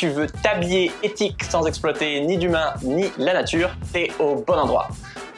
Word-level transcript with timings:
tu 0.00 0.08
veux 0.08 0.28
t'habiller 0.28 0.90
éthique 1.02 1.44
sans 1.44 1.66
exploiter 1.66 2.22
ni 2.22 2.38
d'humain 2.38 2.72
ni 2.82 3.04
la 3.18 3.34
nature, 3.34 3.68
t'es 3.92 4.10
au 4.18 4.34
bon 4.34 4.54
endroit. 4.54 4.88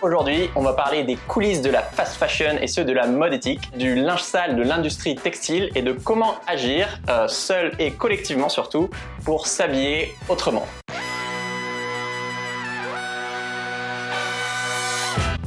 Aujourd'hui, 0.02 0.50
on 0.54 0.62
va 0.62 0.72
parler 0.72 1.02
des 1.02 1.16
coulisses 1.16 1.62
de 1.62 1.70
la 1.70 1.82
fast 1.82 2.14
fashion 2.14 2.58
et 2.60 2.68
ceux 2.68 2.84
de 2.84 2.92
la 2.92 3.08
mode 3.08 3.32
éthique, 3.32 3.76
du 3.76 3.96
linge 3.96 4.22
sale 4.22 4.54
de 4.54 4.62
l'industrie 4.62 5.16
textile 5.16 5.70
et 5.74 5.82
de 5.82 5.90
comment 5.90 6.36
agir, 6.46 6.86
euh, 7.08 7.26
seul 7.26 7.72
et 7.80 7.90
collectivement 7.90 8.48
surtout, 8.48 8.88
pour 9.24 9.48
s'habiller 9.48 10.14
autrement. 10.28 10.64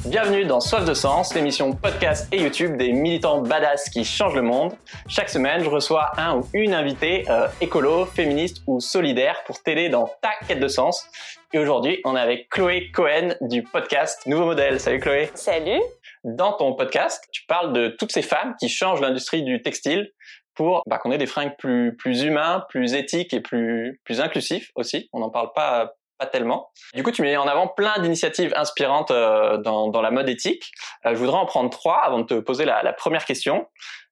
Bienvenue 0.07 0.45
dans 0.45 0.59
Soif 0.59 0.85
de 0.85 0.93
Sens, 0.93 1.33
l'émission 1.33 1.73
podcast 1.73 2.31
et 2.31 2.39
YouTube 2.39 2.77
des 2.77 2.93
militants 2.93 3.41
badass 3.41 3.89
qui 3.89 4.05
changent 4.05 4.35
le 4.35 4.43
monde. 4.43 4.73
Chaque 5.07 5.29
semaine, 5.29 5.63
je 5.63 5.69
reçois 5.69 6.11
un 6.17 6.37
ou 6.37 6.47
une 6.53 6.75
invitée 6.75 7.25
euh, 7.27 7.47
écolo, 7.59 8.05
féministe 8.05 8.61
ou 8.67 8.79
solidaire 8.79 9.43
pour 9.47 9.63
t'aider 9.63 9.89
dans 9.89 10.07
ta 10.21 10.29
quête 10.47 10.59
de 10.59 10.67
sens. 10.67 11.07
Et 11.53 11.57
aujourd'hui, 11.57 12.01
on 12.05 12.15
est 12.15 12.19
avec 12.19 12.49
Chloé 12.49 12.91
Cohen 12.91 13.33
du 13.41 13.63
podcast 13.63 14.27
Nouveau 14.27 14.45
Modèle. 14.45 14.79
Salut 14.79 14.99
Chloé. 14.99 15.31
Salut. 15.33 15.81
Dans 16.23 16.53
ton 16.53 16.75
podcast, 16.75 17.23
tu 17.31 17.43
parles 17.47 17.73
de 17.73 17.87
toutes 17.87 18.11
ces 18.11 18.21
femmes 18.21 18.53
qui 18.59 18.69
changent 18.69 19.01
l'industrie 19.01 19.41
du 19.41 19.63
textile 19.63 20.11
pour 20.53 20.83
bah, 20.85 20.99
qu'on 20.99 21.11
ait 21.11 21.17
des 21.17 21.25
fringues 21.25 21.55
plus, 21.57 21.95
plus 21.97 22.21
humains, 22.21 22.63
plus 22.69 22.93
éthiques 22.93 23.33
et 23.33 23.41
plus, 23.41 23.99
plus 24.03 24.21
inclusifs 24.21 24.69
aussi. 24.75 25.09
On 25.13 25.19
n'en 25.19 25.31
parle 25.31 25.51
pas 25.55 25.95
pas 26.17 26.25
tellement. 26.25 26.71
Du 26.93 27.03
coup, 27.03 27.11
tu 27.11 27.21
mets 27.21 27.37
en 27.37 27.47
avant 27.47 27.67
plein 27.67 27.99
d'initiatives 27.99 28.53
inspirantes 28.55 29.11
euh, 29.11 29.57
dans, 29.57 29.89
dans, 29.89 30.01
la 30.01 30.11
mode 30.11 30.29
éthique. 30.29 30.71
Euh, 31.05 31.11
je 31.11 31.15
voudrais 31.15 31.37
en 31.37 31.45
prendre 31.45 31.69
trois 31.69 32.01
avant 32.03 32.19
de 32.19 32.25
te 32.25 32.39
poser 32.39 32.65
la, 32.65 32.83
la 32.83 32.93
première 32.93 33.25
question. 33.25 33.67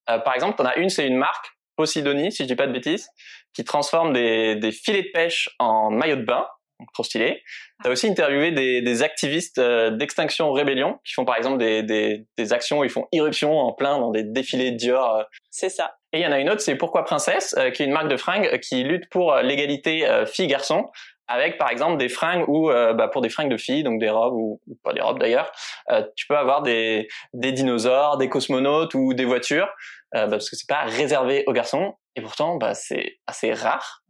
Euh, 0.09 0.20
par 0.20 0.34
exemple, 0.35 0.55
tu 0.57 0.63
en 0.63 0.66
as 0.66 0.76
une, 0.77 0.89
c'est 0.89 1.07
une 1.07 1.17
marque, 1.17 1.48
Posidonie, 1.76 2.31
si 2.31 2.43
je 2.43 2.48
dis 2.48 2.55
pas 2.55 2.67
de 2.67 2.71
bêtises, 2.71 3.09
qui 3.53 3.63
transforme 3.63 4.13
des, 4.13 4.55
des 4.55 4.71
filets 4.71 5.03
de 5.03 5.09
pêche 5.12 5.49
en 5.57 5.89
maillots 5.89 6.17
de 6.17 6.26
bain. 6.26 6.45
trop 6.93 7.03
stylé. 7.03 7.41
Tu 7.81 7.89
as 7.89 7.91
aussi 7.91 8.07
interviewé 8.07 8.51
des, 8.51 8.82
des 8.82 9.01
activistes 9.01 9.60
d'Extinction 9.60 10.51
Rébellion 10.51 10.99
qui 11.04 11.13
font 11.13 11.26
par 11.26 11.35
exemple 11.35 11.57
des, 11.57 11.82
des, 11.82 12.27
des, 12.38 12.54
actions 12.54 12.79
où 12.79 12.84
ils 12.84 12.91
font 12.91 13.07
irruption 13.12 13.57
en 13.57 13.73
plein 13.73 13.98
dans 13.98 14.12
des 14.12 14.23
défilés 14.23 14.71
Dior. 14.71 15.23
C'est 15.49 15.70
ça. 15.70 15.95
Et 16.12 16.20
il 16.20 16.21
y 16.21 16.27
en 16.27 16.32
a 16.32 16.40
une 16.40 16.49
autre, 16.49 16.62
c'est 16.62 16.76
Pourquoi 16.76 17.05
Princesse, 17.05 17.55
qui 17.73 17.82
est 17.82 17.85
une 17.88 17.91
marque 17.91 18.10
de 18.10 18.17
fringues 18.17 18.60
qui 18.60 18.84
lutte 18.84 19.10
pour 19.10 19.35
l'égalité 19.38 20.07
filles-garçons 20.27 20.91
avec 21.27 21.57
par 21.57 21.70
exemple 21.70 21.98
des 21.98 22.10
fringues 22.10 22.48
ou 22.48 22.70
euh, 22.70 22.93
bah, 22.93 23.07
pour 23.07 23.21
des 23.21 23.29
fringues 23.29 23.49
de 23.49 23.57
filles, 23.57 23.84
donc 23.84 23.99
des 23.99 24.10
robes 24.10 24.34
ou, 24.34 24.60
pas 24.84 24.93
des 24.93 25.02
robes 25.02 25.20
d'ailleurs, 25.20 25.52
euh, 25.91 26.04
tu 26.16 26.27
peux 26.27 26.38
avoir 26.38 26.62
des, 26.62 27.07
des 27.34 27.52
dinosaures, 27.52 28.18
des 28.18 28.29
cosmonautes 28.29 28.93
ou 28.93 29.13
des 29.13 29.26
voitures, 29.26 29.70
euh, 30.16 30.26
bah, 30.26 30.32
parce 30.32 30.49
que 30.49 30.55
c'est 30.55 30.68
pas 30.68 30.84
réservé 30.84 31.44
aux 31.48 31.54
garçons 31.54 31.96
et 32.16 32.21
pourtant 32.21 32.57
bah, 32.57 32.74
c'est 32.74 33.20
assez 33.27 33.54
rare. 33.54 34.04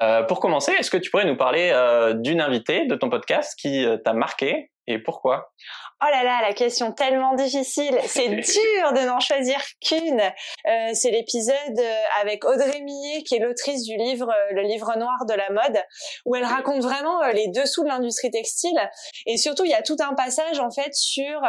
Euh, 0.00 0.22
pour 0.22 0.40
commencer, 0.40 0.72
est-ce 0.72 0.90
que 0.90 0.96
tu 0.96 1.10
pourrais 1.10 1.26
nous 1.26 1.36
parler 1.36 1.72
d'une 2.16 2.40
invitée 2.40 2.86
de 2.86 2.94
ton 2.94 3.10
podcast 3.10 3.58
qui 3.58 3.84
t'a 4.04 4.12
marqué 4.12 4.70
et 4.86 4.98
pourquoi? 4.98 5.52
Oh 6.00 6.06
là 6.12 6.22
là, 6.22 6.40
la 6.42 6.54
question 6.54 6.92
tellement 6.92 7.34
difficile. 7.34 7.98
C'est 8.06 8.28
dur 8.28 8.92
de 8.92 9.04
n'en 9.04 9.18
choisir 9.18 9.60
qu'une. 9.80 10.20
Euh, 10.20 10.90
c'est 10.94 11.10
l'épisode 11.10 11.78
euh, 11.78 12.02
avec 12.20 12.44
Audrey 12.44 12.80
Millet, 12.82 13.24
qui 13.24 13.34
est 13.34 13.40
l'autrice 13.40 13.82
du 13.82 13.96
livre 13.96 14.30
euh, 14.30 14.54
Le 14.54 14.62
livre 14.62 14.96
noir 14.96 15.26
de 15.26 15.34
la 15.34 15.50
mode, 15.50 15.82
où 16.24 16.36
elle 16.36 16.44
raconte 16.44 16.82
vraiment 16.82 17.26
les 17.28 17.48
dessous 17.48 17.82
de 17.82 17.88
l'industrie 17.88 18.30
textile. 18.30 18.78
Et 19.26 19.36
surtout, 19.38 19.64
il 19.64 19.72
y 19.72 19.74
a 19.74 19.82
tout 19.82 19.96
un 19.98 20.14
passage 20.14 20.60
en 20.60 20.70
fait 20.70 20.94
sur 20.94 21.40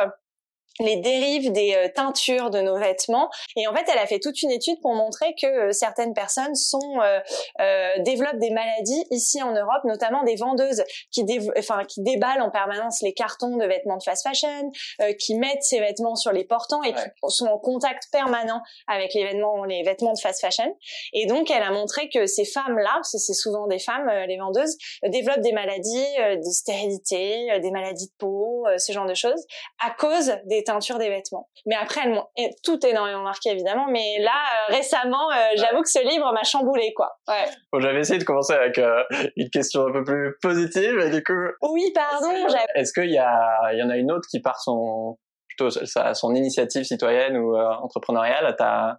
les 0.79 0.97
dérives 0.97 1.51
des 1.51 1.73
euh, 1.75 1.89
teintures 1.93 2.49
de 2.49 2.61
nos 2.61 2.77
vêtements. 2.77 3.29
Et 3.55 3.67
en 3.67 3.73
fait, 3.73 3.85
elle 3.91 3.99
a 3.99 4.07
fait 4.07 4.19
toute 4.19 4.41
une 4.41 4.51
étude 4.51 4.79
pour 4.81 4.93
montrer 4.93 5.35
que 5.39 5.47
euh, 5.47 5.71
certaines 5.71 6.13
personnes 6.13 6.55
sont 6.55 6.99
euh, 7.01 7.19
euh, 7.59 7.89
développent 7.99 8.39
des 8.39 8.51
maladies 8.51 9.05
ici 9.11 9.41
en 9.43 9.51
Europe, 9.51 9.83
notamment 9.83 10.23
des 10.23 10.35
vendeuses 10.35 10.83
qui, 11.11 11.25
enfin, 11.57 11.83
qui 11.85 12.01
déballent 12.01 12.41
en 12.41 12.49
permanence 12.49 13.01
les 13.01 13.13
cartons 13.13 13.57
de 13.57 13.65
vêtements 13.65 13.97
de 13.97 14.03
fast 14.03 14.23
fashion, 14.23 14.71
qui 15.19 15.35
mettent 15.35 15.63
ces 15.63 15.79
vêtements 15.79 16.15
sur 16.15 16.31
les 16.31 16.43
portants 16.43 16.83
et 16.83 16.93
qui 16.93 16.99
sont 17.29 17.47
en 17.47 17.57
contact 17.57 18.03
permanent 18.11 18.61
avec 18.87 19.13
les 19.13 19.25
vêtements, 19.25 19.63
les 19.63 19.83
vêtements 19.83 20.13
de 20.13 20.19
fast 20.19 20.41
fashion. 20.41 20.75
Et 21.13 21.25
donc, 21.25 21.51
elle 21.51 21.63
a 21.63 21.71
montré 21.71 22.09
que 22.09 22.25
ces 22.25 22.45
femmes-là, 22.45 22.91
parce 22.93 23.11
que 23.11 23.17
c'est 23.17 23.33
souvent 23.33 23.67
des 23.67 23.79
femmes, 23.79 24.09
les 24.27 24.37
vendeuses, 24.37 24.77
développent 25.03 25.41
des 25.41 25.53
maladies 25.53 26.15
de 26.17 26.49
stérilité, 26.49 27.59
des 27.59 27.71
maladies 27.71 28.07
de 28.07 28.13
peau, 28.17 28.65
ce 28.77 28.91
genre 28.91 29.07
de 29.07 29.13
choses, 29.13 29.45
à 29.83 29.91
cause 29.91 30.33
des 30.45 30.63
teinture 30.69 30.97
des 30.99 31.09
vêtements. 31.09 31.49
Mais 31.65 31.75
après, 31.75 32.01
elles 32.03 32.13
m'ont 32.13 32.27
tout 32.63 32.85
énormément 32.85 33.23
marqué 33.23 33.49
évidemment. 33.49 33.87
Mais 33.89 34.19
là, 34.19 34.31
euh, 34.31 34.75
récemment, 34.75 35.31
euh, 35.31 35.35
j'avoue 35.55 35.81
que 35.81 35.89
ce 35.89 35.99
livre 36.07 36.31
m'a 36.33 36.43
chamboulé 36.43 36.93
quoi. 36.95 37.09
Ouais. 37.27 37.45
Bon, 37.71 37.79
j'avais 37.79 37.99
essayé 37.99 38.19
de 38.19 38.23
commencer 38.23 38.53
avec 38.53 38.77
euh, 38.77 39.03
une 39.35 39.49
question 39.49 39.87
un 39.87 39.91
peu 39.91 40.03
plus 40.03 40.35
positive 40.41 40.99
et 40.99 41.09
du 41.09 41.23
coup. 41.23 41.33
Oui, 41.61 41.91
pardon. 41.93 42.29
Est-ce 42.75 42.93
qu'il 42.93 43.11
y 43.11 43.17
a, 43.17 43.73
il 43.73 43.79
y 43.79 43.83
en 43.83 43.89
a 43.89 43.97
une 43.97 44.11
autre 44.11 44.27
qui 44.29 44.39
part 44.41 44.59
son 44.59 45.17
plutôt 45.47 45.69
sa, 45.69 46.13
son 46.13 46.35
initiative 46.35 46.83
citoyenne 46.83 47.37
ou 47.37 47.57
entrepreneuriale? 47.57 48.55
T'as 48.57 48.97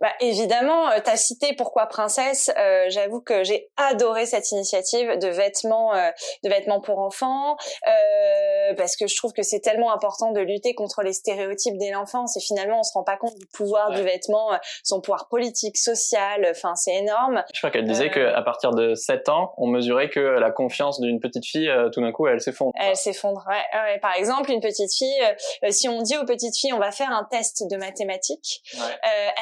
bah, 0.00 0.12
évidemment, 0.20 0.88
euh, 0.88 0.98
tu 1.04 1.10
as 1.10 1.16
cité 1.16 1.54
Pourquoi 1.56 1.86
Princesse. 1.86 2.50
Euh, 2.58 2.86
J'avoue 2.88 3.20
que 3.20 3.44
j'ai 3.44 3.70
adoré 3.76 4.24
cette 4.24 4.50
initiative 4.50 5.18
de 5.18 5.28
vêtements, 5.28 5.94
euh, 5.94 6.10
de 6.42 6.48
vêtements 6.48 6.80
pour 6.80 7.00
enfants, 7.00 7.56
euh, 7.86 8.74
parce 8.76 8.96
que 8.96 9.06
je 9.06 9.16
trouve 9.16 9.32
que 9.32 9.42
c'est 9.42 9.60
tellement 9.60 9.92
important 9.92 10.32
de 10.32 10.40
lutter 10.40 10.74
contre 10.74 11.02
les 11.02 11.12
stéréotypes 11.12 11.76
dès 11.78 11.90
l'enfance. 11.90 12.36
Et 12.38 12.40
finalement, 12.40 12.80
on 12.80 12.82
se 12.82 12.92
rend 12.94 13.04
pas 13.04 13.18
compte 13.18 13.34
du 13.36 13.46
pouvoir 13.46 13.90
du 13.90 14.02
vêtement, 14.02 14.54
euh, 14.54 14.56
son 14.84 15.02
pouvoir 15.02 15.28
politique, 15.28 15.76
social. 15.76 16.46
Enfin, 16.50 16.74
c'est 16.76 16.94
énorme. 16.94 17.44
Je 17.52 17.60
crois 17.60 17.70
qu'elle 17.70 17.84
disait 17.84 18.10
que 18.10 18.34
à 18.34 18.42
partir 18.42 18.70
de 18.70 18.94
7 18.94 19.28
ans, 19.28 19.52
on 19.58 19.66
mesurait 19.66 20.08
que 20.08 20.20
la 20.20 20.50
confiance 20.50 20.98
d'une 21.00 21.20
petite 21.20 21.44
fille, 21.44 21.70
tout 21.92 22.00
d'un 22.00 22.12
coup, 22.12 22.26
elle 22.26 22.40
s'effondre. 22.40 22.72
Elle 22.80 22.96
s'effondre. 22.96 23.44
Ouais, 23.46 23.80
ouais. 23.82 23.98
Par 24.00 24.16
exemple, 24.16 24.50
une 24.50 24.60
petite 24.60 24.94
fille, 24.94 25.22
si 25.68 25.88
on 25.88 26.00
dit 26.00 26.16
aux 26.16 26.24
petites 26.24 26.56
filles, 26.56 26.72
on 26.72 26.78
va 26.78 26.90
faire 26.90 27.10
un 27.10 27.26
test 27.30 27.64
de 27.70 27.76
mathématiques, 27.76 28.62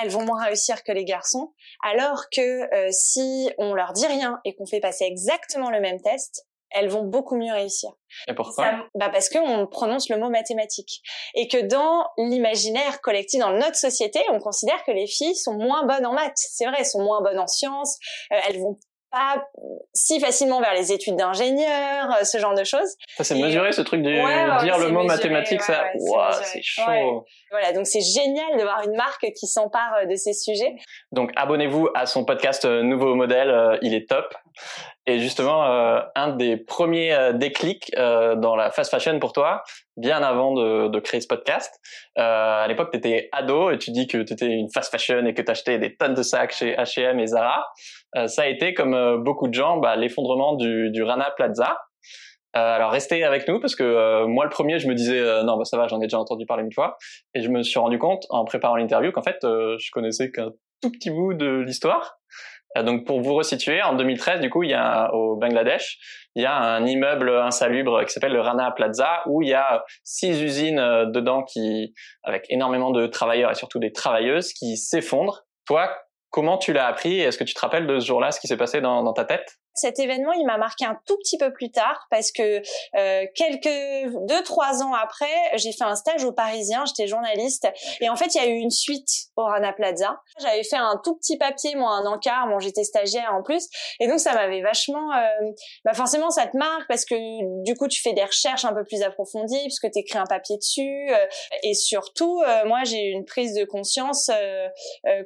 elles 0.02 0.10
vont 0.10 0.22
moins 0.22 0.47
réussir 0.48 0.82
que 0.82 0.92
les 0.92 1.04
garçons, 1.04 1.52
alors 1.82 2.24
que 2.34 2.74
euh, 2.74 2.88
si 2.90 3.50
on 3.58 3.74
leur 3.74 3.92
dit 3.92 4.06
rien 4.06 4.40
et 4.44 4.54
qu'on 4.54 4.66
fait 4.66 4.80
passer 4.80 5.04
exactement 5.04 5.70
le 5.70 5.80
même 5.80 6.00
test, 6.00 6.46
elles 6.70 6.88
vont 6.88 7.04
beaucoup 7.04 7.36
mieux 7.36 7.52
réussir. 7.52 7.90
Et 8.26 8.34
pourquoi 8.34 8.86
bah 8.94 9.08
Parce 9.10 9.28
qu'on 9.28 9.66
prononce 9.66 10.08
le 10.08 10.18
mot 10.18 10.28
mathématique. 10.28 11.00
Et 11.34 11.48
que 11.48 11.58
dans 11.66 12.06
l'imaginaire 12.18 13.00
collectif, 13.00 13.40
dans 13.40 13.52
notre 13.52 13.76
société, 13.76 14.20
on 14.30 14.38
considère 14.38 14.82
que 14.84 14.92
les 14.92 15.06
filles 15.06 15.36
sont 15.36 15.54
moins 15.54 15.86
bonnes 15.86 16.06
en 16.06 16.12
maths. 16.12 16.32
C'est 16.36 16.66
vrai, 16.66 16.76
elles 16.80 16.86
sont 16.86 17.02
moins 17.02 17.22
bonnes 17.22 17.38
en 17.38 17.46
sciences, 17.46 17.98
euh, 18.32 18.36
elles 18.48 18.60
vont 18.60 18.78
pas 19.10 19.42
si 19.94 20.20
facilement 20.20 20.60
vers 20.60 20.74
les 20.74 20.92
études 20.92 21.16
d'ingénieur, 21.16 22.10
euh, 22.10 22.24
ce 22.24 22.38
genre 22.38 22.54
de 22.54 22.64
choses. 22.64 22.96
Ça 23.16 23.24
c'est 23.24 23.34
mesuré 23.34 23.72
ce 23.72 23.82
truc 23.82 24.02
de 24.02 24.10
dire 24.62 24.78
le 24.78 24.90
mot 24.90 25.04
mathématique, 25.04 25.62
ça, 25.62 25.84
c'est 26.42 26.62
chaud. 26.62 27.24
Voilà, 27.50 27.72
donc 27.72 27.86
c'est 27.86 28.00
génial 28.00 28.58
de 28.58 28.62
voir 28.62 28.82
une 28.86 28.96
marque 28.96 29.26
qui 29.34 29.46
s'empare 29.46 29.94
euh, 30.02 30.06
de 30.06 30.14
ces 30.14 30.32
sujets. 30.32 30.76
Donc 31.12 31.32
abonnez-vous 31.36 31.88
à 31.94 32.06
son 32.06 32.24
podcast 32.24 32.64
euh, 32.64 32.82
Nouveau 32.82 33.14
Modèle, 33.14 33.78
il 33.82 33.94
est 33.94 34.08
top. 34.08 34.34
Et 35.06 35.18
justement, 35.20 35.62
un 36.14 36.36
des 36.36 36.58
premiers 36.58 37.30
déclics 37.34 37.90
dans 37.96 38.56
la 38.56 38.70
fast 38.70 38.90
fashion 38.90 39.18
pour 39.18 39.32
toi, 39.32 39.62
bien 39.96 40.22
avant 40.22 40.52
de, 40.52 41.00
créer 41.00 41.22
ce 41.22 41.26
podcast, 41.26 41.80
à 42.16 42.66
l'époque 42.68 42.90
tu 42.92 42.98
étais 42.98 43.30
ado 43.32 43.70
et 43.70 43.78
tu 43.78 43.90
dis 43.90 44.06
que 44.06 44.18
tu 44.18 44.34
étais 44.34 44.48
une 44.48 44.70
fast 44.70 44.90
fashion 44.90 45.24
et 45.24 45.32
que 45.32 45.40
tu 45.40 45.50
achetais 45.50 45.78
des 45.78 45.96
tonnes 45.96 46.14
de 46.14 46.22
sacs 46.22 46.52
chez 46.52 46.74
H&M 46.74 47.18
et 47.18 47.26
Zara. 47.26 47.64
Euh, 48.16 48.26
ça 48.26 48.42
a 48.42 48.46
été, 48.46 48.74
comme 48.74 48.94
euh, 48.94 49.18
beaucoup 49.18 49.48
de 49.48 49.54
gens, 49.54 49.78
bah, 49.78 49.96
l'effondrement 49.96 50.54
du, 50.54 50.90
du 50.90 51.02
Rana 51.02 51.32
Plaza. 51.36 51.78
Euh, 52.56 52.60
alors 52.60 52.90
restez 52.90 53.24
avec 53.24 53.46
nous 53.46 53.60
parce 53.60 53.76
que 53.76 54.24
moi 54.24 54.42
le 54.46 54.50
premier 54.50 54.78
je 54.78 54.88
me 54.88 54.94
disais 54.94 55.20
non 55.44 55.58
bah 55.58 55.66
ça 55.66 55.76
va 55.76 55.86
j'en 55.86 56.00
ai 56.00 56.06
déjà 56.06 56.18
entendu 56.18 56.46
parler 56.46 56.64
une 56.64 56.72
fois 56.72 56.96
et 57.34 57.42
je 57.42 57.50
me 57.50 57.62
suis 57.62 57.78
rendu 57.78 57.98
compte 57.98 58.24
en 58.30 58.46
préparant 58.46 58.76
l'interview 58.76 59.12
qu'en 59.12 59.22
fait 59.22 59.36
je 59.42 59.90
connaissais 59.90 60.30
qu'un 60.30 60.52
tout 60.80 60.90
petit 60.90 61.10
bout 61.10 61.34
de 61.34 61.60
l'histoire 61.60 62.18
donc 62.76 63.06
pour 63.06 63.20
vous 63.20 63.34
resituer, 63.34 63.82
en 63.82 63.94
2013, 63.94 64.40
du 64.40 64.50
coup, 64.50 64.62
il 64.62 64.70
y 64.70 64.74
a 64.74 65.12
au 65.14 65.36
Bangladesh, 65.36 65.98
il 66.34 66.42
y 66.42 66.46
a 66.46 66.54
un 66.54 66.86
immeuble 66.86 67.30
insalubre 67.30 68.04
qui 68.04 68.12
s'appelle 68.12 68.32
le 68.32 68.40
Rana 68.40 68.70
Plaza 68.70 69.22
où 69.26 69.42
il 69.42 69.48
y 69.48 69.54
a 69.54 69.84
six 70.04 70.42
usines 70.42 71.10
dedans 71.12 71.42
qui, 71.42 71.94
avec 72.22 72.44
énormément 72.50 72.90
de 72.90 73.06
travailleurs 73.06 73.50
et 73.50 73.54
surtout 73.54 73.78
des 73.78 73.92
travailleuses, 73.92 74.52
qui 74.52 74.76
s'effondrent. 74.76 75.44
Toi, 75.66 75.90
Comment 76.30 76.58
tu 76.58 76.72
l'as 76.72 76.86
appris 76.86 77.20
Est-ce 77.20 77.38
que 77.38 77.44
tu 77.44 77.54
te 77.54 77.60
rappelles 77.60 77.86
de 77.86 77.98
ce 77.98 78.06
jour-là, 78.06 78.30
ce 78.32 78.40
qui 78.40 78.48
s'est 78.48 78.56
passé 78.56 78.80
dans 78.80 79.12
ta 79.14 79.24
tête? 79.24 79.58
Cet 79.78 79.98
événement, 79.98 80.32
il 80.32 80.44
m'a 80.46 80.58
marqué 80.58 80.84
un 80.84 80.98
tout 81.06 81.16
petit 81.18 81.38
peu 81.38 81.52
plus 81.52 81.70
tard 81.70 82.06
parce 82.10 82.32
que 82.32 82.62
euh, 82.96 83.26
quelques 83.34 84.12
deux 84.26 84.42
trois 84.42 84.82
ans 84.82 84.94
après, 84.94 85.26
j'ai 85.54 85.72
fait 85.72 85.84
un 85.84 85.96
stage 85.96 86.24
au 86.24 86.32
Parisien. 86.32 86.84
J'étais 86.86 87.06
journaliste 87.06 87.68
et 88.00 88.08
en 88.08 88.16
fait, 88.16 88.34
il 88.34 88.38
y 88.38 88.44
a 88.44 88.46
eu 88.46 88.56
une 88.56 88.70
suite 88.70 89.08
au 89.36 89.44
Rana 89.44 89.72
Plaza. 89.72 90.20
J'avais 90.40 90.64
fait 90.64 90.76
un 90.76 91.00
tout 91.04 91.16
petit 91.16 91.36
papier, 91.36 91.74
moi, 91.74 91.92
un 91.92 92.06
encart. 92.06 92.48
Bon, 92.48 92.58
j'étais 92.58 92.84
stagiaire 92.84 93.32
en 93.34 93.42
plus 93.42 93.68
et 94.00 94.08
donc 94.08 94.20
ça 94.20 94.34
m'avait 94.34 94.62
vachement. 94.62 95.12
Euh, 95.12 95.50
bah 95.84 95.94
forcément, 95.94 96.30
ça 96.30 96.46
te 96.46 96.56
marque 96.56 96.86
parce 96.88 97.04
que 97.04 97.14
du 97.64 97.74
coup, 97.74 97.88
tu 97.88 98.00
fais 98.00 98.12
des 98.12 98.24
recherches 98.24 98.64
un 98.64 98.74
peu 98.74 98.84
plus 98.84 99.02
approfondies 99.02 99.62
puisque 99.62 99.90
tu 99.90 100.00
écris 100.00 100.18
un 100.18 100.26
papier 100.26 100.56
dessus 100.56 101.08
euh, 101.10 101.26
et 101.62 101.74
surtout, 101.74 102.40
euh, 102.42 102.64
moi, 102.66 102.84
j'ai 102.84 103.04
eu 103.04 103.12
une 103.12 103.24
prise 103.24 103.54
de 103.54 103.64
conscience 103.64 104.30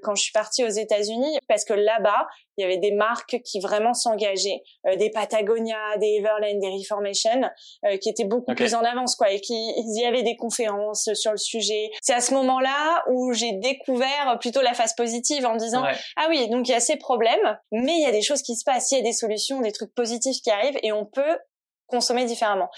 quand 0.02 0.14
je 0.14 0.22
suis 0.22 0.32
partie 0.32 0.64
aux 0.64 0.68
États-Unis 0.68 1.38
parce 1.48 1.64
que 1.64 1.72
là-bas, 1.72 2.26
il 2.58 2.62
y 2.62 2.64
avait 2.64 2.78
des 2.78 2.92
marques 2.92 3.40
qui 3.44 3.60
vraiment 3.60 3.94
s'engageaient, 3.94 4.41
euh, 4.86 4.96
des 4.96 5.10
Patagonia, 5.10 5.96
des 5.98 6.18
Everland, 6.18 6.60
des 6.60 6.68
Reformation, 6.68 7.42
euh, 7.84 7.96
qui 7.98 8.08
étaient 8.08 8.24
beaucoup 8.24 8.54
plus 8.54 8.74
en 8.74 8.80
avance, 8.80 9.16
quoi, 9.16 9.30
et 9.30 9.40
qui 9.40 9.54
y 9.54 10.04
avait 10.04 10.22
des 10.22 10.36
conférences 10.36 11.12
sur 11.14 11.32
le 11.32 11.36
sujet. 11.36 11.90
C'est 12.00 12.14
à 12.14 12.20
ce 12.20 12.34
moment-là 12.34 13.04
où 13.10 13.32
j'ai 13.32 13.52
découvert 13.52 14.38
plutôt 14.40 14.62
la 14.62 14.74
phase 14.74 14.94
positive 14.94 15.46
en 15.46 15.56
disant 15.56 15.84
ah 16.16 16.26
oui, 16.28 16.48
donc 16.48 16.68
il 16.68 16.72
y 16.72 16.74
a 16.74 16.80
ces 16.80 16.96
problèmes, 16.96 17.58
mais 17.70 17.92
il 17.92 18.02
y 18.02 18.06
a 18.06 18.12
des 18.12 18.22
choses 18.22 18.42
qui 18.42 18.56
se 18.56 18.64
passent, 18.64 18.90
il 18.92 18.98
y 18.98 19.00
a 19.00 19.04
des 19.04 19.12
solutions, 19.12 19.60
des 19.60 19.72
trucs 19.72 19.94
positifs 19.94 20.40
qui 20.42 20.50
arrivent, 20.50 20.78
et 20.82 20.92
on 20.92 21.06
peut 21.06 21.38
consommer 21.86 22.24
différemment. 22.24 22.70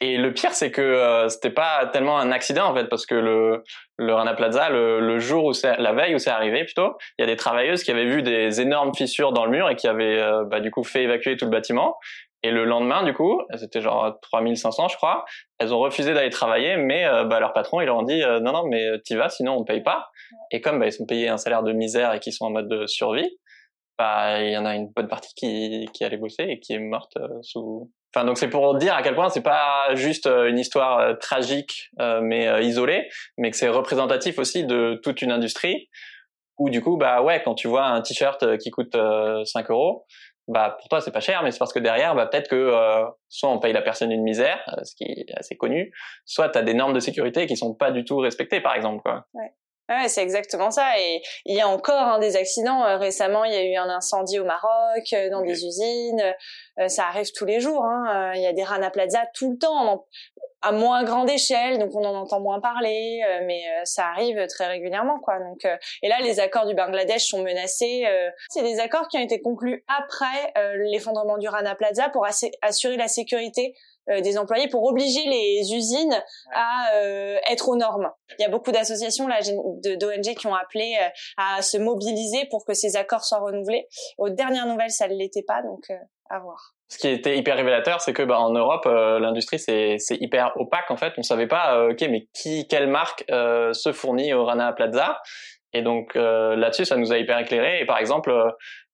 Et 0.00 0.16
le 0.16 0.32
pire, 0.32 0.54
c'est 0.54 0.70
que 0.70 0.80
euh, 0.80 1.28
c'était 1.28 1.50
pas 1.50 1.86
tellement 1.92 2.18
un 2.18 2.30
accident 2.30 2.70
en 2.70 2.74
fait, 2.74 2.84
parce 2.84 3.04
que 3.04 3.16
le, 3.16 3.64
le 3.98 4.14
Rana 4.14 4.34
Plaza, 4.34 4.70
le, 4.70 5.00
le 5.00 5.18
jour 5.18 5.44
où 5.44 5.52
c'est 5.52 5.76
la 5.76 5.92
veille 5.92 6.14
où 6.14 6.18
c'est 6.18 6.30
arrivé 6.30 6.64
plutôt, 6.64 6.96
il 7.18 7.22
y 7.22 7.24
a 7.24 7.26
des 7.26 7.36
travailleuses 7.36 7.82
qui 7.82 7.90
avaient 7.90 8.06
vu 8.06 8.22
des 8.22 8.60
énormes 8.60 8.94
fissures 8.94 9.32
dans 9.32 9.44
le 9.44 9.50
mur 9.50 9.68
et 9.68 9.76
qui 9.76 9.88
avaient 9.88 10.20
euh, 10.20 10.44
bah, 10.44 10.60
du 10.60 10.70
coup 10.70 10.84
fait 10.84 11.02
évacuer 11.02 11.36
tout 11.36 11.44
le 11.44 11.50
bâtiment. 11.50 11.96
Et 12.44 12.52
le 12.52 12.64
lendemain, 12.64 13.02
du 13.02 13.12
coup, 13.12 13.42
c'était 13.56 13.80
genre 13.80 14.16
3500, 14.22 14.86
je 14.88 14.96
crois, 14.96 15.24
elles 15.58 15.74
ont 15.74 15.80
refusé 15.80 16.14
d'aller 16.14 16.30
travailler, 16.30 16.76
mais 16.76 17.04
euh, 17.04 17.24
bah, 17.24 17.40
leur 17.40 17.52
patron, 17.52 17.80
ils 17.80 17.86
leur 17.86 17.96
ont 17.96 18.04
dit 18.04 18.20
non, 18.20 18.52
non, 18.52 18.64
mais 18.66 19.00
t'y 19.04 19.16
vas, 19.16 19.28
sinon 19.28 19.56
on 19.56 19.60
ne 19.60 19.64
paye 19.64 19.82
pas. 19.82 20.08
Et 20.52 20.60
comme 20.60 20.78
bah, 20.78 20.86
ils 20.86 20.92
sont 20.92 21.04
payés 21.04 21.28
un 21.28 21.36
salaire 21.36 21.64
de 21.64 21.72
misère 21.72 22.14
et 22.14 22.20
qu'ils 22.20 22.32
sont 22.32 22.44
en 22.44 22.50
mode 22.50 22.68
de 22.68 22.86
survie, 22.86 23.28
bah 23.98 24.40
il 24.40 24.52
y 24.52 24.56
en 24.56 24.64
a 24.64 24.76
une 24.76 24.92
bonne 24.94 25.08
partie 25.08 25.34
qui, 25.34 25.86
qui 25.92 26.04
allait 26.04 26.18
bosser 26.18 26.44
et 26.44 26.60
qui 26.60 26.74
est 26.74 26.78
morte 26.78 27.18
sous 27.42 27.90
Enfin, 28.14 28.24
donc 28.24 28.38
c'est 28.38 28.48
pour 28.48 28.74
dire 28.76 28.94
à 28.94 29.02
quel 29.02 29.14
point 29.14 29.28
c'est 29.28 29.42
pas 29.42 29.94
juste 29.94 30.26
euh, 30.26 30.48
une 30.48 30.58
histoire 30.58 30.98
euh, 30.98 31.14
tragique 31.14 31.90
euh, 32.00 32.20
mais 32.22 32.64
isolée, 32.64 33.08
mais 33.36 33.50
que 33.50 33.56
c'est 33.56 33.68
représentatif 33.68 34.38
aussi 34.38 34.64
de 34.64 34.98
toute 35.02 35.20
une 35.20 35.30
industrie 35.30 35.88
où 36.58 36.70
du 36.70 36.82
coup 36.82 36.96
bah 36.96 37.22
ouais 37.22 37.42
quand 37.44 37.54
tu 37.54 37.68
vois 37.68 37.84
un 37.84 38.00
t-shirt 38.00 38.56
qui 38.58 38.70
coûte 38.70 38.96
5 39.44 39.70
euros, 39.70 40.06
bah 40.48 40.76
pour 40.80 40.88
toi 40.88 41.00
c'est 41.00 41.12
pas 41.12 41.20
cher, 41.20 41.42
mais 41.42 41.50
c'est 41.52 41.58
parce 41.58 41.72
que 41.72 41.78
derrière 41.78 42.14
bah 42.14 42.26
peut-être 42.26 42.48
que 42.48 42.72
soit 43.28 43.50
on 43.50 43.60
paye 43.60 43.72
la 43.72 43.82
personne 43.82 44.10
une 44.10 44.24
misère, 44.24 44.58
ce 44.82 44.94
qui 44.96 45.04
est 45.04 45.26
assez 45.36 45.56
connu, 45.56 45.92
soit 46.24 46.48
tu 46.48 46.58
as 46.58 46.62
des 46.62 46.74
normes 46.74 46.94
de 46.94 47.00
sécurité 47.00 47.46
qui 47.46 47.56
sont 47.56 47.74
pas 47.74 47.92
du 47.92 48.04
tout 48.04 48.16
respectées 48.16 48.60
par 48.60 48.74
exemple 48.74 49.02
quoi. 49.02 49.26
Ouais. 49.34 49.52
Ouais, 49.88 50.08
c'est 50.08 50.22
exactement 50.22 50.70
ça. 50.70 50.98
Et 50.98 51.22
il 51.46 51.56
y 51.56 51.62
a 51.62 51.68
encore 51.68 51.94
hein, 51.94 52.18
des 52.18 52.36
accidents. 52.36 52.84
Euh, 52.84 52.98
récemment, 52.98 53.44
il 53.44 53.52
y 53.52 53.56
a 53.56 53.64
eu 53.64 53.74
un 53.76 53.88
incendie 53.88 54.38
au 54.38 54.44
Maroc, 54.44 55.12
euh, 55.14 55.30
dans 55.30 55.40
des 55.40 55.64
usines. 55.64 56.34
Euh, 56.78 56.88
ça 56.88 57.06
arrive 57.06 57.32
tous 57.32 57.46
les 57.46 57.60
jours. 57.60 57.82
Hein. 57.84 58.32
Il 58.34 58.42
y 58.42 58.46
a 58.46 58.52
des 58.52 58.64
Rana 58.64 58.90
Plaza 58.90 59.24
tout 59.34 59.52
le 59.52 59.58
temps, 59.58 60.06
à 60.60 60.72
moins 60.72 61.04
grande 61.04 61.30
échelle, 61.30 61.78
donc 61.78 61.90
on 61.94 62.04
en 62.04 62.14
entend 62.14 62.40
moins 62.40 62.60
parler, 62.60 63.20
mais 63.46 63.62
ça 63.84 64.06
arrive 64.06 64.46
très 64.48 64.66
régulièrement, 64.66 65.18
quoi. 65.20 65.38
Donc, 65.38 65.64
et 66.02 66.08
là, 66.08 66.16
les 66.20 66.40
accords 66.40 66.66
du 66.66 66.74
Bangladesh 66.74 67.26
sont 67.26 67.42
menacés. 67.42 68.04
c'est 68.48 68.62
des 68.62 68.78
accords 68.78 69.08
qui 69.08 69.18
ont 69.18 69.22
été 69.22 69.40
conclus 69.40 69.84
après 69.88 70.52
l'effondrement 70.76 71.38
du 71.38 71.48
Rana 71.48 71.74
Plaza 71.74 72.08
pour 72.10 72.26
assurer 72.62 72.96
la 72.96 73.08
sécurité 73.08 73.74
euh, 73.74 73.87
des 74.20 74.38
employés 74.38 74.68
pour 74.68 74.84
obliger 74.84 75.22
les 75.28 75.74
usines 75.74 76.22
à 76.52 76.94
euh, 76.94 77.36
être 77.50 77.68
aux 77.68 77.76
normes. 77.76 78.10
Il 78.38 78.42
y 78.42 78.44
a 78.44 78.48
beaucoup 78.48 78.72
d'associations 78.72 79.26
là 79.26 79.40
d'ONG 79.42 80.34
qui 80.36 80.46
ont 80.46 80.54
appelé 80.54 80.96
euh, 81.00 81.08
à 81.36 81.62
se 81.62 81.76
mobiliser 81.76 82.46
pour 82.50 82.64
que 82.64 82.74
ces 82.74 82.96
accords 82.96 83.24
soient 83.24 83.40
renouvelés. 83.40 83.86
Aux 84.16 84.30
dernières 84.30 84.66
nouvelles, 84.66 84.90
ça 84.90 85.08
ne 85.08 85.14
l'était 85.14 85.44
pas, 85.46 85.62
donc 85.62 85.90
à 86.30 86.38
voir. 86.38 86.74
Ce 86.90 86.98
qui 86.98 87.08
était 87.08 87.36
hyper 87.36 87.56
révélateur, 87.56 88.00
c'est 88.00 88.14
que 88.14 88.22
bah, 88.22 88.40
en 88.40 88.50
Europe, 88.50 88.86
l'industrie 88.86 89.58
c'est 89.58 89.98
hyper 90.10 90.52
opaque 90.56 90.90
en 90.90 90.96
fait. 90.96 91.12
On 91.18 91.22
savait 91.22 91.46
pas, 91.46 91.88
ok, 91.88 92.00
mais 92.08 92.28
qui, 92.32 92.66
quelle 92.66 92.88
marque 92.88 93.24
se 93.28 93.92
fournit 93.92 94.32
au 94.32 94.44
Rana 94.44 94.72
Plaza 94.72 95.20
Et 95.74 95.82
donc 95.82 96.14
là-dessus, 96.14 96.86
ça 96.86 96.96
nous 96.96 97.12
a 97.12 97.18
hyper 97.18 97.38
éclairé. 97.38 97.80
Et 97.80 97.86
par 97.86 97.98
exemple, 97.98 98.32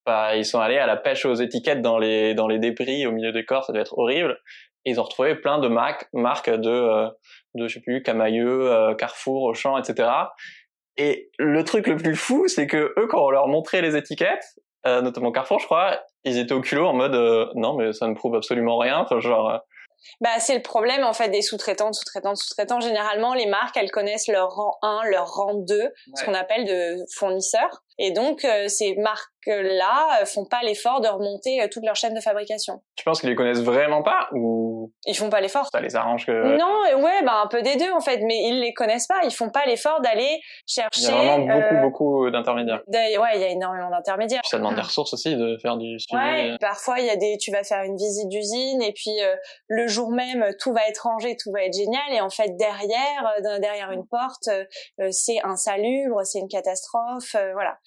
bah, 0.06 0.36
ils 0.36 0.44
sont 0.44 0.60
allés 0.60 0.78
à 0.78 0.86
la 0.86 0.96
pêche 0.96 1.24
aux 1.24 1.34
étiquettes 1.34 1.80
dans 1.80 1.98
les 1.98 2.34
dans 2.34 2.46
les 2.46 2.58
débris 2.58 3.06
au 3.06 3.12
milieu 3.12 3.32
des 3.32 3.44
corps, 3.44 3.64
ça 3.64 3.72
devait 3.72 3.82
être 3.82 3.96
horrible. 3.96 4.38
Et 4.84 4.90
ils 4.90 5.00
ont 5.00 5.04
retrouvé 5.04 5.34
plein 5.34 5.58
de 5.58 5.68
marques, 5.68 6.08
marques 6.12 6.50
de, 6.50 6.70
euh, 6.70 7.08
de 7.54 7.68
je 7.68 7.74
sais 7.74 7.80
plus, 7.80 8.02
Camailleux, 8.02 8.70
euh, 8.70 8.94
Carrefour, 8.94 9.44
Auchan, 9.44 9.78
etc. 9.78 10.08
Et 10.96 11.30
le 11.38 11.64
truc 11.64 11.86
le 11.86 11.96
plus 11.96 12.16
fou, 12.16 12.46
c'est 12.48 12.66
que 12.66 12.94
eux, 12.98 13.06
quand 13.08 13.24
on 13.24 13.30
leur 13.30 13.48
montrait 13.48 13.82
les 13.82 13.96
étiquettes, 13.96 14.44
euh, 14.86 15.00
notamment 15.00 15.32
Carrefour, 15.32 15.58
je 15.58 15.64
crois, 15.64 16.00
ils 16.24 16.38
étaient 16.38 16.52
au 16.52 16.60
culot 16.60 16.86
en 16.86 16.92
mode 16.92 17.50
non, 17.54 17.74
mais 17.74 17.92
ça 17.92 18.06
ne 18.06 18.14
prouve 18.14 18.36
absolument 18.36 18.78
rien. 18.78 18.98
Enfin, 18.98 19.20
genre. 19.20 19.60
Bah, 20.20 20.38
c'est 20.38 20.54
le 20.54 20.62
problème 20.62 21.02
en 21.02 21.14
fait 21.14 21.30
des 21.30 21.40
sous-traitants, 21.40 21.92
sous-traitants, 21.92 22.34
sous-traitants. 22.34 22.80
Généralement, 22.80 23.32
les 23.32 23.46
marques, 23.46 23.76
elles 23.76 23.90
connaissent 23.90 24.28
leur 24.28 24.50
rang 24.50 24.76
1, 24.82 25.00
leur 25.10 25.26
rang 25.26 25.54
2, 25.54 25.80
ce 26.14 26.24
qu'on 26.24 26.34
appelle 26.34 26.66
de 26.66 27.02
fournisseurs. 27.16 27.82
Et 27.98 28.10
donc, 28.10 28.44
euh, 28.44 28.66
ces 28.66 28.96
marques-là 28.96 30.20
euh, 30.20 30.24
font 30.24 30.44
pas 30.44 30.62
l'effort 30.64 31.00
de 31.00 31.06
remonter 31.06 31.62
euh, 31.62 31.68
toute 31.70 31.84
leur 31.84 31.94
chaîne 31.94 32.14
de 32.14 32.20
fabrication. 32.20 32.82
Tu 32.96 33.04
penses 33.04 33.20
qu'ils 33.20 33.30
les 33.30 33.36
connaissent 33.36 33.62
vraiment 33.62 34.02
pas 34.02 34.28
ou 34.32 34.92
Ils 35.06 35.14
font 35.14 35.30
pas 35.30 35.40
l'effort. 35.40 35.68
Ça 35.72 35.80
les 35.80 35.94
arrange 35.94 36.26
que. 36.26 36.56
Non, 36.58 37.02
ouais, 37.02 37.22
bah 37.24 37.42
un 37.44 37.46
peu 37.46 37.62
des 37.62 37.76
deux 37.76 37.90
en 37.92 38.00
fait, 38.00 38.20
mais 38.22 38.48
ils 38.48 38.60
les 38.60 38.74
connaissent 38.74 39.06
pas. 39.06 39.20
Ils 39.24 39.30
font 39.30 39.50
pas 39.50 39.64
l'effort 39.66 40.00
d'aller 40.00 40.40
chercher. 40.66 41.02
Il 41.02 41.04
y 41.04 41.06
a 41.06 41.36
vraiment 41.36 41.38
beaucoup, 41.46 41.80
beaucoup 41.82 42.30
d'intermédiaires. 42.30 42.82
Ouais, 42.88 43.36
il 43.36 43.40
y 43.40 43.44
a 43.44 43.48
énormément 43.48 43.90
d'intermédiaires. 43.90 44.42
Ça 44.44 44.58
demande 44.58 44.74
des 44.74 44.80
ressources 44.80 45.14
aussi 45.14 45.36
de 45.36 45.56
faire 45.62 45.76
du 45.76 45.98
suivi. 46.00 46.20
Ouais, 46.20 46.56
parfois 46.60 46.98
il 46.98 47.06
y 47.06 47.10
a 47.10 47.16
des, 47.16 47.36
tu 47.38 47.52
vas 47.52 47.62
faire 47.62 47.82
une 47.84 47.96
visite 47.96 48.28
d'usine 48.28 48.82
et 48.82 48.92
puis 48.92 49.20
le 49.68 49.86
jour 49.86 50.10
même 50.10 50.46
tout 50.58 50.72
va 50.72 50.88
être 50.88 51.04
rangé, 51.04 51.36
tout 51.36 51.52
va 51.52 51.62
être 51.62 51.74
génial 51.74 52.12
et 52.12 52.20
en 52.20 52.30
fait 52.30 52.56
derrière, 52.56 53.34
derrière 53.60 53.92
une 53.92 54.06
porte, 54.06 54.48
c'est 55.10 55.38
insalubre, 55.44 56.24
c'est 56.24 56.40
une 56.40 56.48
catastrophe, 56.48 57.36
voilà. 57.52 57.78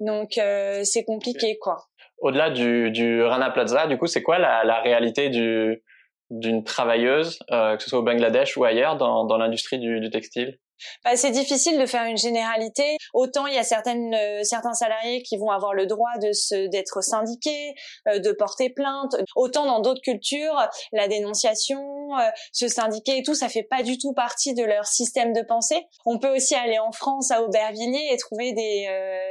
Donc 0.00 0.38
euh, 0.38 0.82
c'est 0.84 1.04
compliqué 1.04 1.58
quoi. 1.60 1.84
Au-delà 2.18 2.50
du, 2.50 2.90
du 2.90 3.22
Rana 3.22 3.50
Plaza, 3.50 3.86
du 3.86 3.96
coup, 3.96 4.06
c'est 4.06 4.22
quoi 4.22 4.38
la, 4.38 4.62
la 4.64 4.80
réalité 4.80 5.30
du 5.30 5.82
d'une 6.30 6.64
travailleuse, 6.64 7.38
euh, 7.50 7.76
que 7.76 7.82
ce 7.82 7.90
soit 7.90 7.98
au 7.98 8.02
Bangladesh 8.02 8.56
ou 8.56 8.64
ailleurs, 8.64 8.96
dans, 8.96 9.24
dans 9.24 9.36
l'industrie 9.36 9.78
du, 9.78 10.00
du 10.00 10.10
textile 10.10 10.58
bah, 11.04 11.16
c'est 11.16 11.30
difficile 11.30 11.78
de 11.78 11.86
faire 11.86 12.04
une 12.04 12.16
généralité. 12.16 12.96
Autant 13.12 13.46
il 13.46 13.54
y 13.54 13.58
a 13.58 13.62
certaines, 13.62 14.14
euh, 14.14 14.42
certains 14.44 14.74
salariés 14.74 15.22
qui 15.22 15.36
vont 15.36 15.50
avoir 15.50 15.74
le 15.74 15.86
droit 15.86 16.10
de 16.22 16.32
se, 16.32 16.68
d'être 16.68 17.02
syndiqués, 17.02 17.74
euh, 18.08 18.18
de 18.18 18.32
porter 18.32 18.70
plainte. 18.70 19.16
Autant 19.36 19.66
dans 19.66 19.80
d'autres 19.80 20.02
cultures, 20.02 20.56
la 20.92 21.08
dénonciation, 21.08 21.80
euh, 22.18 22.30
se 22.52 22.68
syndiquer 22.68 23.18
et 23.18 23.22
tout, 23.22 23.34
ça 23.34 23.48
fait 23.48 23.62
pas 23.62 23.82
du 23.82 23.98
tout 23.98 24.12
partie 24.12 24.54
de 24.54 24.64
leur 24.64 24.86
système 24.86 25.32
de 25.32 25.42
pensée. 25.42 25.86
On 26.06 26.18
peut 26.18 26.34
aussi 26.34 26.54
aller 26.54 26.78
en 26.78 26.92
France, 26.92 27.30
à 27.30 27.42
Aubervilliers, 27.42 28.08
et 28.12 28.16
trouver 28.16 28.52
des, 28.52 28.88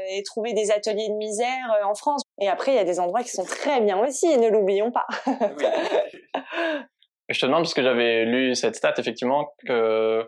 et 0.09 0.23
trouver 0.23 0.53
des 0.53 0.71
ateliers 0.71 1.09
de 1.09 1.15
misère 1.15 1.75
en 1.85 1.93
France. 1.93 2.21
Et 2.41 2.47
après, 2.47 2.73
il 2.73 2.75
y 2.75 2.79
a 2.79 2.83
des 2.83 2.99
endroits 2.99 3.23
qui 3.23 3.29
sont 3.29 3.43
très 3.43 3.81
bien 3.81 3.97
aussi, 3.99 4.37
ne 4.37 4.47
l'oublions 4.47 4.91
pas. 4.91 5.07
Je 7.29 7.39
te 7.39 7.45
demande 7.45 7.63
parce 7.63 7.73
que 7.73 7.83
j'avais 7.83 8.25
lu 8.25 8.55
cette 8.55 8.75
stat 8.75 8.93
effectivement 8.97 9.53
que 9.67 10.27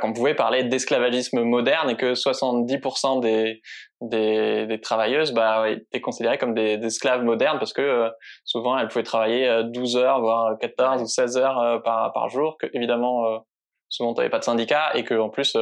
qu'on 0.00 0.12
pouvait 0.12 0.34
parler 0.34 0.64
d'esclavagisme 0.64 1.42
moderne 1.42 1.90
et 1.90 1.96
que 1.96 2.14
70% 2.14 3.20
des, 3.20 3.62
des, 4.00 4.80
travailleuses 4.80 5.32
bah, 5.32 5.70
étaient 5.70 6.00
considérées 6.00 6.38
comme 6.38 6.54
des, 6.54 6.74
esclaves 6.84 7.22
modernes 7.22 7.58
parce 7.58 7.72
que 7.72 7.82
euh, 7.82 8.10
souvent 8.44 8.76
elles 8.76 8.88
pouvaient 8.88 9.04
travailler 9.04 9.62
12 9.64 9.96
euh, 9.96 10.00
heures, 10.00 10.20
voire 10.20 10.58
14 10.58 11.02
ou 11.02 11.06
16 11.06 11.36
heures 11.38 11.58
euh, 11.60 11.78
par, 11.78 12.12
par 12.12 12.28
jour, 12.28 12.56
que 12.58 12.66
évidemment 12.72 13.44
souvent 13.88 14.12
tu 14.12 14.18
n'avais 14.18 14.30
pas 14.30 14.40
de 14.40 14.44
syndicat 14.44 14.90
et 14.94 15.04
que 15.04 15.14
en 15.14 15.30
plus 15.30 15.56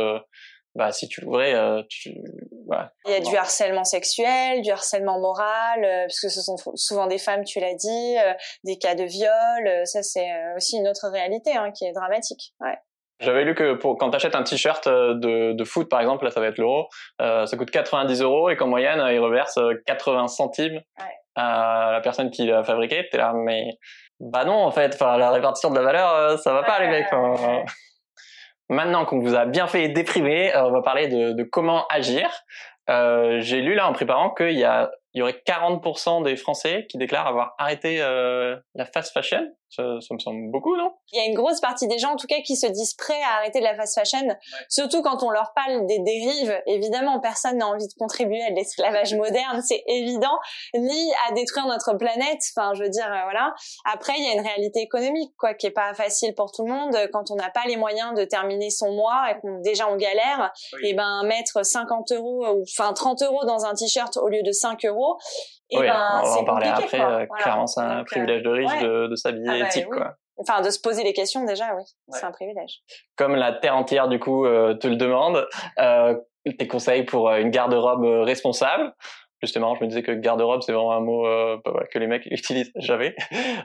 bah, 0.75 0.93
si 0.93 1.09
tu 1.09 1.21
l'ouvrais, 1.21 1.55
tu... 1.89 2.11
Il 3.07 3.11
y 3.11 3.15
a 3.15 3.21
du 3.21 3.37
harcèlement 3.37 3.85
sexuel, 3.85 4.63
du 4.63 4.71
harcèlement 4.71 5.21
moral, 5.21 6.07
puisque 6.07 6.31
ce 6.31 6.41
sont 6.41 6.57
souvent 6.75 7.07
des 7.07 7.19
femmes, 7.19 7.45
tu 7.45 7.61
l'as 7.61 7.75
dit, 7.75 8.17
des 8.65 8.79
cas 8.79 8.95
de 8.95 9.05
viol. 9.05 9.87
ça, 9.87 10.03
c'est 10.03 10.31
aussi 10.57 10.79
une 10.79 10.89
autre 10.89 11.09
réalité 11.09 11.53
hein, 11.57 11.71
qui 11.73 11.85
est 11.85 11.93
dramatique. 11.93 12.55
Ouais. 12.61 12.77
J'avais 13.21 13.45
lu 13.45 13.55
que 13.55 13.75
pour 13.75 13.97
quand 13.97 14.11
t'achètes 14.11 14.35
un 14.35 14.43
t-shirt 14.43 14.87
euh, 14.87 15.15
de, 15.15 15.53
de 15.53 15.65
foot 15.65 15.89
par 15.89 16.01
exemple, 16.01 16.25
là 16.25 16.31
ça 16.31 16.41
va 16.41 16.49
être 16.49 16.59
l'euro, 16.59 16.89
euh, 17.21 17.47
ça 17.47 17.57
coûte 17.57 17.71
90 17.71 18.21
euros 18.23 18.51
et 18.51 18.57
qu'en 18.57 18.67
moyenne 18.67 19.01
ils 19.11 19.21
reversent 19.21 19.61
80 19.87 20.25
euh, 20.25 20.27
centimes 20.27 20.81
à 21.37 21.91
la 21.93 22.01
personne 22.01 22.31
qui 22.31 22.47
l'a 22.47 22.65
fabriqué. 22.65 23.09
T'es 23.11 23.19
là, 23.19 23.33
mais 23.35 23.79
bah 24.19 24.45
non 24.45 24.65
en 24.65 24.71
fait, 24.73 24.95
enfin 24.95 25.17
la 25.17 25.31
répartition 25.31 25.71
de 25.71 25.77
la 25.77 25.83
valeur, 25.83 26.11
euh, 26.13 26.37
ça 26.39 26.53
va 26.53 26.65
pas 26.65 26.81
les 26.81 26.89
mecs. 26.89 27.07
Maintenant 28.69 29.05
qu'on 29.05 29.19
vous 29.19 29.35
a 29.35 29.45
bien 29.45 29.67
fait 29.67 29.89
déprimer, 29.89 30.53
on 30.57 30.71
va 30.71 30.83
parler 30.83 31.09
de, 31.09 31.33
de 31.33 31.43
comment 31.43 31.87
agir. 31.89 32.31
J'ai 32.89 33.61
lu 33.61 33.75
là 33.75 33.89
en 33.89 33.93
préparant 33.93 34.31
qu'il 34.31 34.59
y 34.59 34.65
a 34.65 34.91
il 35.15 35.21
y 35.21 35.23
aurait 35.23 35.41
40% 35.47 36.25
des 36.25 36.37
Français 36.37 36.87
qui 36.89 36.99
déclarent 36.99 37.29
avoir 37.29 37.55
arrêté 37.59 38.03
euh, 38.03 38.57
la 38.75 38.85
fast 38.85 39.13
fashion. 39.13 39.47
Ça, 39.75 39.83
ça, 40.01 40.15
me 40.15 40.19
semble 40.19 40.51
beaucoup, 40.51 40.77
non? 40.77 40.93
Il 41.13 41.19
y 41.19 41.21
a 41.21 41.25
une 41.25 41.35
grosse 41.35 41.61
partie 41.61 41.89
des 41.89 41.99
gens, 41.99 42.13
en 42.13 42.17
tout 42.17 42.27
cas, 42.27 42.41
qui 42.45 42.57
se 42.57 42.67
disent 42.67 42.95
prêts 42.95 43.21
à 43.23 43.39
arrêter 43.39 43.61
la 43.61 43.75
fast 43.75 43.95
fashion, 43.95 44.27
surtout 44.69 45.03
quand 45.03 45.23
on 45.23 45.31
leur 45.31 45.53
parle 45.55 45.87
des 45.87 45.99
dérives. 45.99 46.63
Évidemment, 46.67 47.21
personne 47.21 47.59
n'a 47.59 47.67
envie 47.67 47.87
de 47.87 47.95
contribuer 47.99 48.43
à 48.43 48.51
l'esclavage 48.51 49.15
moderne, 49.15 49.63
c'est 49.63 49.83
évident, 49.87 50.39
ni 50.77 51.13
à 51.29 51.33
détruire 51.33 51.67
notre 51.67 51.95
planète. 51.95 52.41
Enfin, 52.57 52.75
je 52.75 52.83
veux 52.83 52.91
dire, 52.91 53.07
euh, 53.07 53.23
voilà. 53.25 53.55
Après, 53.85 54.13
il 54.17 54.25
y 54.25 54.29
a 54.29 54.35
une 54.35 54.47
réalité 54.47 54.81
économique, 54.81 55.33
quoi, 55.39 55.55
qui 55.55 55.67
est 55.67 55.73
pas 55.73 55.95
facile 55.95 56.35
pour 56.35 56.53
tout 56.53 56.65
le 56.65 56.73
monde. 56.73 56.97
Quand 57.13 57.31
on 57.31 57.37
n'a 57.37 57.51
pas 57.51 57.65
les 57.67 57.77
moyens 57.77 58.15
de 58.15 58.25
terminer 58.25 58.71
son 58.71 58.93
mois 58.93 59.31
et 59.31 59.41
qu'on 59.41 59.61
déjà 59.61 59.89
on 59.89 59.97
galère, 59.97 60.53
et 60.83 60.91
eh 60.91 60.95
ben 60.95 61.23
mettre 61.25 61.65
50 61.65 62.13
euros 62.13 62.47
ou 62.47 62.63
enfin 62.63 62.93
30 62.93 63.23
euros 63.23 63.45
dans 63.45 63.65
un 63.65 63.75
t-shirt 63.75 64.17
au 64.17 64.29
lieu 64.29 64.43
de 64.43 64.53
5 64.53 64.85
euros, 64.85 65.17
et 65.71 65.79
oui, 65.79 65.87
ben, 65.87 66.21
on 66.23 66.27
va 66.27 66.37
en 66.39 66.45
parler 66.45 66.69
après. 66.69 67.01
Euh, 67.01 67.27
clairement, 67.39 67.67
c'est 67.67 67.81
un 67.81 68.05
privilège 68.05 68.43
de 68.43 68.51
riche 68.51 68.83
de, 68.83 69.07
de 69.09 69.15
s'habiller 69.17 69.49
ah 69.49 69.59
bah 69.61 69.67
éthique, 69.67 69.89
quoi. 69.89 70.15
Enfin, 70.37 70.63
de 70.63 70.71
se 70.71 70.81
poser 70.81 71.05
les 71.05 71.13
questions 71.13 71.45
déjà, 71.45 71.75
oui, 71.77 71.83
c'est 72.09 72.25
un 72.25 72.33
privilège. 72.33 72.81
Comme 73.17 73.37
la 73.37 73.53
terre 73.53 73.77
entière 73.77 74.09
du 74.09 74.19
coup 74.19 74.45
euh, 74.45 74.75
te 74.75 74.89
le 74.89 74.97
demande, 74.97 75.47
euh, 75.79 76.17
tes 76.59 76.67
conseils 76.67 77.05
pour 77.05 77.29
euh, 77.29 77.39
une 77.39 77.51
garde-robe 77.51 78.05
responsable. 78.25 78.93
Justement, 79.43 79.75
je 79.75 79.85
me 79.85 79.89
disais 79.89 80.03
que 80.03 80.13
garde-robe, 80.13 80.63
c'est 80.63 80.73
vraiment 80.73 80.93
un 80.93 81.01
mot 81.01 81.27
euh, 81.27 81.59
bah, 81.65 81.85
que 81.93 81.99
les 81.99 82.07
mecs 82.07 82.25
utilisent. 82.31 82.73
J'avais. 82.77 83.15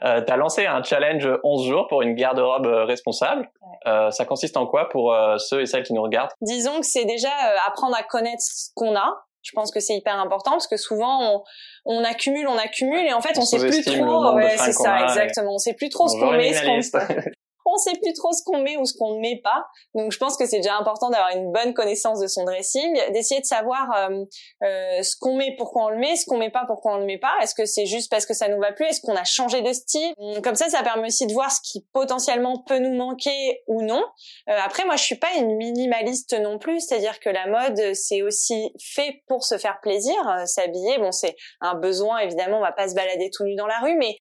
Euh, 0.03 0.21
tu 0.21 0.31
as 0.31 0.37
lancé 0.37 0.65
un 0.65 0.83
challenge 0.83 1.27
11 1.43 1.67
jours 1.67 1.87
pour 1.87 2.01
une 2.01 2.15
garde-robe 2.15 2.65
responsable. 2.65 3.49
Euh, 3.87 4.11
ça 4.11 4.25
consiste 4.25 4.57
en 4.57 4.67
quoi 4.67 4.89
pour 4.89 5.15
ceux 5.37 5.61
et 5.61 5.65
celles 5.65 5.83
qui 5.83 5.93
nous 5.93 6.01
regardent? 6.01 6.31
Disons 6.41 6.81
que 6.81 6.85
c'est 6.85 7.05
déjà 7.05 7.31
apprendre 7.65 7.95
à 7.95 8.03
connaître 8.03 8.41
ce 8.41 8.71
qu'on 8.75 8.95
a, 8.95 9.23
je 9.41 9.51
pense 9.53 9.71
que 9.71 9.79
c'est 9.79 9.95
hyper 9.95 10.19
important 10.19 10.51
parce 10.51 10.67
que 10.67 10.77
souvent 10.77 11.33
on, 11.33 11.43
on, 11.85 12.03
accumule, 12.03 12.47
on 12.47 12.57
accumule 12.57 13.05
et 13.05 13.13
en 13.13 13.21
fait 13.21 13.37
on, 13.37 13.41
sait 13.41 13.57
plus 13.57 13.83
trop. 13.83 14.35
Ouais, 14.35 14.57
c'est 14.57 14.73
ça, 14.73 15.03
exactement. 15.03 15.55
On 15.55 15.57
sait 15.57 15.73
plus 15.73 15.89
trop 15.89 16.07
ce 16.07 16.19
qu'on 16.19 16.31
met, 16.31 16.53
ce 16.53 16.91
qu'on 16.91 17.31
on 17.73 17.77
sait 17.77 17.97
plus 18.01 18.13
trop 18.13 18.31
ce 18.31 18.43
qu'on 18.43 18.61
met 18.61 18.77
ou 18.77 18.85
ce 18.85 18.97
qu'on 18.97 19.15
ne 19.15 19.19
met 19.19 19.41
pas. 19.43 19.65
Donc 19.95 20.11
je 20.11 20.17
pense 20.17 20.37
que 20.37 20.45
c'est 20.45 20.57
déjà 20.57 20.75
important 20.77 21.09
d'avoir 21.09 21.35
une 21.35 21.51
bonne 21.51 21.73
connaissance 21.73 22.19
de 22.19 22.27
son 22.27 22.43
dressing, 22.43 22.93
d'essayer 23.11 23.41
de 23.41 23.45
savoir 23.45 23.91
euh, 23.95 24.23
euh, 24.63 25.03
ce 25.03 25.15
qu'on 25.19 25.35
met, 25.35 25.55
pourquoi 25.57 25.85
on 25.85 25.89
le 25.89 25.97
met, 25.97 26.15
ce 26.15 26.25
qu'on 26.25 26.37
met 26.37 26.49
pas, 26.49 26.63
pourquoi 26.67 26.95
on 26.95 26.97
le 26.97 27.05
met 27.05 27.17
pas. 27.17 27.33
Est-ce 27.41 27.55
que 27.55 27.65
c'est 27.65 27.85
juste 27.85 28.09
parce 28.09 28.25
que 28.25 28.33
ça 28.33 28.47
nous 28.47 28.59
va 28.59 28.71
plus? 28.71 28.85
Est-ce 28.85 29.01
qu'on 29.01 29.15
a 29.15 29.23
changé 29.23 29.61
de 29.61 29.73
style? 29.73 30.13
Comme 30.43 30.55
ça, 30.55 30.69
ça 30.69 30.83
permet 30.83 31.07
aussi 31.07 31.27
de 31.27 31.33
voir 31.33 31.51
ce 31.51 31.59
qui 31.63 31.85
potentiellement 31.93 32.63
peut 32.65 32.79
nous 32.79 32.95
manquer 32.95 33.61
ou 33.67 33.81
non. 33.81 34.03
Euh, 34.49 34.57
après, 34.63 34.85
moi, 34.85 34.95
je 34.95 35.03
suis 35.03 35.17
pas 35.17 35.33
une 35.37 35.55
minimaliste 35.55 36.39
non 36.39 36.59
plus, 36.59 36.79
c'est-à-dire 36.79 37.19
que 37.19 37.29
la 37.29 37.47
mode, 37.47 37.93
c'est 37.93 38.21
aussi 38.21 38.71
fait 38.79 39.21
pour 39.27 39.43
se 39.43 39.57
faire 39.57 39.79
plaisir. 39.81 40.15
S'habiller, 40.45 40.97
bon, 40.97 41.11
c'est 41.11 41.35
un 41.61 41.75
besoin 41.75 42.19
évidemment. 42.19 42.57
On 42.57 42.61
va 42.61 42.71
pas 42.71 42.87
se 42.87 42.95
balader 42.95 43.29
tout 43.31 43.43
nu 43.43 43.55
dans 43.55 43.67
la 43.67 43.79
rue, 43.79 43.95
mais 43.95 44.17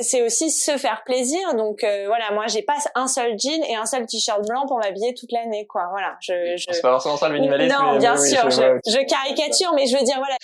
c'est 0.00 0.22
aussi 0.22 0.50
se 0.50 0.76
faire 0.76 1.02
plaisir. 1.04 1.54
Donc 1.54 1.84
euh, 1.84 2.04
voilà, 2.06 2.30
moi 2.32 2.46
j'ai 2.46 2.62
pas 2.62 2.76
un 2.94 3.06
seul 3.06 3.38
jean 3.38 3.62
et 3.64 3.74
un 3.74 3.86
seul 3.86 4.06
t-shirt 4.06 4.46
blanc 4.46 4.66
pour 4.66 4.78
m'habiller 4.78 5.14
toute 5.14 5.32
l'année, 5.32 5.66
quoi. 5.66 5.88
Voilà. 5.90 6.16
Je, 6.20 6.56
je... 6.56 6.64
C'est 6.70 6.80
pas 6.80 6.92
forcément 6.92 7.16
ça 7.16 7.28
le 7.28 7.34
minimalisme. 7.34 7.76
Non, 7.76 7.98
bien 7.98 8.16
sûr, 8.16 8.50
je, 8.50 8.78
je, 8.86 9.04
caricature, 9.06 9.72
mais 9.74 9.86
je 9.86 9.96
veux 9.96 10.04
dire 10.04 10.16
voilà. 10.16 10.36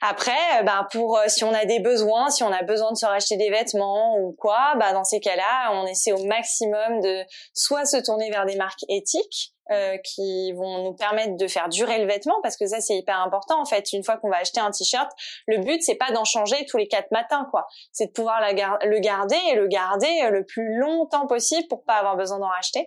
Après, 0.00 0.62
ben 0.64 0.86
pour 0.92 1.18
euh, 1.18 1.24
si 1.26 1.44
on 1.44 1.52
a 1.52 1.64
des 1.64 1.80
besoins, 1.80 2.30
si 2.30 2.42
on 2.42 2.52
a 2.52 2.62
besoin 2.62 2.92
de 2.92 2.96
se 2.96 3.06
racheter 3.06 3.36
des 3.36 3.50
vêtements 3.50 4.16
ou 4.18 4.34
quoi, 4.38 4.74
bah 4.78 4.92
dans 4.92 5.04
ces 5.04 5.20
cas-là, 5.20 5.72
on 5.72 5.86
essaie 5.86 6.12
au 6.12 6.24
maximum 6.24 7.00
de 7.00 7.22
soit 7.54 7.84
se 7.84 7.96
tourner 7.96 8.30
vers 8.30 8.46
des 8.46 8.56
marques 8.56 8.84
éthiques 8.88 9.52
euh, 9.70 9.96
qui 10.04 10.52
vont 10.52 10.84
nous 10.84 10.94
permettre 10.94 11.36
de 11.36 11.46
faire 11.46 11.68
durer 11.68 11.98
le 11.98 12.06
vêtement 12.06 12.36
parce 12.42 12.56
que 12.56 12.66
ça 12.66 12.80
c'est 12.80 12.96
hyper 12.96 13.20
important 13.20 13.60
en 13.60 13.64
fait. 13.64 13.92
Une 13.92 14.04
fois 14.04 14.16
qu'on 14.16 14.30
va 14.30 14.38
acheter 14.38 14.60
un 14.60 14.70
t-shirt 14.70 15.10
le 15.46 15.58
but 15.58 15.82
c'est 15.82 15.96
pas 15.96 16.10
d'en 16.12 16.24
changer 16.24 16.64
tous 16.66 16.76
les 16.76 16.88
quatre 16.88 17.10
matins 17.10 17.46
quoi. 17.50 17.66
C'est 17.92 18.06
de 18.06 18.12
pouvoir 18.12 18.40
la 18.40 18.52
le 18.52 18.98
garder 19.00 19.36
et 19.50 19.54
le 19.54 19.66
garder 19.66 20.08
euh, 20.24 20.30
le 20.30 20.44
plus 20.44 20.78
longtemps 20.78 21.26
possible 21.26 21.66
pour 21.68 21.84
pas 21.84 21.94
avoir 21.94 22.16
besoin 22.16 22.38
d'en 22.38 22.48
racheter. 22.48 22.86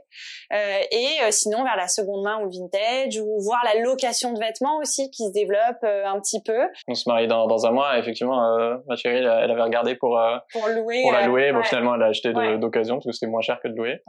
Euh, 0.54 0.80
et 0.92 1.08
euh, 1.24 1.32
sinon 1.32 1.64
vers 1.64 1.76
la 1.76 1.88
seconde 1.88 2.24
main 2.24 2.40
ou 2.44 2.50
vintage 2.50 3.20
ou 3.20 3.42
voir 3.42 3.62
la 3.64 3.82
location 3.82 4.34
de 4.34 4.40
vêtements 4.40 4.78
aussi 4.78 5.10
qui 5.12 5.28
se 5.28 5.34
développe 5.34 5.84
un 5.84 6.20
petit 6.20 6.42
peu. 6.44 6.68
On 6.88 6.96
se 6.96 7.08
marie 7.08 7.28
dans, 7.28 7.48
dans 7.48 7.66
un 7.66 7.72
mois 7.72 7.98
effectivement 7.98 8.42
ma 8.88 8.96
chérie 8.96 9.18
elle 9.18 9.52
avait 9.52 9.62
regardé 9.62 9.96
pour 9.96 10.20
pour 10.52 10.68
louer 10.68 11.02
pour 11.04 11.12
la 11.12 11.28
louer. 11.28 11.52
Bon 11.52 11.64
finalement 11.64 11.96
elle 11.96 12.04
a 12.04 12.08
acheté 12.08 12.34
d'occasion 12.58 12.96
parce 12.96 13.06
que 13.06 13.12
c'était 13.12 13.28
moins 13.28 13.42
cher 13.42 13.60
que 13.62 13.68
de 13.68 13.76
louer 13.76 14.02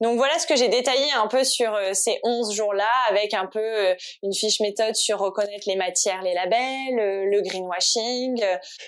donc 0.00 0.16
voilà 0.16 0.38
ce 0.38 0.46
que 0.46 0.56
j'ai 0.56 0.68
détaillé 0.68 1.12
un 1.16 1.26
peu 1.26 1.44
sur 1.44 1.74
euh, 1.74 1.92
ces 1.92 2.18
11 2.22 2.54
jours-là 2.54 2.88
avec 3.10 3.34
un 3.34 3.46
peu 3.46 3.60
euh, 3.60 3.94
une 4.22 4.32
fiche 4.32 4.60
méthode 4.60 4.94
sur 4.94 5.18
reconnaître 5.18 5.64
les 5.66 5.76
matières, 5.76 6.22
les 6.22 6.32
labels, 6.32 6.98
euh, 6.98 7.24
le 7.26 7.42
greenwashing. 7.42 8.42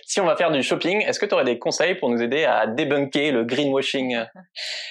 Si 0.06 0.20
on 0.20 0.24
va 0.24 0.36
faire 0.36 0.50
du 0.50 0.62
shopping, 0.62 1.02
est-ce 1.02 1.18
que 1.18 1.26
tu 1.26 1.34
aurais 1.34 1.44
des 1.44 1.58
conseils 1.58 1.96
pour 1.96 2.08
nous 2.08 2.22
aider 2.22 2.44
à 2.44 2.66
débunker 2.66 3.30
le 3.30 3.44
greenwashing? 3.44 4.18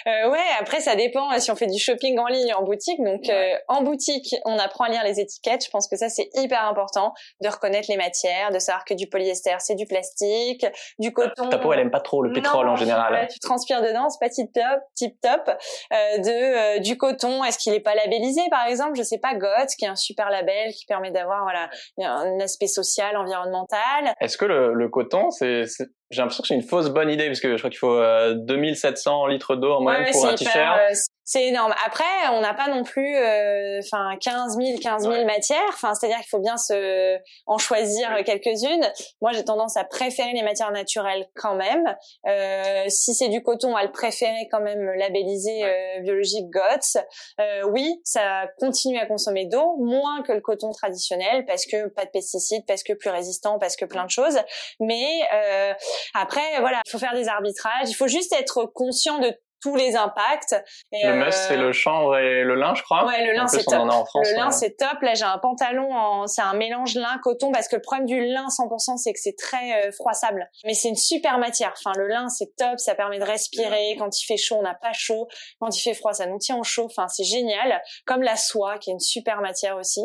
Euh, 0.07 0.29
Ouais, 0.31 0.39
après 0.59 0.79
ça 0.79 0.95
dépend 0.95 1.37
si 1.39 1.51
on 1.51 1.55
fait 1.55 1.67
du 1.67 1.79
shopping 1.79 2.17
en 2.19 2.27
ligne 2.27 2.53
ou 2.53 2.61
en 2.61 2.63
boutique. 2.63 3.03
Donc 3.03 3.23
en 3.67 3.81
boutique, 3.83 4.35
on 4.45 4.57
apprend 4.57 4.85
à 4.85 4.89
lire 4.89 5.03
les 5.03 5.19
étiquettes. 5.19 5.65
Je 5.65 5.69
pense 5.69 5.87
que 5.87 5.95
ça 5.95 6.09
c'est 6.09 6.29
hyper 6.35 6.63
important 6.65 7.13
de 7.41 7.49
reconnaître 7.49 7.87
les 7.89 7.97
matières, 7.97 8.51
de 8.51 8.59
savoir 8.59 8.85
que 8.85 8.93
du 8.93 9.07
polyester 9.07 9.55
c'est 9.59 9.75
du 9.75 9.85
plastique, 9.85 10.65
du 10.99 11.11
coton. 11.11 11.49
Ta 11.49 11.57
peau 11.57 11.73
elle 11.73 11.79
aime 11.79 11.91
pas 11.91 11.99
trop 11.99 12.23
le 12.23 12.31
pétrole 12.31 12.69
en 12.69 12.75
général. 12.75 13.27
tu 13.31 13.39
transpires 13.39 13.81
dedans, 13.81 14.09
c'est 14.09 14.19
pas 14.19 14.29
tip 14.29 14.51
top, 14.53 14.81
tip 14.95 15.19
top. 15.21 15.49
Euh, 15.93 16.10
de 16.19 16.77
euh, 16.77 16.79
du 16.79 16.97
coton. 16.97 17.43
Est-ce 17.43 17.57
qu'il 17.57 17.73
est 17.73 17.79
pas 17.79 17.95
labellisé, 17.95 18.41
par 18.49 18.65
exemple? 18.67 18.95
Je 18.95 19.03
sais 19.03 19.19
pas, 19.19 19.35
GOTS, 19.35 19.75
qui 19.77 19.85
est 19.85 19.89
un 19.89 19.95
super 19.95 20.29
label 20.29 20.71
qui 20.73 20.85
permet 20.85 21.11
d'avoir 21.11 21.43
voilà 21.43 21.69
un 21.99 22.39
aspect 22.39 22.67
social, 22.67 23.15
environnemental. 23.17 24.13
Est-ce 24.19 24.37
que 24.37 24.45
le, 24.45 24.73
le 24.73 24.89
coton, 24.89 25.29
c'est 25.31 25.65
j'ai 26.11 26.21
l'impression 26.21 26.41
que 26.41 26.47
c'est 26.47 26.55
une 26.55 26.61
fausse 26.61 26.89
bonne 26.89 27.09
idée 27.09 27.27
parce 27.27 27.39
que 27.39 27.53
je 27.53 27.57
crois 27.57 27.69
qu'il 27.69 27.79
faut 27.79 28.01
2700 28.35 29.25
euh, 29.25 29.29
litres 29.29 29.55
d'eau 29.55 29.73
en 29.73 29.81
moyenne 29.81 30.11
pour 30.11 30.25
un 30.25 30.35
t-shirt. 30.35 30.79
Euh, 30.91 30.93
c'est 31.31 31.47
énorme. 31.47 31.73
Après, 31.85 32.03
on 32.33 32.41
n'a 32.41 32.53
pas 32.53 32.67
non 32.67 32.83
plus, 32.83 33.15
euh, 33.15 33.79
enfin, 33.79 34.17
15 34.19 34.57
000, 34.57 34.79
15 34.81 35.03
000 35.03 35.25
matières. 35.25 35.59
Enfin, 35.69 35.93
c'est-à-dire 35.93 36.17
qu'il 36.17 36.27
faut 36.27 36.41
bien 36.41 36.57
se 36.57 37.17
en 37.45 37.57
choisir 37.57 38.09
quelques-unes. 38.25 38.85
Moi, 39.21 39.31
j'ai 39.31 39.45
tendance 39.45 39.77
à 39.77 39.85
préférer 39.85 40.33
les 40.33 40.43
matières 40.43 40.73
naturelles 40.73 41.29
quand 41.35 41.55
même. 41.55 41.95
Euh, 42.27 42.83
si 42.89 43.13
c'est 43.13 43.29
du 43.29 43.41
coton, 43.41 43.77
à 43.77 43.83
le 43.83 43.93
préférer 43.93 44.49
quand 44.51 44.59
même 44.59 44.91
labellisé 44.97 45.63
euh, 45.63 46.01
biologique 46.01 46.49
GOTS. 46.49 46.97
oui, 47.69 48.01
ça 48.03 48.47
continue 48.59 48.99
à 48.99 49.05
consommer 49.05 49.45
d'eau, 49.45 49.77
moins 49.77 50.23
que 50.23 50.33
le 50.33 50.41
coton 50.41 50.71
traditionnel 50.71 51.45
parce 51.45 51.65
que 51.65 51.87
pas 51.87 52.03
de 52.03 52.09
pesticides, 52.09 52.65
parce 52.67 52.83
que 52.83 52.91
plus 52.91 53.09
résistant, 53.09 53.57
parce 53.57 53.77
que 53.77 53.85
plein 53.85 54.03
de 54.03 54.11
choses. 54.11 54.37
Mais 54.81 55.21
après, 56.13 56.60
voilà, 56.60 56.81
il 56.86 56.91
faut 56.91 57.00
faire 57.00 57.13
des 57.13 57.27
arbitrages. 57.27 57.89
Il 57.89 57.96
faut 57.96 58.08
juste 58.08 58.34
être 58.34 58.65
conscient 58.74 59.20
de 59.20 59.31
tous 59.62 59.75
les 59.75 59.96
impacts. 59.96 60.55
Et 60.91 61.05
le 61.05 61.15
must, 61.15 61.38
c'est 61.48 61.58
euh, 61.58 61.67
le 61.67 61.72
chanvre 61.72 62.17
et 62.17 62.43
le 62.43 62.55
lin, 62.55 62.74
je 62.74 62.81
crois. 62.81 63.05
Ouais, 63.05 63.25
le 63.25 63.34
lin, 63.34 63.48
c'est 63.48 63.63
top. 63.63 63.86
le 63.86 64.36
lin, 64.36 64.51
c'est 64.51 64.75
top. 64.75 65.01
Là, 65.01 65.13
j'ai 65.13 65.24
un 65.24 65.38
pantalon 65.38 65.93
en, 65.93 66.27
c'est 66.27 66.41
un 66.41 66.53
mélange 66.53 66.96
lin-coton 66.96 67.51
parce 67.51 67.67
que 67.67 67.75
le 67.75 67.81
problème 67.81 68.08
du 68.08 68.20
lin 68.25 68.48
100%, 68.48 68.98
c'est 68.98 69.13
que 69.13 69.20
c'est 69.20 69.36
très 69.38 69.88
euh, 69.88 69.91
froissable. 69.91 70.50
Mais 70.65 70.74
c'est 70.74 70.89
une 70.89 70.96
super 70.96 71.38
matière. 71.38 71.74
Enfin, 71.77 71.93
le 71.98 72.08
lin, 72.08 72.27
c'est 72.29 72.55
top. 72.58 72.79
Ça 72.79 72.96
permet 72.96 73.20
de 73.20 73.24
respirer. 73.24 73.96
Quand 73.98 74.20
il 74.20 74.25
fait 74.25 74.38
chaud, 74.38 74.58
on 74.60 74.63
n'a 74.63 74.75
pas 74.75 74.93
chaud. 74.93 75.27
Quand 75.60 75.75
il 75.75 75.81
fait 75.81 75.93
froid, 75.93 76.13
ça 76.13 76.25
nous 76.25 76.39
tient 76.39 76.58
au 76.58 76.63
chaud. 76.63 76.86
Enfin, 76.86 77.08
c'est 77.08 77.24
génial. 77.24 77.81
Comme 78.05 78.24
la 78.24 78.36
soie, 78.36 78.77
qui 78.79 78.89
est 78.89 78.93
une 78.93 79.00
super 79.00 79.41
matière 79.41 79.77
aussi 79.77 80.01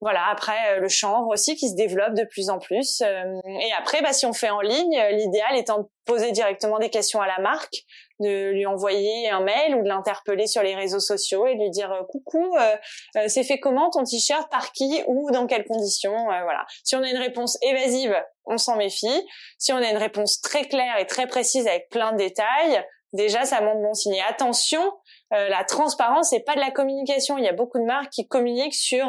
voilà 0.00 0.26
après 0.30 0.76
euh, 0.76 0.80
le 0.80 0.88
chanvre 0.88 1.28
aussi 1.28 1.56
qui 1.56 1.68
se 1.68 1.74
développe 1.74 2.14
de 2.14 2.24
plus 2.24 2.50
en 2.50 2.58
plus 2.58 3.02
et 3.02 3.72
après 3.78 4.02
bah 4.02 4.12
si 4.12 4.26
on 4.26 4.32
fait 4.32 4.50
en 4.50 4.60
ligne 4.60 4.98
l'idéal 5.12 5.56
étant 5.56 5.80
de 5.80 5.86
poser 6.04 6.32
directement 6.32 6.78
des 6.78 6.90
questions 6.90 7.20
à 7.20 7.26
la 7.26 7.38
marque 7.38 7.84
de 8.20 8.50
lui 8.50 8.66
envoyer 8.66 9.28
un 9.30 9.40
mail 9.40 9.74
ou 9.74 9.82
de 9.82 9.88
l'interpeller 9.88 10.46
sur 10.46 10.62
les 10.62 10.74
réseaux 10.74 11.00
sociaux 11.00 11.46
et 11.46 11.54
de 11.54 11.60
lui 11.60 11.70
dire 11.70 11.90
euh, 11.90 12.02
coucou, 12.08 12.54
euh, 12.56 12.76
euh, 13.16 13.24
c'est 13.28 13.44
fait 13.44 13.58
comment 13.58 13.90
ton 13.90 14.04
t-shirt, 14.04 14.50
par 14.50 14.72
qui 14.72 15.02
ou 15.06 15.30
dans 15.30 15.46
quelles 15.46 15.64
conditions, 15.64 16.24
voilà. 16.24 16.66
Si 16.84 16.94
on 16.94 17.02
a 17.02 17.08
une 17.08 17.16
réponse 17.16 17.58
évasive, 17.62 18.14
on 18.44 18.58
s'en 18.58 18.76
méfie. 18.76 19.26
Si 19.58 19.72
on 19.72 19.76
a 19.76 19.90
une 19.90 19.96
réponse 19.96 20.40
très 20.40 20.64
claire 20.68 20.98
et 20.98 21.06
très 21.06 21.26
précise 21.26 21.66
avec 21.66 21.88
plein 21.88 22.12
de 22.12 22.18
détails, 22.18 22.84
déjà 23.12 23.44
ça 23.44 23.60
montre 23.60 23.80
bon 23.80 23.94
signe. 23.94 24.20
attention, 24.28 24.82
la 25.30 25.64
transparence 25.64 26.30
c'est 26.30 26.40
pas 26.40 26.54
de 26.54 26.60
la 26.60 26.70
communication. 26.70 27.38
Il 27.38 27.44
y 27.44 27.48
a 27.48 27.52
beaucoup 27.52 27.78
de 27.78 27.84
marques 27.84 28.10
qui 28.10 28.26
communiquent 28.26 28.74
sur 28.74 29.06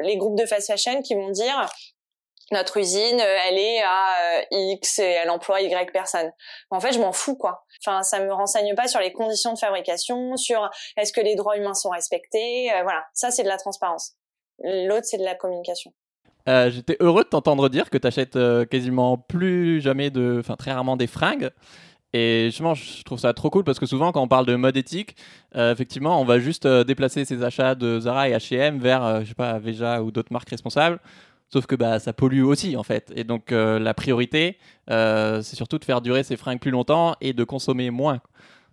les 0.00 0.16
groupes 0.16 0.38
de 0.38 0.46
fast 0.46 0.68
fashion 0.68 1.02
qui 1.02 1.14
vont 1.14 1.30
dire 1.30 1.68
notre 2.52 2.78
usine, 2.78 3.20
euh, 3.20 3.36
elle 3.48 3.58
est 3.58 3.80
à 3.80 4.40
euh, 4.40 4.72
X 4.72 4.98
et 4.98 5.02
elle 5.22 5.30
emploie 5.30 5.60
Y 5.60 5.92
personnes. 5.92 6.30
En 6.70 6.80
fait, 6.80 6.92
je 6.92 6.98
m'en 6.98 7.12
fous, 7.12 7.36
quoi. 7.36 7.64
Enfin, 7.84 8.02
ça 8.02 8.20
me 8.20 8.32
renseigne 8.32 8.74
pas 8.74 8.88
sur 8.88 9.00
les 9.00 9.12
conditions 9.12 9.52
de 9.52 9.58
fabrication, 9.58 10.36
sur 10.36 10.68
est-ce 10.96 11.12
que 11.12 11.20
les 11.20 11.36
droits 11.36 11.56
humains 11.56 11.74
sont 11.74 11.90
respectés. 11.90 12.72
Euh, 12.72 12.82
voilà, 12.82 13.04
ça 13.14 13.30
c'est 13.30 13.44
de 13.44 13.48
la 13.48 13.56
transparence. 13.56 14.14
L'autre, 14.62 15.04
c'est 15.04 15.18
de 15.18 15.24
la 15.24 15.34
communication. 15.34 15.92
J'étais 16.46 16.96
heureux 16.98 17.22
de 17.22 17.28
t'entendre 17.28 17.68
dire 17.68 17.90
que 17.90 17.96
tu 17.96 18.08
achètes 18.08 18.36
quasiment 18.68 19.16
plus 19.16 19.80
jamais 19.80 20.10
de, 20.10 20.38
enfin 20.40 20.56
très 20.56 20.72
rarement 20.72 20.96
des 20.96 21.06
fringues. 21.06 21.50
Et 22.12 22.46
justement, 22.46 22.74
je 22.74 23.02
trouve 23.04 23.18
ça 23.18 23.32
trop 23.34 23.50
cool 23.50 23.62
parce 23.62 23.78
que 23.78 23.86
souvent, 23.86 24.10
quand 24.10 24.22
on 24.22 24.28
parle 24.28 24.46
de 24.46 24.56
mode 24.56 24.76
éthique, 24.76 25.14
effectivement, 25.54 26.20
on 26.20 26.24
va 26.24 26.40
juste 26.40 26.66
déplacer 26.66 27.24
ses 27.24 27.44
achats 27.44 27.76
de 27.76 28.00
Zara 28.00 28.28
et 28.28 28.32
H&M 28.32 28.78
vers, 28.78 29.20
je 29.22 29.28
sais 29.28 29.34
pas, 29.34 29.60
Veja 29.60 30.02
ou 30.02 30.10
d'autres 30.10 30.32
marques 30.32 30.50
responsables 30.50 30.98
Sauf 31.52 31.66
que 31.66 31.74
bah, 31.74 31.98
ça 31.98 32.12
pollue 32.12 32.42
aussi, 32.42 32.76
en 32.76 32.84
fait. 32.84 33.12
Et 33.16 33.24
donc, 33.24 33.50
euh, 33.50 33.80
la 33.80 33.92
priorité, 33.92 34.56
euh, 34.88 35.42
c'est 35.42 35.56
surtout 35.56 35.78
de 35.78 35.84
faire 35.84 36.00
durer 36.00 36.22
ces 36.22 36.36
fringues 36.36 36.60
plus 36.60 36.70
longtemps 36.70 37.16
et 37.20 37.32
de 37.32 37.42
consommer 37.42 37.90
moins. 37.90 38.20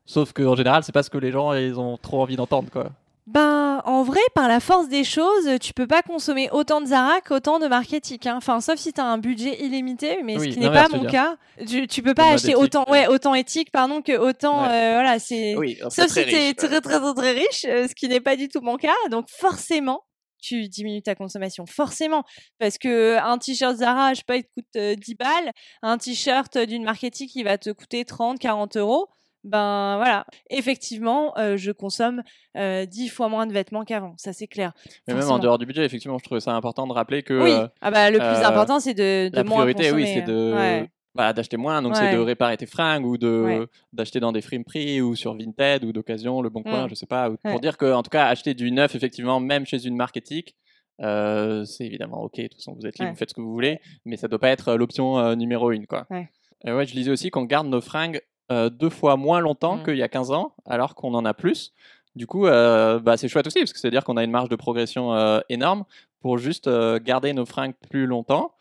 Sauf 0.05 0.31
qu'en 0.31 0.55
général, 0.55 0.83
c'est 0.83 0.91
pas 0.91 1.03
ce 1.03 1.09
que 1.09 1.17
les 1.17 1.31
gens 1.31 1.53
ils 1.53 1.79
ont 1.79 1.97
trop 1.97 2.21
envie 2.21 2.35
d'entendre, 2.35 2.69
quoi. 2.71 2.91
Ben, 3.27 3.81
en 3.83 4.03
vrai, 4.03 4.21
par 4.35 4.47
la 4.47 4.61
force 4.61 4.87
des 4.87 5.03
choses, 5.03 5.49
tu 5.59 5.73
peux 5.73 5.85
pas 5.85 6.01
consommer 6.01 6.49
autant 6.51 6.79
de 6.79 6.85
Zara 6.87 7.19
qu'autant 7.19 7.59
de 7.59 7.67
marketing. 7.67 8.19
Hein. 8.25 8.35
Enfin, 8.37 8.61
sauf 8.61 8.79
si 8.79 8.93
tu 8.93 9.01
as 9.01 9.05
un 9.05 9.17
budget 9.17 9.61
illimité, 9.61 10.23
mais 10.23 10.37
Oui, 10.37 10.45
ce 10.49 10.53
qui 10.53 10.59
n'est 10.61 10.71
pas 10.71 10.87
tu 10.87 10.95
mon 10.95 11.03
cas. 11.05 11.35
Tu, 11.67 11.87
tu 11.87 12.01
peux 12.01 12.13
pas 12.13 12.29
acheter 12.31 12.55
autant, 12.55 12.85
ouais. 12.89 13.07
autant 13.07 13.35
éthique, 13.35 13.69
pardon, 13.71 14.01
que 14.01 14.17
autant, 14.17 14.61
Ouais. 14.63 14.69
euh, 14.71 14.93
voilà, 14.93 15.19
c'est. 15.19 15.57
Oui, 15.57 15.77
Sauf 15.89 16.07
si 16.07 16.13
t'es 16.23 16.53
très, 16.53 16.79
très, 16.79 16.81
très, 16.81 17.13
très 17.13 17.31
riche, 17.33 17.65
euh, 17.65 17.89
ce 17.89 17.93
qui 17.95 18.07
n'est 18.07 18.21
pas 18.21 18.37
du 18.37 18.47
tout 18.47 18.61
mon 18.61 18.77
cas. 18.77 18.95
Donc, 19.11 19.27
forcément, 19.29 20.05
tu 20.41 20.69
diminues 20.69 21.01
ta 21.01 21.13
consommation. 21.15 21.65
Forcément. 21.65 22.23
Parce 22.59 22.77
que 22.77 23.17
un 23.17 23.37
t-shirt 23.37 23.75
Zara, 23.75 24.13
je 24.13 24.19
sais 24.19 24.23
pas, 24.25 24.37
il 24.37 24.43
te 24.43 24.53
coûte 24.53 24.65
euh, 24.77 24.95
10 24.95 25.15
balles. 25.15 25.51
Un 25.81 25.97
t-shirt 25.97 26.57
d'une 26.59 26.85
marketing 26.85 27.27
qui 27.27 27.43
va 27.43 27.57
te 27.57 27.71
coûter 27.71 28.05
30, 28.05 28.39
40 28.39 28.77
euros. 28.77 29.09
Ben 29.47 29.95
voilà. 29.97 30.25
Effectivement, 30.49 31.37
euh, 31.37 31.55
je 31.57 31.71
consomme 31.71 32.21
euh, 32.57 32.85
10 32.85 33.07
fois 33.09 33.29
moins 33.29 33.47
de 33.47 33.53
vêtements 33.53 33.83
qu'avant. 33.85 34.13
Ça, 34.17 34.33
c'est 34.33 34.47
clair. 34.47 34.73
Mais 35.07 35.13
même 35.13 35.29
en 35.29 35.39
dehors 35.39 35.57
du 35.57 35.65
budget, 35.65 35.85
effectivement, 35.85 36.17
je 36.17 36.23
trouvais 36.25 36.41
ça 36.41 36.53
important 36.53 36.85
de 36.85 36.93
rappeler 36.93 37.23
que 37.23 37.33
Oui. 37.43 37.51
euh, 37.51 37.67
ah 37.81 37.91
bah, 37.91 38.09
le 38.11 38.17
plus 38.19 38.25
euh, 38.27 38.45
important, 38.45 38.79
c'est 38.79 38.93
de, 38.93 39.29
de 39.29 39.35
la 39.35 39.43
moins 39.43 39.63
priorité, 39.63 39.91
oui, 39.91 40.05
c'est 40.05 40.21
de 40.23 40.53
Ouais. 40.53 40.89
bah, 41.15 41.31
d'acheter 41.33 41.55
moins. 41.57 41.81
Donc, 41.81 41.95
c'est 41.95 42.11
de 42.11 42.17
réparer 42.19 42.57
tes 42.57 42.65
fringues 42.65 43.05
ou 43.05 43.17
de 43.17 43.43
Ouais. 43.45 43.65
d'acheter 43.93 44.19
dans 44.19 44.31
des 44.33 44.41
friperies 44.41 45.01
ou 45.01 45.15
sur 45.15 45.33
Vinted 45.37 45.83
ou 45.85 45.93
d'occasion, 45.93 46.41
Le 46.41 46.49
Bon 46.49 46.61
Coin, 46.63 46.85
Mm. 46.85 46.89
je 46.89 46.95
sais 46.95 47.05
pas. 47.07 47.29
ou- 47.29 47.37
Pour 47.37 47.59
dire 47.61 47.77
que, 47.77 47.91
en 47.93 48.03
tout 48.03 48.09
cas, 48.11 48.25
acheter 48.27 48.53
du 48.53 48.71
neuf, 48.71 48.95
effectivement, 48.95 49.39
même 49.39 49.65
chez 49.65 49.85
une 49.85 49.95
marque 49.95 50.17
éthique, 50.17 50.55
euh, 51.01 51.63
c'est 51.63 51.85
évidemment 51.85 52.21
ok. 52.23 52.35
De 52.37 52.43
toute 52.47 52.55
façon, 52.55 52.73
vous 52.73 52.85
êtes 52.85 52.97
libre, 52.99 53.05
Ouais. 53.09 53.11
vous 53.13 53.17
faites 53.17 53.29
ce 53.29 53.33
que 53.35 53.41
vous 53.41 53.51
voulez, 53.53 53.79
mais 54.05 54.17
ça 54.17 54.27
doit 54.27 54.39
pas 54.39 54.49
être 54.49 54.73
l'option 54.75 55.17
euh, 55.19 55.35
numéro 55.35 55.71
une, 55.71 55.85
quoi. 55.87 56.05
Ouais. 56.09 56.27
Et 56.65 56.71
ouais, 56.71 56.85
je 56.87 56.95
lisais 56.95 57.11
aussi 57.11 57.29
qu'on 57.29 57.43
garde 57.43 57.67
nos 57.67 57.81
fringues 57.81 58.19
euh, 58.51 58.69
deux 58.69 58.89
fois 58.89 59.17
moins 59.17 59.39
longtemps 59.39 59.77
Mm. 59.77 59.83
qu'il 59.83 59.97
y 59.97 60.03
a 60.03 60.07
15 60.09 60.31
ans, 60.31 60.53
alors 60.65 60.95
qu'on 60.95 61.13
en 61.13 61.25
a 61.25 61.33
plus. 61.33 61.73
Du 62.15 62.25
coup, 62.27 62.47
euh, 62.47 62.99
bah, 62.99 63.17
c'est 63.17 63.27
chouette 63.27 63.47
aussi, 63.47 63.59
parce 63.59 63.73
que 63.73 63.79
c'est-à-dire 63.79 64.03
qu'on 64.03 64.17
a 64.17 64.23
une 64.23 64.31
marge 64.31 64.49
de 64.49 64.55
progression 64.55 65.13
euh, 65.13 65.39
énorme 65.49 65.83
pour 66.21 66.37
juste 66.37 66.69
garder 67.03 67.33
nos 67.33 67.45
fringues 67.45 67.75
plus 67.89 68.05
longtemps. 68.07 68.53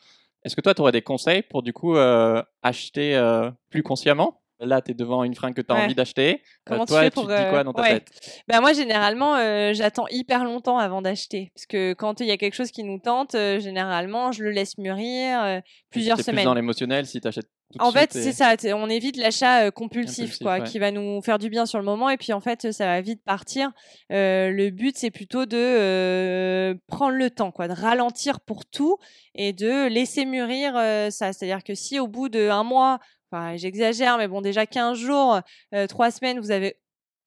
Est-ce 0.45 0.55
que 0.55 0.61
toi, 0.61 0.75
tu 0.75 0.83
aurais 0.83 0.93
des 0.93 1.03
conseils 1.03 1.43
pour 1.43 1.63
du 1.63 1.73
coup 1.73 1.97
acheter 2.63 3.19
plus 3.71 3.83
consciemment? 3.83 4.41
Là, 4.59 4.81
tu 4.81 4.93
es 4.93 4.95
devant 4.95 5.23
une 5.25 5.35
fringue 5.35 5.55
que 5.55 5.61
tu 5.61 5.71
as 5.71 5.77
Ouais. 5.77 5.85
envie 5.85 5.95
d'acheter. 5.95 6.35
Euh, 6.37 6.39
Comment 6.65 6.85
tu 6.87 6.93
toi, 6.93 7.01
fais 7.03 7.11
tu 7.11 7.15
pour, 7.15 7.25
te 7.29 7.33
dis 7.33 7.51
quoi 7.51 7.59
euh, 7.59 7.65
dans 7.65 7.73
ta 7.75 7.83
ouais. 7.83 8.01
tête? 8.01 8.43
Bah 8.49 8.61
moi 8.61 8.73
généralement 8.73 9.37
euh, 9.37 9.75
j'attends 9.75 10.07
hyper 10.11 10.45
longtemps 10.45 10.79
avant 10.79 11.03
d'acheter 11.03 11.53
parce 11.55 11.67
que 11.67 11.93
quand 11.93 12.21
il 12.21 12.27
y 12.27 12.31
a 12.31 12.37
quelque 12.39 12.55
chose 12.55 12.71
qui 12.71 12.83
nous 12.83 12.99
tente 12.99 13.35
euh, 13.35 13.61
généralement 13.61 14.33
je 14.33 14.43
le 14.43 14.51
laisse 14.51 14.79
mûrir 14.79 15.61
plusieurs 15.91 16.17
T'es 16.17 16.23
plus 16.23 16.33
semaines. 16.33 16.45
dans 16.47 16.55
l'émotionnel 16.55 17.05
si 17.07 17.21
tu 17.21 17.29
achètes 17.29 17.49
tout 17.73 17.79
de 17.79 17.83
En 17.85 17.91
fait, 17.91 18.15
et- 18.15 18.23
c'est 18.23 18.33
ça. 18.33 18.55
On 18.77 18.89
évite 18.89 19.17
l'achat 19.17 19.71
compulsif, 19.73 20.21
Impulsif, 20.21 20.39
quoi, 20.43 20.59
ouais. 20.59 20.63
qui 20.65 20.79
va 20.79 20.93
nous 20.93 21.21
faire 21.21 21.39
du 21.39 21.51
bien 21.51 21.67
sur 21.67 21.79
le 21.81 21.85
moment, 21.85 22.09
et 22.11 22.17
puis 22.17 22.33
en 22.33 22.41
fait, 22.41 22.71
ça 22.71 22.87
va 22.87 23.01
vite 23.01 23.25
partir. 23.25 23.73
Euh, 24.13 24.51
le 24.53 24.71
but, 24.71 24.97
c'est 24.97 25.11
plutôt 25.11 25.47
de 25.47 25.57
euh, 25.59 26.75
prendre 26.87 27.17
le 27.17 27.29
temps, 27.29 27.51
quoi, 27.51 27.67
de 27.67 27.73
ralentir 27.73 28.39
pour 28.41 28.67
tout 28.67 28.99
et 29.35 29.53
de 29.53 29.89
laisser 29.89 30.25
mûrir 30.27 30.75
euh, 30.77 31.11
ça. 31.11 31.33
C'est-à-dire 31.33 31.65
que 31.65 31.75
si 31.75 31.99
au 31.99 32.07
bout 32.07 32.29
d'un 32.29 32.63
mois, 32.63 33.01
j'exagère, 33.57 34.19
mais 34.19 34.29
bon, 34.29 34.41
déjà 34.41 34.67
15 34.67 34.99
jours, 34.99 35.41
euh, 35.75 35.87
3 35.87 36.11
semaines, 36.11 36.41
vous 36.41 36.51
avez 36.51 36.77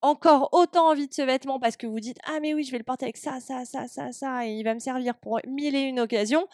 encore 0.01 0.49
autant 0.53 0.89
envie 0.89 1.07
de 1.07 1.13
ce 1.13 1.21
vêtement 1.21 1.59
parce 1.59 1.75
que 1.75 1.85
vous 1.85 1.99
dites 1.99 2.19
ah 2.23 2.39
mais 2.41 2.53
oui 2.53 2.63
je 2.63 2.71
vais 2.71 2.77
le 2.77 2.85
porter 2.85 3.05
avec 3.05 3.17
ça 3.17 3.39
ça 3.41 3.65
ça 3.65 3.87
ça 3.87 4.11
ça 4.11 4.47
et 4.47 4.51
il 4.51 4.63
va 4.63 4.73
me 4.73 4.79
servir 4.79 5.15
pour 5.15 5.41
mille 5.45 5.75
et 5.75 5.81
une 5.81 5.99
occasions 5.99 6.47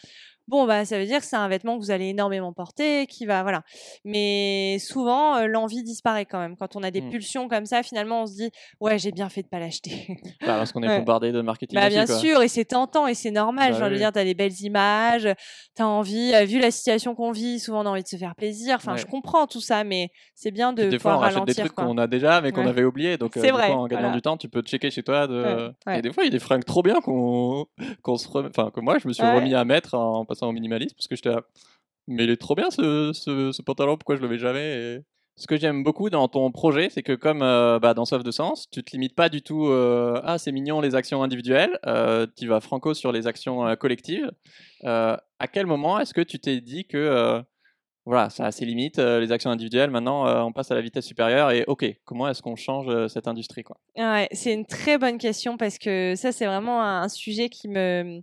bon 0.47 0.65
bah 0.67 0.85
ça 0.85 0.97
veut 0.99 1.05
dire 1.05 1.19
que 1.19 1.25
c'est 1.25 1.35
un 1.35 1.47
vêtement 1.47 1.77
que 1.77 1.83
vous 1.83 1.91
allez 1.91 2.07
énormément 2.09 2.53
porter 2.53 3.07
qui 3.07 3.25
va 3.25 3.41
voilà 3.43 3.63
mais 4.03 4.77
souvent 4.79 5.35
euh, 5.37 5.47
l'envie 5.47 5.83
disparaît 5.83 6.25
quand 6.25 6.39
même 6.39 6.55
quand 6.55 6.75
on 6.75 6.83
a 6.83 6.91
des 6.91 7.01
Mm. 7.01 7.09
pulsions 7.09 7.47
comme 7.47 7.65
ça 7.65 7.83
finalement 7.83 8.23
on 8.23 8.25
se 8.25 8.33
dit 8.35 8.51
ouais 8.79 8.97
j'ai 8.97 9.11
bien 9.11 9.29
fait 9.29 9.43
de 9.43 9.47
pas 9.47 9.59
l'acheter 9.59 10.17
Bah, 10.41 10.55
parce 10.57 10.71
qu'on 10.71 10.81
est 10.83 10.87
Ouais. 10.87 10.99
bombardé 10.99 11.31
de 11.31 11.41
marketing 11.41 11.77
bah 11.79 11.87
aussi, 11.87 11.95
bien 11.95 12.05
quoi. 12.05 12.15
sûr 12.19 12.41
et 12.41 12.47
c'est 12.47 12.65
tentant 12.65 13.07
et 13.07 13.13
c'est 13.15 13.31
normal 13.31 13.71
Bah 13.71 13.77
j'ai 13.77 13.83
envie 13.83 13.89
de 13.91 13.95
oui. 13.95 13.99
dire 14.01 14.11
t'as 14.11 14.23
des 14.23 14.33
belles 14.35 14.61
images 14.61 15.27
t'as 15.75 15.85
envie 15.85 16.33
euh, 16.33 16.45
vu 16.45 16.59
la 16.59 16.71
situation 16.71 17.15
qu'on 17.15 17.31
vit 17.31 17.59
souvent 17.59 17.81
on 17.81 17.85
a 17.85 17.89
envie 17.89 18.03
de 18.03 18.07
se 18.07 18.15
faire 18.17 18.35
plaisir 18.35 18.75
enfin 18.75 18.93
Ouais. 18.93 18.97
je 18.99 19.05
comprends 19.05 19.45
tout 19.47 19.61
ça 19.61 19.83
mais 19.83 20.09
c'est 20.35 20.51
bien 20.51 20.71
de 20.73 20.85
des 20.89 20.99
fois, 20.99 21.15
on 21.15 21.17
rachète 21.17 21.33
des 21.45 21.53
ralentir 21.53 21.65
trucs 21.65 21.75
qu'on 21.75 21.97
a 21.97 22.07
déjà, 22.07 22.39
mais 22.41 22.51
qu'on 22.51 22.61
Ouais. 22.63 22.69
avait 22.69 22.83
oublié. 22.83 23.17
Donc, 23.17 23.35
euh, 23.37 23.41
C'est 23.41 23.49
coup, 23.49 23.55
vrai, 23.57 23.71
en 23.71 23.87
gagnant 23.87 24.01
voilà. 24.03 24.15
du 24.15 24.21
temps, 24.21 24.37
tu 24.37 24.47
peux 24.49 24.61
checker 24.61 24.91
chez 24.91 25.01
toi. 25.03 25.27
De... 25.27 25.73
Et 25.93 26.01
des 26.01 26.11
fois, 26.13 26.23
il 26.23 26.27
y 26.27 26.29
a 26.29 26.31
des 26.31 26.39
fringues 26.39 26.63
trop 26.65 26.81
bien 26.83 26.99
qu'on 27.01 27.65
qu'on 28.03 28.17
se 28.17 28.27
rem- 28.27 28.47
enfin, 28.49 28.69
que 28.73 28.79
moi, 28.81 28.97
je 28.99 29.07
me 29.07 29.13
suis 29.13 29.23
remis 29.25 29.53
à 29.55 29.63
mettre 29.65 29.95
en 29.95 30.25
passant 30.35 30.49
au 30.49 30.51
minimalisme 30.51 30.95
parce 30.95 31.07
que 31.07 31.15
j'étais 31.15 31.29
là. 31.29 31.43
Mais 32.07 32.25
il 32.25 32.29
est 32.29 32.37
trop 32.37 32.55
bien 32.55 32.69
ce, 32.69 33.11
ce, 33.13 33.61
pantalon, 33.61 33.97
pourquoi 33.97 34.15
je 34.15 34.21
le 34.21 34.29
mets 34.29 34.37
jamais 34.37 35.01
Ce 35.37 35.47
que 35.47 35.57
j'aime 35.57 35.83
beaucoup 35.83 36.11
dans 36.11 36.27
ton 36.27 36.51
projet, 36.51 36.89
c'est 36.89 37.01
que 37.01 37.13
comme 37.13 37.41
euh, 37.41 37.79
bah, 37.79 37.95
dans 37.95 38.05
Soif 38.05 38.23
de 38.23 38.29
Sens, 38.29 38.69
tu 38.69 38.83
te 38.83 38.91
limites 38.91 39.15
pas 39.15 39.29
du 39.29 39.41
tout 39.41 39.67
euh, 39.67 40.21
ah 40.24 40.37
c'est 40.37 40.51
mignon 40.51 40.81
les 40.81 40.93
actions 40.93 41.24
individuelles, 41.24 41.79
euh, 41.87 42.27
tu 42.37 42.48
vas 42.48 42.59
franco 42.59 42.93
sur 42.93 43.11
les 43.11 43.25
actions 43.25 43.67
euh, 43.67 43.75
collectives. 43.75 44.31
À 44.83 45.48
quel 45.51 45.65
moment 45.65 46.00
est-ce 46.00 46.13
que 46.13 46.21
tu 46.21 46.39
t'es 46.39 46.61
dit 46.61 46.85
que 46.85 47.43
voilà, 48.05 48.29
ça 48.29 48.46
a 48.46 48.51
ses 48.51 48.65
limites, 48.65 49.00
euh, 49.00 49.20
les 49.20 49.31
actions 49.31 49.50
individuelles. 49.50 49.89
Maintenant, 49.89 50.27
euh, 50.27 50.41
on 50.41 50.51
passe 50.51 50.70
à 50.72 50.75
la 50.75 50.81
vitesse 50.81 51.05
supérieure 51.05 51.51
et 51.51 51.63
ok, 51.68 51.85
comment 52.05 52.27
est-ce 52.27 52.41
qu'on 52.41 52.55
change 52.55 52.85
euh, 52.87 53.07
cette 53.07 53.27
industrie 53.27 53.63
quoi? 53.63 53.77
Ouais, 53.98 54.27
c'est 54.31 54.53
une 54.53 54.65
très 54.65 54.98
bonne 54.98 55.18
question 55.18 55.57
parce 55.57 55.77
que 55.79 56.13
ça, 56.15 56.31
c'est 56.31 56.46
vraiment 56.46 56.83
un 56.83 57.09
sujet 57.09 57.50
qui 57.50 57.68
me, 57.68 58.22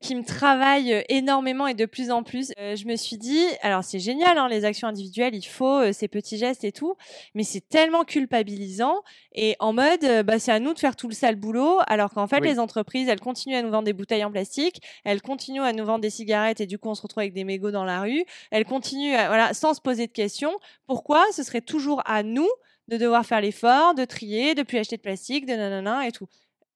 qui 0.00 0.16
me 0.16 0.24
travaille 0.24 1.04
énormément 1.08 1.66
et 1.68 1.74
de 1.74 1.86
plus 1.86 2.10
en 2.10 2.24
plus. 2.24 2.52
Je 2.58 2.86
me 2.86 2.96
suis 2.96 3.16
dit, 3.16 3.44
alors 3.62 3.84
c'est 3.84 4.00
génial, 4.00 4.36
hein, 4.36 4.48
les 4.48 4.64
actions 4.64 4.88
individuelles, 4.88 5.34
il 5.36 5.46
faut 5.46 5.92
ces 5.92 6.08
petits 6.08 6.38
gestes 6.38 6.64
et 6.64 6.72
tout, 6.72 6.96
mais 7.34 7.44
c'est 7.44 7.66
tellement 7.68 8.02
culpabilisant 8.02 9.02
et 9.32 9.54
en 9.60 9.72
mode, 9.72 10.24
bah, 10.24 10.40
c'est 10.40 10.50
à 10.50 10.58
nous 10.58 10.74
de 10.74 10.78
faire 10.80 10.96
tout 10.96 11.06
le 11.08 11.14
sale 11.14 11.36
boulot, 11.36 11.78
alors 11.86 12.10
qu'en 12.10 12.26
fait, 12.26 12.40
Oui. 12.40 12.48
les 12.48 12.58
entreprises, 12.58 13.08
elles 13.08 13.20
continuent 13.20 13.54
à 13.56 13.62
nous 13.62 13.70
vendre 13.70 13.84
des 13.84 13.92
bouteilles 13.92 14.24
en 14.24 14.30
plastique, 14.32 14.80
elles 15.04 15.22
continuent 15.22 15.62
à 15.62 15.72
nous 15.72 15.84
vendre 15.84 16.00
des 16.00 16.10
cigarettes 16.10 16.60
et 16.60 16.66
du 16.66 16.78
coup, 16.78 16.88
on 16.88 16.94
se 16.96 17.02
retrouve 17.02 17.20
avec 17.20 17.32
des 17.32 17.44
mégots 17.44 17.70
dans 17.70 17.84
la 17.84 18.00
rue, 18.00 18.24
elles 18.50 18.64
continuent, 18.74 19.14
à- 19.16 19.28
voilà, 19.28 19.54
sans 19.54 19.74
se 19.74 19.80
poser 19.80 20.06
de 20.06 20.12
questions. 20.12 20.52
Pourquoi 20.86 21.24
ce 21.32 21.42
serait 21.42 21.60
toujours 21.60 22.02
à 22.06 22.22
nous 22.22 22.48
de 22.88 22.96
devoir 22.96 23.24
faire 23.24 23.40
l'effort, 23.40 23.94
de 23.94 24.04
trier, 24.04 24.54
de 24.54 24.62
plus 24.62 24.78
acheter 24.78 24.96
de 24.96 25.02
plastique, 25.02 25.46
de 25.46 25.52
nanana 25.54 26.06
et 26.06 26.12
tout? 26.12 26.26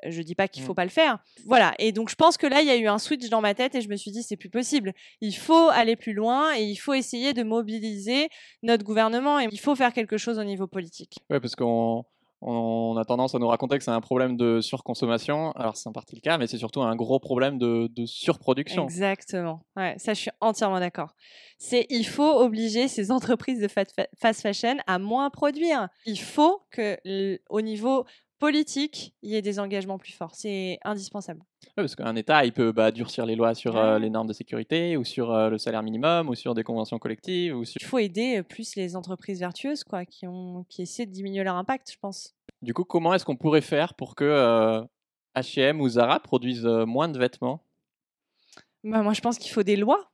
Je 0.07 0.23
dis 0.23 0.37
pas 0.37 0.47
qu'il 0.47 0.63
faut 0.63 0.73
Mm. 0.73 0.77
pas 0.77 0.85
le 0.85 0.91
faire. 0.91 1.19
Voilà. 1.45 1.75
Et 1.81 1.91
donc, 1.91 2.09
je 2.09 2.15
pense 2.15 2.37
que 2.37 2.47
là, 2.47 2.61
il 2.63 2.69
y 2.69 2.71
a 2.71 2.77
eu 2.77 2.87
un 2.87 2.99
switch 3.01 3.29
dans 3.31 3.41
ma 3.41 3.55
tête 3.55 3.75
et 3.75 3.81
je 3.81 3.89
me 3.89 3.97
suis 3.97 4.13
dit, 4.13 4.23
c'est 4.23 4.37
plus 4.37 4.49
possible. 4.49 4.93
Il 5.21 5.35
faut 5.35 5.69
aller 5.71 5.97
plus 5.97 6.13
loin 6.13 6.55
et 6.57 6.63
il 6.63 6.77
faut 6.77 6.95
essayer 6.95 7.35
de 7.35 7.43
mobiliser 7.43 8.29
notre 8.63 8.85
gouvernement 8.85 9.41
et 9.41 9.49
il 9.51 9.59
faut 9.59 9.75
faire 9.75 9.93
quelque 9.93 10.17
chose 10.17 10.39
au 10.39 10.45
niveau 10.45 10.69
politique. 10.69 11.19
Ouais, 11.31 11.41
parce 11.41 11.57
qu'on 11.57 12.05
on 12.41 12.97
a 12.97 13.05
tendance 13.05 13.35
à 13.35 13.39
nous 13.39 13.49
raconter 13.49 13.79
que 13.79 13.85
c'est 13.85 13.91
un 13.91 14.01
problème 14.01 14.37
de 14.37 14.61
surconsommation. 14.61 15.51
Alors, 15.53 15.77
c'est 15.77 15.89
en 15.89 15.93
partie 15.93 16.15
le 16.15 16.21
cas, 16.21 16.39
mais 16.39 16.47
c'est 16.47 16.59
surtout 16.59 16.83
un 16.83 16.95
gros 16.95 17.19
problème 17.19 17.59
de, 17.59 17.91
surproduction. 18.07 18.85
Exactement. 18.85 19.65
Ouais, 19.77 19.95
ça, 19.99 20.15
je 20.15 20.21
suis 20.21 20.31
entièrement 20.41 20.79
d'accord. 20.79 21.15
C'est, 21.59 21.87
il 21.91 22.05
faut 22.05 22.41
obliger 22.41 22.87
ces 22.87 23.11
entreprises 23.11 23.61
de 23.61 23.69
fast 23.69 24.41
fashion 24.41 24.77
à 24.87 24.99
moins 24.99 25.31
produire. 25.31 25.89
Il 26.07 26.19
faut 26.19 26.63
que, 26.71 26.97
au 27.51 27.61
niveau 27.61 28.05
politique, 28.39 29.15
il 29.23 29.31
y 29.31 29.37
ait 29.37 29.43
des 29.43 29.59
engagements 29.59 29.99
plus 29.99 30.13
forts. 30.13 30.35
C'est 30.35 30.79
indispensable. 30.85 31.43
Parce 31.75 31.95
qu'un 31.95 32.17
État, 32.17 32.45
il 32.45 32.53
peut 32.53 32.73
bah, 32.73 32.91
durcir 32.91 33.27
les 33.27 33.37
lois 33.37 33.55
sur 33.55 33.77
euh, 33.77 33.99
les 33.99 34.11
normes 34.11 34.27
de 34.27 34.33
sécurité 34.33 34.97
ou 34.97 35.05
sur 35.05 35.33
euh, 35.33 35.51
le 35.51 35.59
salaire 35.59 35.83
minimum 35.83 36.29
ou 36.29 36.35
sur 36.35 36.55
des 36.55 36.63
conventions 36.63 36.99
collectives. 36.99 37.57
Ou 37.57 37.65
sur... 37.65 37.81
Il 37.81 37.87
faut 37.87 37.99
aider 37.99 38.39
euh, 38.39 38.43
plus 38.43 38.77
les 38.77 38.97
entreprises 38.97 39.41
vertueuses, 39.41 39.85
quoi, 39.85 40.05
qui 40.05 40.27
ont, 40.27 40.65
qui 40.69 40.83
essaient 40.83 41.07
de 41.07 41.13
diminuer 41.13 41.45
leur 41.45 41.57
impact, 41.57 41.91
je 41.93 41.99
pense. 41.99 42.35
Du 42.63 42.75
coup, 42.75 42.85
comment 42.85 43.15
est-ce 43.15 43.25
qu'on 43.25 43.37
pourrait 43.37 43.61
faire 43.61 43.95
pour 43.95 44.15
que 44.15 44.25
euh, 44.25 44.83
H&M 45.37 45.81
ou 45.81 45.89
Zara 45.89 46.21
produisent 46.21 46.65
moins 46.65 47.09
de 47.09 47.19
vêtements? 47.19 47.63
Bah, 48.85 49.03
moi, 49.03 49.13
je 49.13 49.21
pense 49.21 49.39
qu'il 49.39 49.53
faut 49.53 49.63
des 49.63 49.77
lois. 49.77 50.11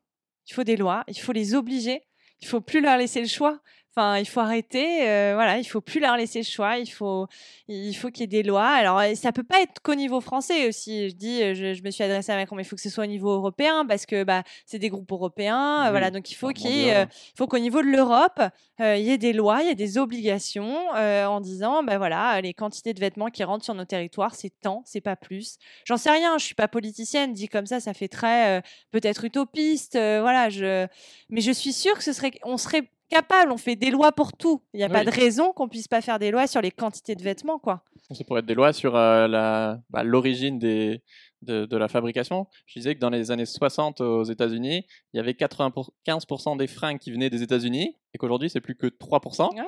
Il 0.49 0.55
faut 0.55 0.65
des 0.65 0.77
lois. 0.77 1.05
Il 1.09 1.19
faut 1.19 1.33
les 1.33 1.55
obliger. 1.55 2.03
Il 2.41 2.47
faut 2.47 2.61
plus 2.61 2.81
leur 2.81 2.99
laisser 2.99 3.21
le 3.21 3.29
choix. 3.29 3.61
Enfin, 3.97 4.19
il 4.19 4.27
faut 4.27 4.41
arrêter. 4.41 5.09
euh, 5.09 5.33
voilà, 5.35 5.59
il 5.59 5.65
faut 5.65 5.81
plus 5.81 6.01
leur 6.01 6.17
laisser 6.17 6.41
le 6.41 6.45
choix. 6.45 6.79
Il 6.79 6.89
faut, 6.89 7.29
il 7.69 7.95
faut 7.95 8.11
qu'il 8.11 8.23
y 8.23 8.25
ait 8.25 8.27
des 8.27 8.43
lois. 8.43 8.67
Alors, 8.67 9.01
ça 9.15 9.31
peut 9.31 9.45
pas 9.45 9.61
être 9.63 9.81
qu'au 9.83 9.95
niveau 9.95 10.21
français 10.21 10.67
aussi. 10.67 11.11
Je 11.11 11.15
dis, 11.15 11.41
euh, 11.43 11.55
je, 11.55 11.75
je 11.75 11.83
me 11.85 11.91
suis 11.91 12.03
adressée 12.03 12.33
à 12.33 12.37
Macron, 12.37 12.57
mais 12.57 12.63
il 12.63 12.67
faut 12.67 12.75
que 12.75 12.83
ce 12.83 12.91
soit 12.91 13.05
au 13.05 13.07
niveau 13.07 13.31
européen 13.31 13.87
parce 13.87 14.05
que 14.05 14.25
bah, 14.25 14.43
c'est 14.67 14.81
des 14.81 14.89
groupes 14.89 15.13
européens. 15.13 15.83
euh, 15.83 15.85
Oui, 15.85 15.91
voilà, 15.91 16.11
donc 16.11 16.29
il 16.33 16.35
faut 16.35 16.49
qu'il 16.51 16.71
y 16.73 16.89
ait, 16.89 16.97
euh, 16.97 17.05
il 17.07 17.39
faut 17.39 17.47
qu'au 17.47 17.59
niveau 17.59 17.83
de 17.83 17.87
l'Europe, 17.87 18.41
euh, 18.81 18.97
il 18.97 19.05
y 19.05 19.11
ait 19.11 19.19
des 19.19 19.33
lois, 19.33 19.63
il 19.63 19.69
y 19.69 19.71
ait 19.71 19.77
des 19.77 19.97
obligations 19.97 20.77
euh, 20.97 21.27
en 21.27 21.41
disant, 21.41 21.85
bah 21.85 21.97
voilà, 21.99 22.41
les 22.41 22.53
quantités 22.53 22.95
de 22.95 23.01
vêtements 23.01 23.29
qui 23.31 23.45
rentrent 23.45 23.65
sur 23.65 23.75
nos 23.75 23.85
territoires, 23.85 24.35
c'est 24.35 24.51
tant, 24.61 24.83
c'est 24.87 25.01
pas 25.01 25.15
plus. 25.15 25.59
J'en 25.85 25.99
sais 25.99 26.11
rien, 26.11 26.37
je 26.39 26.45
suis 26.45 26.57
pas 26.57 26.67
politicienne, 26.67 27.33
dit 27.33 27.47
comme 27.49 27.67
ça, 27.67 27.79
ça 27.79 27.95
fait 27.95 28.09
très 28.09 28.59
euh, 28.59 28.61
peut-être 28.91 29.25
utopiste, 29.25 29.95
euh, 29.95 30.21
voilà. 30.21 30.49
Je, 30.49 30.89
mais 31.31 31.41
je 31.43 31.53
suis 31.53 31.73
sûre 31.73 31.95
que 31.97 32.03
ce 32.03 32.13
serait, 32.13 32.33
on 32.43 32.57
serait 32.57 32.91
capable, 33.09 33.53
on 33.53 33.57
fait 33.57 33.77
des 33.77 33.91
lois 33.91 34.13
pour 34.13 34.33
tout. 34.33 34.63
Il 34.73 34.79
n'y 34.79 34.85
a 34.85 34.89
pas 34.89 35.05
de 35.05 35.11
raison 35.11 35.53
qu'on 35.53 35.69
puisse 35.69 35.89
pas 35.89 36.01
faire 36.01 36.19
des 36.19 36.31
lois 36.31 36.47
sur 36.47 36.61
les 36.61 36.71
quantités 36.71 37.15
de 37.15 37.23
vêtements, 37.23 37.59
quoi. 37.59 37.83
Ça 38.11 38.25
pourrait 38.25 38.41
être 38.41 38.47
des 38.47 38.55
lois 38.55 38.73
sur 38.73 38.97
euh, 38.97 39.27
la- 39.29 39.79
bah, 39.91 40.03
l'origine 40.03 40.59
des, 40.59 41.03
de, 41.43 41.65
de 41.67 41.77
la 41.77 41.89
fabrication. 41.89 42.47
Je 42.67 42.79
disais 42.79 42.95
que 42.95 43.01
dans 43.01 43.11
les 43.11 43.31
années 43.31 43.47
60 43.47 44.01
aux 44.01 44.25
États-Unis, 44.25 44.85
il 45.13 45.17
y 45.17 45.21
avait 45.21 45.33
95% 45.33 46.57
des 46.59 46.67
fringues 46.67 46.99
qui 46.99 47.11
venaient 47.13 47.31
des 47.31 47.43
États-Unis 47.43 47.97
et 48.13 48.19
qu'aujourd'hui, 48.19 48.51
c'est 48.51 48.61
plus 48.61 48.77
que 48.77 48.87
3%. 48.87 49.55
Ouais. 49.57 49.63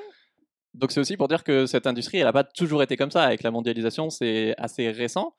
Donc 0.74 0.92
c'est 0.92 1.00
aussi 1.00 1.16
pour 1.16 1.28
dire 1.28 1.42
que 1.44 1.64
cette 1.66 1.86
industrie, 1.86 2.18
elle 2.18 2.24
n'a 2.24 2.32
pas 2.32 2.44
toujours 2.44 2.82
été 2.82 2.96
comme 2.96 3.10
ça. 3.10 3.22
Avec 3.24 3.42
la 3.42 3.50
mondialisation, 3.50 4.10
c'est 4.10 4.54
assez 4.58 4.90
récent. 4.90 5.34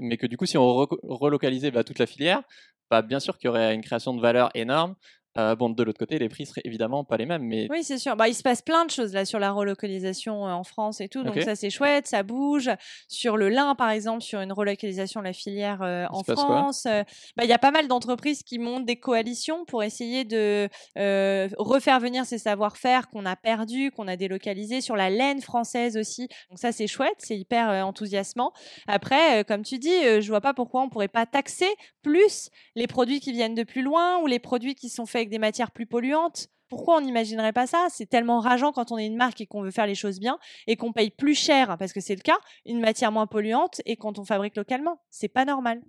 Mais 0.00 0.16
que 0.16 0.26
du 0.26 0.36
coup, 0.36 0.46
si 0.46 0.56
on 0.58 0.62
re- 0.64 0.98
relocalisait 1.02 1.70
bah, 1.70 1.84
toute 1.84 1.98
la 1.98 2.06
filière, 2.06 2.42
bah, 2.90 3.02
bien 3.02 3.20
sûr 3.20 3.36
qu'il 3.38 3.48
y 3.48 3.50
aurait 3.50 3.74
une 3.74 3.82
création 3.82 4.14
de 4.14 4.20
valeur 4.20 4.50
énorme. 4.54 4.94
Euh, 5.38 5.54
bon, 5.54 5.70
de 5.70 5.82
l'autre 5.82 5.98
côté, 5.98 6.18
les 6.18 6.28
prix 6.28 6.46
seraient 6.46 6.62
évidemment 6.64 7.04
pas 7.04 7.16
les 7.16 7.26
mêmes. 7.26 7.42
Mais 7.42 7.68
Oui, 7.70 7.84
c'est 7.84 7.98
sûr. 7.98 8.16
Bah, 8.16 8.28
il 8.28 8.34
se 8.34 8.42
passe 8.42 8.60
plein 8.60 8.84
de 8.84 8.90
choses 8.90 9.12
là 9.12 9.24
sur 9.24 9.38
la 9.38 9.52
relocalisation 9.52 10.48
euh, 10.48 10.50
en 10.50 10.64
France 10.64 11.00
et 11.00 11.08
tout. 11.08 11.22
Donc 11.22 11.40
ça, 11.40 11.54
c'est 11.54 11.70
chouette, 11.70 12.06
ça 12.08 12.22
bouge. 12.22 12.70
Sur 13.06 13.36
le 13.36 13.48
lin, 13.48 13.74
par 13.76 13.90
exemple, 13.90 14.22
sur 14.22 14.40
une 14.40 14.52
relocalisation 14.52 15.20
de 15.20 15.26
la 15.26 15.32
filière 15.32 15.82
euh, 15.82 16.06
en 16.10 16.24
France, 16.24 16.86
euh, 16.86 17.04
bah, 17.36 17.44
il 17.44 17.50
y 17.50 17.52
a 17.52 17.58
pas 17.58 17.70
mal 17.70 17.86
d'entreprises 17.86 18.42
qui 18.42 18.58
montent 18.58 18.84
des 18.84 18.96
coalitions 18.96 19.64
pour 19.64 19.82
essayer 19.82 20.24
de 20.24 20.68
refaire 21.58 22.00
venir 22.00 22.24
ces 22.24 22.38
savoir-faire 22.38 23.08
qu'on 23.08 23.26
a 23.26 23.36
perdus, 23.36 23.90
qu'on 23.92 24.08
a 24.08 24.16
délocalisés 24.16 24.80
sur 24.80 24.96
la 24.96 25.10
laine 25.10 25.40
française 25.40 25.96
aussi. 25.96 26.28
Donc 26.50 26.58
ça, 26.58 26.72
c'est 26.72 26.86
chouette, 26.86 27.16
c'est 27.18 27.36
hyper 27.36 27.86
enthousiasmant. 27.86 28.52
Après, 28.86 29.44
comme 29.44 29.62
tu 29.62 29.78
dis, 29.78 30.20
je 30.20 30.28
vois 30.28 30.40
pas 30.40 30.54
pourquoi 30.54 30.82
on 30.82 30.88
pourrait 30.88 31.08
pas 31.08 31.26
taxer 31.26 31.68
plus 32.02 32.50
les 32.74 32.86
produits 32.86 33.20
qui 33.20 33.32
viennent 33.32 33.54
de 33.54 33.62
plus 33.62 33.82
loin 33.82 34.18
ou 34.18 34.26
les 34.26 34.38
produits 34.38 34.74
qui 34.74 34.88
sont 34.88 35.06
faits 35.06 35.27
avec 35.28 35.30
des 35.30 35.38
matières 35.38 35.70
plus 35.70 35.86
polluantes. 35.86 36.48
Pourquoi 36.68 36.96
on 36.96 37.00
n'imaginerait 37.00 37.52
pas 37.52 37.66
ça? 37.66 37.86
C'est 37.90 38.06
tellement 38.06 38.40
rageant 38.40 38.72
quand 38.72 38.92
on 38.92 38.98
est 38.98 39.06
une 39.06 39.16
marque 39.16 39.40
et 39.40 39.46
qu'on 39.46 39.62
veut 39.62 39.70
faire 39.70 39.86
les 39.86 39.94
choses 39.94 40.20
bien 40.20 40.38
et 40.66 40.76
qu'on 40.76 40.92
paye 40.92 41.10
plus 41.10 41.34
cher, 41.34 41.76
parce 41.78 41.92
que 41.92 42.00
c'est 42.00 42.14
le 42.14 42.20
cas, 42.20 42.36
une 42.66 42.80
matière 42.80 43.10
moins 43.10 43.26
polluante 43.26 43.80
et 43.86 43.96
quand 43.96 44.18
on 44.18 44.24
fabrique 44.24 44.56
localement. 44.56 45.00
C'est 45.10 45.28
pas 45.28 45.44
normal. 45.44 45.80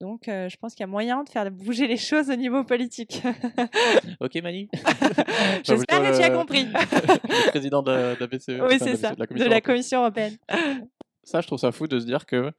Donc, 0.00 0.26
euh, 0.26 0.48
je 0.48 0.56
pense 0.56 0.74
qu'il 0.74 0.80
y 0.80 0.84
a 0.84 0.88
moyen 0.88 1.22
de 1.22 1.28
faire 1.28 1.48
bouger 1.52 1.86
les 1.86 1.96
choses 1.96 2.28
au 2.28 2.34
niveau 2.34 2.64
politique. 2.64 3.22
ok, 4.20 4.34
Mani. 4.42 4.68
J'espère 5.64 6.02
que 6.02 6.16
tu 6.16 6.24
as 6.24 6.30
compris. 6.30 6.64
le 6.64 7.50
président 7.50 7.82
de 7.82 7.92
la, 7.92 8.14
de 8.16 8.20
la 8.20 8.26
BCE. 8.26 8.48
oui, 8.68 8.78
de 8.78 9.02
la 9.02 9.14
de 9.14 9.26
Commission 9.26 9.48
la 9.48 9.60
européenne. 9.60 9.60
Commission 9.62 10.00
européenne. 10.00 10.38
Ça, 11.22 11.40
je 11.40 11.46
trouve 11.46 11.60
ça 11.60 11.70
fou 11.70 11.86
de 11.86 12.00
se 12.00 12.04
dire 12.04 12.26
que, 12.26 12.50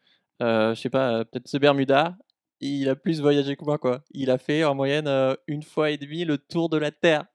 euh, 0.41 0.73
je 0.73 0.79
sais 0.79 0.89
pas, 0.89 1.15
euh, 1.15 1.23
peut-être 1.25 1.49
ce 1.49 1.57
Bermuda, 1.57 2.15
il 2.65 2.89
a 2.89 2.95
plus 2.95 3.21
voyagé 3.21 3.55
que 3.55 3.63
moi, 3.65 3.77
quoi. 3.77 4.03
Il 4.11 4.29
a 4.31 4.37
fait 4.37 4.63
en 4.63 4.75
moyenne 4.75 5.07
euh, 5.07 5.35
une 5.47 5.63
fois 5.63 5.91
et 5.91 5.97
demie 5.97 6.25
le 6.25 6.37
tour 6.37 6.69
de 6.69 6.77
la 6.77 6.91
Terre. 6.91 7.25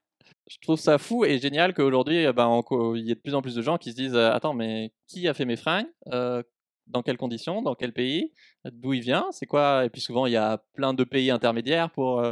Je 0.49 0.57
trouve 0.61 0.79
ça 0.79 0.97
fou 0.97 1.25
et 1.25 1.37
génial 1.39 1.73
qu'aujourd'hui, 1.73 2.17
eh 2.17 2.33
ben, 2.33 2.61
il 2.95 3.05
y 3.05 3.11
ait 3.11 3.15
de 3.15 3.19
plus 3.19 3.35
en 3.35 3.41
plus 3.41 3.55
de 3.55 3.61
gens 3.61 3.77
qui 3.77 3.91
se 3.91 3.95
disent 3.95 4.15
euh, 4.15 4.31
Attends, 4.31 4.53
mais 4.53 4.93
qui 5.07 5.27
a 5.27 5.33
fait 5.33 5.45
mes 5.45 5.55
fringues 5.55 5.87
Euh, 6.11 6.41
Dans 6.87 7.03
quelles 7.03 7.17
conditions 7.17 7.61
Dans 7.61 7.75
quel 7.75 7.93
pays 7.93 8.33
D'où 8.65 8.93
il 8.93 9.01
vient 9.01 9.27
C'est 9.31 9.45
quoi? 9.45 9.85
Et 9.85 9.89
puis 9.89 10.01
souvent, 10.01 10.25
il 10.25 10.33
y 10.33 10.37
a 10.37 10.63
plein 10.73 10.93
de 10.93 11.03
pays 11.03 11.29
intermédiaires 11.29 11.91
pour, 11.91 12.23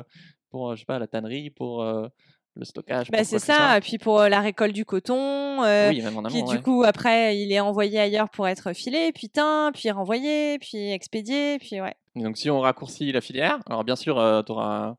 pour 0.49 0.75
je 0.75 0.79
sais 0.79 0.85
pas, 0.85 0.99
la 0.99 1.07
tannerie, 1.07 1.51
pour 1.51 1.85
le 2.57 2.65
stockage. 2.65 3.09
Bah, 3.11 3.23
c'est 3.23 3.39
ça. 3.39 3.77
Et 3.77 3.81
puis 3.81 3.97
pour 3.97 4.19
euh, 4.19 4.29
la 4.29 4.41
récolte 4.41 4.73
du 4.73 4.85
coton, 4.85 5.63
euh, 5.63 5.89
Oui, 5.89 6.01
même 6.01 6.17
en 6.17 6.23
qui 6.23 6.39
amont. 6.39 6.51
du 6.51 6.61
coup 6.61 6.83
après 6.83 7.37
il 7.37 7.51
est 7.51 7.59
envoyé 7.59 7.99
ailleurs 7.99 8.29
pour 8.29 8.47
être 8.47 8.73
filé, 8.73 9.11
puis 9.13 9.29
teint, 9.29 9.71
puis 9.73 9.91
renvoyé, 9.91 10.57
puis 10.59 10.91
expédié, 10.91 11.57
puis 11.59 11.81
ouais. 11.81 11.95
Et 12.15 12.23
Donc 12.23 12.37
si 12.37 12.49
on 12.49 12.59
raccourcit 12.59 13.11
la 13.11 13.21
filière, 13.21 13.59
alors 13.67 13.83
bien 13.83 13.95
sûr, 13.95 14.15
tu 14.45 14.51
auras, 14.51 14.95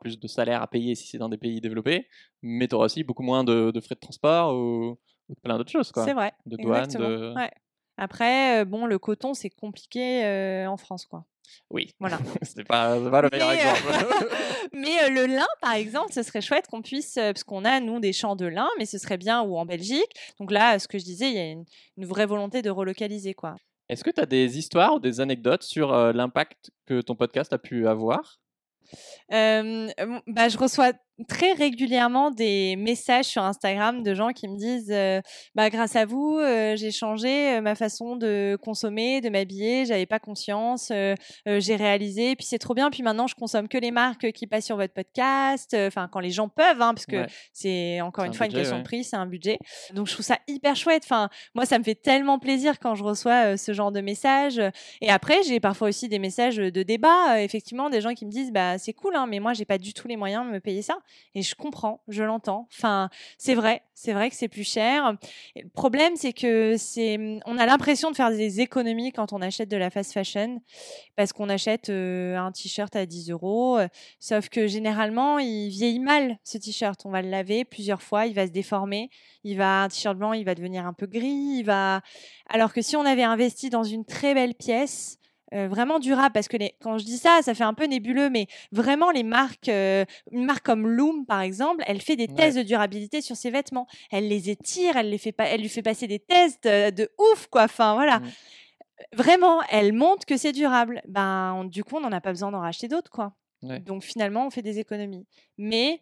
plus 0.00 0.18
de 0.18 0.26
salaire 0.26 0.62
à 0.62 0.66
payer 0.66 0.94
si 0.94 1.06
c'est 1.06 1.18
dans 1.18 1.28
des 1.28 1.36
pays 1.36 1.60
développés, 1.60 2.08
mais 2.42 2.68
tu 2.68 2.74
auras 2.74 2.86
aussi 2.86 3.04
beaucoup 3.04 3.22
moins 3.22 3.44
de, 3.44 3.70
de 3.70 3.80
frais 3.80 3.94
de 3.96 4.00
transport 4.00 4.54
ou, 4.54 4.96
plein 5.42 5.56
d'autres 5.58 5.70
choses. 5.70 5.90
C'est 5.94 6.12
vrai. 6.12 6.32
De 6.46 6.56
douane, 6.56 6.84
exactement, 6.84 7.08
de... 7.08 7.34
ouais. 7.34 7.50
Après, 7.96 8.60
euh, 8.60 8.64
bon, 8.64 8.86
le 8.86 8.98
coton, 8.98 9.34
c'est 9.34 9.50
compliqué 9.50 10.24
euh, 10.24 10.66
en 10.66 10.76
France, 10.76 11.06
quoi. 11.06 11.24
Oui, 11.70 11.90
Voilà. 12.00 12.18
c'est 12.42 12.64
pas, 12.64 12.98
pas 13.10 13.22
le 13.22 13.28
meilleur 13.30 13.48
Mais, 13.50 13.66
euh, 13.66 13.72
exemple. 13.72 14.36
Mais 14.72 15.04
euh, 15.04 15.08
le 15.08 15.26
lin, 15.26 15.46
par 15.60 15.74
exemple, 15.74 16.12
ce 16.12 16.22
serait 16.22 16.40
chouette 16.40 16.66
qu'on 16.68 16.82
puisse, 16.82 17.16
euh, 17.16 17.32
parce 17.32 17.44
qu'on 17.44 17.64
a, 17.64 17.80
nous, 17.80 18.00
des 18.00 18.12
champs 18.12 18.36
de 18.36 18.46
lin, 18.46 18.68
mais 18.78 18.86
ce 18.86 18.98
serait 18.98 19.18
bien, 19.18 19.42
ou 19.42 19.56
en 19.56 19.64
Belgique. 19.64 20.10
Donc 20.40 20.50
là, 20.50 20.78
ce 20.78 20.88
que 20.88 20.98
je 20.98 21.04
disais, 21.04 21.28
il 21.28 21.34
y 21.34 21.38
a 21.38 21.50
une, 21.50 21.64
une 21.96 22.06
vraie 22.06 22.26
volonté 22.26 22.62
de 22.62 22.70
relocaliser, 22.70 23.34
quoi. 23.34 23.56
Est-ce 23.88 24.02
que 24.02 24.10
tu 24.10 24.20
as 24.20 24.26
des 24.26 24.58
histoires 24.58 24.94
ou 24.94 25.00
des 25.00 25.20
anecdotes 25.20 25.62
sur 25.62 25.92
euh, 25.92 26.12
l'impact 26.12 26.70
que 26.86 27.00
ton 27.00 27.14
podcast 27.14 27.52
a 27.52 27.58
pu 27.58 27.86
avoir? 27.86 28.40
Bah, 29.30 30.48
je 30.48 30.58
reçois 30.58 30.92
très 31.28 31.52
régulièrement 31.52 32.30
des 32.30 32.76
messages 32.76 33.26
sur 33.26 33.42
Instagram 33.42 34.02
de 34.02 34.14
gens 34.14 34.32
qui 34.32 34.48
me 34.48 34.56
disent 34.56 34.90
euh, 34.90 35.20
bah, 35.54 35.70
grâce 35.70 35.96
à 35.96 36.04
vous, 36.06 36.38
euh, 36.38 36.74
j'ai 36.76 36.90
changé 36.90 37.56
euh, 37.56 37.60
ma 37.60 37.74
façon 37.74 38.16
de 38.16 38.58
consommer, 38.62 39.20
de 39.20 39.28
m'habiller, 39.28 39.86
j'avais 39.86 40.06
pas 40.06 40.18
conscience, 40.18 40.90
j'ai 41.46 41.76
réalisé, 41.76 42.34
puis 42.36 42.46
c'est 42.46 42.58
trop 42.58 42.74
bien, 42.74 42.90
puis 42.90 43.02
maintenant 43.02 43.26
je 43.26 43.34
consomme 43.34 43.68
que 43.68 43.78
les 43.78 43.90
marques 43.90 44.32
qui 44.32 44.46
passent 44.46 44.66
sur 44.66 44.76
votre 44.76 44.92
podcast, 44.92 45.74
enfin 45.74 46.08
quand 46.10 46.20
les 46.20 46.30
gens 46.30 46.48
peuvent, 46.48 46.80
hein, 46.82 46.94
parce 46.94 47.06
que 47.06 47.14
Ouais. 47.14 47.26
c'est 47.52 48.00
encore 48.00 48.24
une 48.24 48.30
un 48.30 48.34
fois 48.34 48.46
budget, 48.46 48.58
une 48.58 48.62
question 48.62 48.76
ouais. 48.76 48.82
de 48.82 48.86
prix, 48.86 49.04
c'est 49.04 49.16
un 49.16 49.26
budget. 49.26 49.58
Donc 49.92 50.08
je 50.08 50.12
trouve 50.14 50.26
ça 50.26 50.38
hyper 50.48 50.74
chouette. 50.74 51.02
Enfin, 51.04 51.28
moi, 51.54 51.64
ça 51.64 51.78
me 51.78 51.84
fait 51.84 51.94
tellement 51.94 52.38
plaisir 52.40 52.80
quand 52.80 52.96
je 52.96 53.04
reçois 53.04 53.56
ce 53.56 53.72
genre 53.72 53.92
de 53.92 54.00
messages. 54.00 54.60
Et 55.00 55.10
après, 55.10 55.42
j'ai 55.44 55.60
parfois 55.60 55.88
aussi 55.88 56.08
des 56.08 56.18
messages 56.18 56.56
de 56.56 56.82
débat, 56.82 57.40
effectivement, 57.42 57.88
des 57.88 58.00
gens 58.00 58.14
qui 58.14 58.26
me 58.26 58.30
disent 58.30 58.52
bah 58.52 58.78
c'est 58.78 58.92
cool, 58.92 59.14
hein, 59.14 59.26
mais 59.28 59.38
moi 59.38 59.52
j'ai 59.52 59.64
pas 59.64 59.78
du 59.78 59.92
tout 59.94 60.08
les 60.08 60.16
moyens 60.16 60.44
de 60.46 60.50
me 60.50 60.60
payer 60.60 60.82
ça. 60.82 60.98
Et 61.34 61.42
je 61.42 61.54
comprends, 61.54 62.02
je 62.08 62.22
l'entends. 62.22 62.68
Enfin, 62.72 63.08
c'est 63.38 63.54
vrai, 63.54 63.82
c'est 63.94 64.12
vrai 64.12 64.30
que 64.30 64.36
c'est 64.36 64.48
plus 64.48 64.68
cher. 64.68 65.14
Le 65.56 65.68
problème, 65.68 66.16
c'est 66.16 66.32
que 66.32 66.76
c'est, 66.76 67.18
on 67.46 67.58
a 67.58 67.66
l'impression 67.66 68.10
de 68.10 68.16
faire 68.16 68.30
des 68.30 68.60
économies 68.60 69.12
quand 69.12 69.32
on 69.32 69.40
achète 69.40 69.68
de 69.68 69.76
la 69.76 69.90
fast 69.90 70.12
fashion, 70.12 70.60
parce 71.16 71.32
qu'on 71.32 71.48
achète 71.48 71.90
euh, 71.90 72.36
un 72.36 72.52
t-shirt 72.52 72.94
à 72.96 73.06
10 73.06 73.30
euros. 73.30 73.78
euh, 73.78 73.88
Sauf 74.20 74.48
que 74.48 74.66
généralement, 74.66 75.38
il 75.38 75.68
vieillit 75.68 76.00
mal 76.00 76.38
ce 76.44 76.58
t-shirt. 76.58 77.00
On 77.04 77.10
va 77.10 77.22
le 77.22 77.30
laver 77.30 77.64
plusieurs 77.64 78.02
fois, 78.02 78.26
il 78.26 78.34
va 78.34 78.46
se 78.46 78.52
déformer. 78.52 79.10
Il 79.42 79.56
va 79.56 79.82
un 79.82 79.88
t-shirt 79.88 80.16
blanc, 80.16 80.32
il 80.32 80.44
va 80.44 80.54
devenir 80.54 80.86
un 80.86 80.92
peu 80.92 81.06
gris. 81.06 81.58
Il 81.58 81.64
va. 81.64 82.00
Alors 82.48 82.72
que 82.72 82.82
si 82.82 82.96
on 82.96 83.04
avait 83.04 83.22
investi 83.22 83.70
dans 83.70 83.84
une 83.84 84.04
très 84.04 84.34
belle 84.34 84.54
pièce. 84.54 85.18
Euh, 85.52 85.68
vraiment 85.68 85.98
durable 85.98 86.32
parce 86.32 86.48
que 86.48 86.56
les, 86.56 86.74
quand 86.80 86.96
je 86.98 87.04
dis 87.04 87.18
ça, 87.18 87.40
ça 87.42 87.54
fait 87.54 87.64
un 87.64 87.74
peu 87.74 87.84
nébuleux, 87.84 88.30
mais 88.30 88.46
vraiment 88.72 89.10
les 89.10 89.22
marques, 89.22 89.68
euh, 89.68 90.04
une 90.32 90.44
marque 90.46 90.64
comme 90.64 90.86
Loom 90.88 91.26
par 91.26 91.40
exemple, 91.42 91.84
elle 91.86 92.00
fait 92.00 92.16
des 92.16 92.26
Ouais. 92.28 92.34
tests 92.34 92.56
de 92.56 92.62
durabilité 92.62 93.20
sur 93.20 93.36
ses 93.36 93.50
vêtements. 93.50 93.86
Elle 94.10 94.28
les 94.28 94.48
étire, 94.50 94.96
elle 94.96 95.10
les 95.10 95.18
fait 95.18 95.32
pas, 95.32 95.44
elle 95.44 95.60
lui 95.60 95.68
fait 95.68 95.82
passer 95.82 96.06
des 96.06 96.18
tests 96.18 96.66
euh, 96.66 96.90
de 96.90 97.10
ouf 97.18 97.46
quoi. 97.48 97.64
Enfin 97.64 97.94
voilà, 97.94 98.20
Mm. 98.20 98.30
vraiment, 99.12 99.60
elle 99.70 99.92
montre 99.92 100.24
que 100.26 100.36
c'est 100.36 100.52
durable. 100.52 101.02
Ben 101.08 101.52
on- 101.58 101.64
du 101.64 101.84
coup, 101.84 101.96
on 101.96 102.00
n'en 102.00 102.12
a 102.12 102.20
pas 102.20 102.30
besoin 102.30 102.50
d'en 102.50 102.60
racheter 102.60 102.88
d'autres 102.88 103.10
quoi. 103.10 103.34
Ouais. 103.62 103.80
Donc 103.80 104.02
finalement, 104.02 104.46
on 104.46 104.50
fait 104.50 104.62
des 104.62 104.78
économies. 104.78 105.26
Mais 105.58 106.00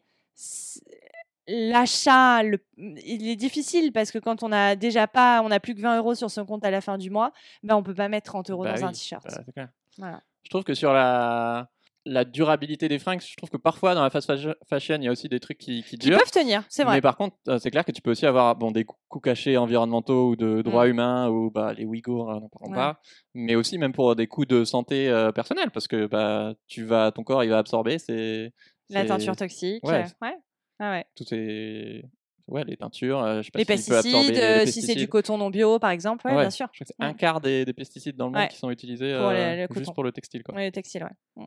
l'achat, 1.49 2.43
il 2.77 3.29
est 3.29 3.37
difficile 3.37 3.93
parce 3.93 4.11
que 4.11 4.19
quand 4.19 4.43
on 4.43 4.53
a 4.53 4.77
déjà 4.77 5.07
pas, 5.07 5.43
on 5.45 5.51
a 5.51 5.61
plus 5.61 5.75
que 5.75 5.81
20 5.81 5.99
euros 5.99 6.15
sur 6.15 6.31
son 6.31 6.45
compte 6.47 6.65
à 6.65 6.71
la 6.71 6.81
fin 6.81 6.99
du 6.99 7.11
mois, 7.11 7.33
ben 7.63 7.77
on 7.77 7.83
peut 7.83 7.95
pas 7.95 8.09
mettre 8.09 8.31
30 8.31 8.51
euros 8.51 8.65
Bah 8.65 8.75
dans 8.75 8.85
un 8.85 8.89
oui, 8.89 8.95
t-shirt. 8.95 9.25
bah. 9.57 9.69
Voilà. 9.99 10.21
Je 10.45 10.51
trouve 10.51 10.65
que 10.65 10.75
sur 10.75 10.93
la, 10.93 11.69
la 12.05 12.25
durabilité 12.25 12.89
des 12.89 12.99
fringues, 12.99 13.21
je 13.21 13.37
trouve 13.37 13.51
que 13.51 13.57
parfois 13.57 13.95
dans 13.95 14.03
la 14.03 14.11
fast 14.11 14.27
fashion- 14.69 14.97
il 14.99 15.05
y 15.05 15.09
a 15.09 15.13
aussi 15.13 15.29
des 15.29 15.39
trucs 15.41 15.59
qui, 15.59 15.83
qui 15.83 15.91
Qui 15.91 16.09
durent. 16.09 16.19
peuvent 16.19 16.31
tenir, 16.31 16.65
c'est 16.69 16.83
vrai. 16.85 16.95
Mais 16.97 17.01
par 17.01 17.17
contre, 17.17 17.37
euh, 17.49 17.59
c'est 17.59 17.71
clair 17.71 17.85
que 17.85 17.93
tu 17.93 18.03
peux 18.03 18.11
aussi 18.11 18.27
avoir 18.27 18.57
bon, 18.57 18.71
des 18.73 18.85
cou- 18.85 18.97
coups 19.09 19.25
cachés 19.25 19.57
environnementaux 19.57 20.31
ou 20.31 20.37
de 20.37 20.63
droits 20.63 20.87
Mm. 20.87 20.91
humains 20.91 21.29
ou 21.29 21.51
bah, 21.51 21.73
les 21.75 21.85
Ouïghours, 21.85 22.31
euh, 22.31 22.41
n'en 22.41 22.49
parlons 22.49 22.71
Ouais. 22.71 22.77
pas. 22.77 23.01
Mais 23.35 23.55
aussi 23.55 23.79
même 23.79 23.93
pour 23.93 24.17
des 24.17 24.27
coûts 24.27 24.47
de 24.47 24.65
santé 24.65 25.09
euh, 25.09 25.31
personnelle 25.33 25.71
parce 25.71 25.87
que 25.87 26.07
bah, 26.07 26.55
tu 26.67 26.85
vas, 26.85 27.13
ton 27.13 27.23
corps 27.23 27.45
il 27.45 27.51
va 27.51 27.59
absorber. 27.59 27.99
C'est, 27.99 28.53
La 28.91 29.05
teinture 29.05 29.37
toxique. 29.37 29.85
Ouais. 29.87 30.05
ouais. 30.23 30.37
Ah 30.85 30.91
ouais. 30.91 31.05
Tout 31.15 31.25
est... 31.33 32.05
Ouais, 32.49 32.65
les 32.65 32.77
teintures, 32.77 33.23
euh, 33.23 33.37
je 33.41 33.43
sais 33.47 33.51
pas 33.53 33.61
Les 33.61 33.71
absorber 33.71 34.03
pesticides, 34.03 34.35
les 34.35 34.41
euh, 34.41 34.67
si 34.67 34.73
c'est 34.73 34.81
du 34.81 35.07
pesticides. 35.07 35.09
coton 35.09 35.39
non 35.39 35.49
bio, 35.49 35.79
par 35.79 35.91
exemple, 35.91 36.27
ouais, 36.27 36.35
Ouais, 36.35 36.41
bien 36.43 36.51
sûr. 36.51 36.67
Je 36.73 36.79
crois 36.79 36.87
que 36.87 36.93
c'est 36.99 37.05
un 37.05 37.15
quart 37.15 37.41
des, 37.41 37.65
des 37.65 37.73
pesticides 37.73 38.17
dans 38.17 38.27
le 38.27 38.33
monde 38.33 38.49
qui 38.49 38.57
sont 38.57 38.69
utilisés 38.71 39.17
Pour 39.17 39.31
le- 39.31 39.37
euh, 39.37 39.67
coton. 39.69 39.79
juste 39.81 39.95
pour 39.95 40.03
le 40.05 40.11
textile. 40.11 40.43
Quoi. 40.43 40.61
Le 40.61 40.71
textile, 40.73 41.05
ouais. 41.05 41.45
Mm. 41.45 41.47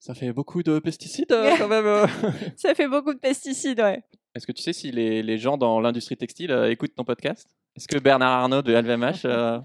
Ça 0.00 0.14
fait 0.14 0.32
beaucoup 0.32 0.62
de 0.62 0.78
pesticides 0.78 1.28
quand 1.58 1.68
même. 1.68 2.06
Ça 2.56 2.74
fait 2.74 2.88
beaucoup 2.88 3.12
de 3.14 3.18
pesticides, 3.20 3.80
ouais. 3.80 4.02
Est-ce 4.34 4.46
que 4.46 4.52
tu 4.52 4.62
sais 4.62 4.72
si 4.72 4.90
les, 4.90 5.22
les 5.22 5.36
gens 5.38 5.58
dans 5.58 5.78
l'industrie 5.78 6.16
textile 6.16 6.50
euh, 6.52 6.70
écoutent 6.70 6.94
ton 6.94 7.04
podcast? 7.04 7.46
Est-ce 7.76 7.86
que 7.86 7.98
Bernard 7.98 8.32
Arnault 8.32 8.62
de 8.62 8.72
LVMH, 8.72 9.20
euh, 9.26 9.60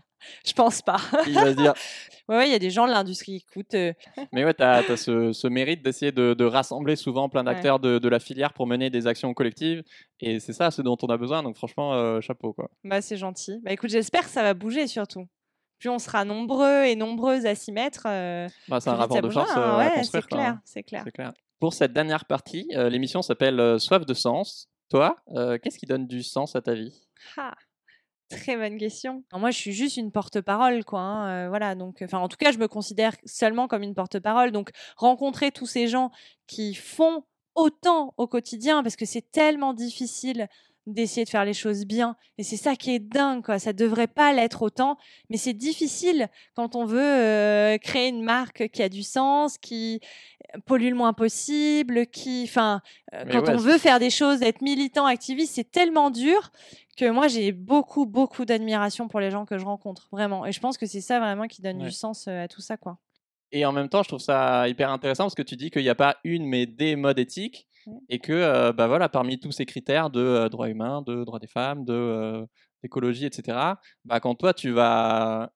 Je 0.45 0.53
pense 0.53 0.81
pas. 0.81 0.97
il 1.27 1.33
va 1.33 1.51
se 1.51 1.55
dire 1.57 1.73
Ouais, 2.29 2.35
ouais, 2.37 2.47
il 2.49 2.51
y 2.51 2.55
a 2.55 2.59
des 2.59 2.69
gens 2.71 2.85
de 2.87 2.91
l'industrie 2.91 3.39
qui 3.39 3.45
écoutent. 3.49 3.73
euh, 3.75 3.93
Mais 4.33 4.43
ouais, 4.43 4.53
tu 4.53 4.61
as, 4.63 4.97
ce, 4.97 5.31
ce 5.31 5.47
mérite 5.47 5.81
d'essayer 5.81 6.11
de, 6.11 6.33
de 6.33 6.43
rassembler 6.45 6.95
souvent 6.97 7.29
plein 7.29 7.45
Ouais. 7.45 7.53
d'acteurs 7.53 7.79
de, 7.79 7.99
de 7.99 8.09
la 8.09 8.19
filière 8.19 8.51
pour 8.53 8.67
mener 8.67 8.89
des 8.89 9.07
actions 9.07 9.33
collectives. 9.33 9.81
Et 10.19 10.39
c'est 10.41 10.51
ça 10.53 10.69
ce 10.71 10.81
dont 10.81 10.97
on 11.01 11.07
a 11.07 11.15
besoin. 11.17 11.41
Donc 11.43 11.55
franchement, 11.55 11.93
euh, 11.93 12.19
chapeau. 12.19 12.51
Quoi. 12.51 12.69
Bah, 12.83 13.01
c'est 13.01 13.15
gentil. 13.15 13.59
Bah, 13.63 13.71
écoute, 13.71 13.89
j'espère 13.89 14.23
que 14.23 14.29
ça 14.29 14.43
va 14.43 14.53
bouger 14.53 14.87
surtout. 14.87 15.25
Plus 15.79 15.89
on 15.89 15.99
sera 15.99 16.25
nombreux 16.25 16.83
et 16.85 16.95
nombreuses 16.95 17.45
à 17.45 17.55
s'y 17.55 17.71
mettre. 17.71 18.03
euh, 18.07 18.49
Bah, 18.67 18.79
c'est 18.81 18.89
un 18.89 18.95
rapport 18.95 19.21
de 19.21 19.29
force 19.29 19.51
hein. 19.55 19.77
Ouais, 19.77 20.03
c'est 20.03 20.25
clair, 20.25 20.39
hein. 20.49 20.61
c'est 20.65 20.83
clair. 20.83 21.03
C'est 21.05 21.11
clair. 21.11 21.31
Pour 21.59 21.73
cette 21.73 21.93
dernière 21.93 22.25
partie, 22.25 22.67
l'émission 22.73 23.21
s'appelle 23.21 23.79
Soif 23.79 24.05
de 24.05 24.13
sens. 24.13 24.67
Toi, 24.89 25.15
qu'est-ce 25.63 25.77
qui 25.77 25.85
donne 25.85 26.07
du 26.07 26.23
sens 26.23 26.55
à 26.55 26.61
ta 26.61 26.73
vie? 26.73 26.93
Ah. 27.37 27.53
Très 28.29 28.57
bonne 28.57 28.77
question. 28.77 29.23
moi, 29.33 29.51
je 29.51 29.57
suis 29.57 29.71
juste 29.73 29.97
une 29.97 30.11
porte-parole, 30.11 30.83
quoi. 30.83 30.99
hein, 30.99 31.45
euh, 31.45 31.49
voilà, 31.49 31.75
donc, 31.75 32.03
en 32.11 32.27
tout 32.27 32.37
cas, 32.37 32.51
je 32.51 32.57
me 32.57 32.67
considère 32.67 33.15
seulement 33.25 33.67
comme 33.67 33.83
une 33.83 33.95
porte-parole. 33.95 34.51
Donc, 34.51 34.71
rencontrer 34.95 35.51
tous 35.51 35.67
ces 35.67 35.87
gens 35.87 36.11
qui 36.47 36.73
font 36.73 37.23
autant 37.55 38.13
au 38.17 38.27
quotidien, 38.27 38.83
parce 38.83 38.95
que 38.95 39.05
c'est 39.05 39.31
tellement 39.31 39.73
difficile 39.73 40.47
d'essayer 40.87 41.25
de 41.25 41.29
faire 41.29 41.45
les 41.45 41.53
choses 41.53 41.85
bien. 41.85 42.15
Et 42.37 42.43
c'est 42.43 42.57
ça 42.57 42.75
qui 42.75 42.95
est 42.95 42.99
dingue, 42.99 43.43
quoi. 43.43 43.59
Ça 43.59 43.73
devrait 43.73 44.07
pas 44.07 44.33
l'être 44.33 44.61
autant, 44.63 44.97
mais 45.29 45.37
c'est 45.37 45.53
difficile 45.53 46.29
quand 46.55 46.75
on 46.75 46.85
veut 46.85 46.99
euh, 47.01 47.77
créer 47.77 48.07
une 48.07 48.23
marque 48.23 48.69
qui 48.69 48.81
a 48.81 48.89
du 48.89 49.03
sens, 49.03 49.57
qui 49.57 49.99
pollue 50.65 50.89
le 50.89 50.95
moins 50.95 51.13
possible, 51.13 52.07
qui, 52.07 52.43
enfin, 52.45 52.81
euh, 53.13 53.25
quand 53.29 53.43
ouais, 53.43 53.53
on 53.53 53.57
veut 53.57 53.77
faire 53.77 53.99
des 53.99 54.09
choses, 54.09 54.41
être 54.41 54.61
militant, 54.61 55.05
activiste, 55.05 55.53
c'est 55.55 55.69
tellement 55.69 56.09
dur 56.09 56.51
que 56.95 57.09
moi 57.09 57.27
j'ai 57.27 57.51
beaucoup, 57.51 58.05
beaucoup 58.05 58.45
d'admiration 58.45 59.07
pour 59.07 59.19
les 59.19 59.29
gens 59.29 59.45
que 59.45 59.57
je 59.57 59.65
rencontre, 59.65 60.07
vraiment. 60.11 60.45
Et 60.45 60.51
je 60.51 60.59
pense 60.59 60.77
que 60.77 60.85
c'est 60.85 61.01
ça 61.01 61.19
vraiment 61.19 61.47
qui 61.47 61.61
donne 61.61 61.77
Ouais. 61.77 61.85
du 61.85 61.91
sens 61.91 62.27
euh, 62.27 62.43
à 62.45 62.47
tout 62.47 62.61
ça, 62.61 62.77
quoi. 62.77 62.97
Et 63.51 63.65
en 63.65 63.71
même 63.71 63.89
temps, 63.89 64.03
je 64.03 64.09
trouve 64.09 64.19
ça 64.19 64.67
hyper 64.67 64.91
intéressant 64.91 65.25
parce 65.25 65.35
que 65.35 65.41
tu 65.41 65.55
dis 65.55 65.69
qu'il 65.71 65.83
n'y 65.83 65.89
a 65.89 65.95
pas 65.95 66.17
une, 66.23 66.45
mais 66.45 66.65
des 66.65 66.95
modes 66.95 67.19
éthiques. 67.19 67.67
Et 68.09 68.19
que, 68.19 68.33
euh, 68.33 68.73
bah 68.73 68.87
voilà, 68.87 69.07
parmi 69.07 69.39
tous 69.39 69.53
ces 69.53 69.65
critères 69.65 70.09
de 70.09 70.19
euh, 70.19 70.49
droits 70.49 70.69
humains, 70.69 71.01
de 71.03 71.23
droits 71.23 71.39
des 71.39 71.47
femmes, 71.47 71.85
de 71.85 71.93
euh, 71.93 72.45
d'écologie, 72.83 73.25
etc., 73.25 73.57
bah, 74.03 74.19
quand 74.19 74.35
toi, 74.35 74.53
tu 74.53 74.71
vas 74.71 75.51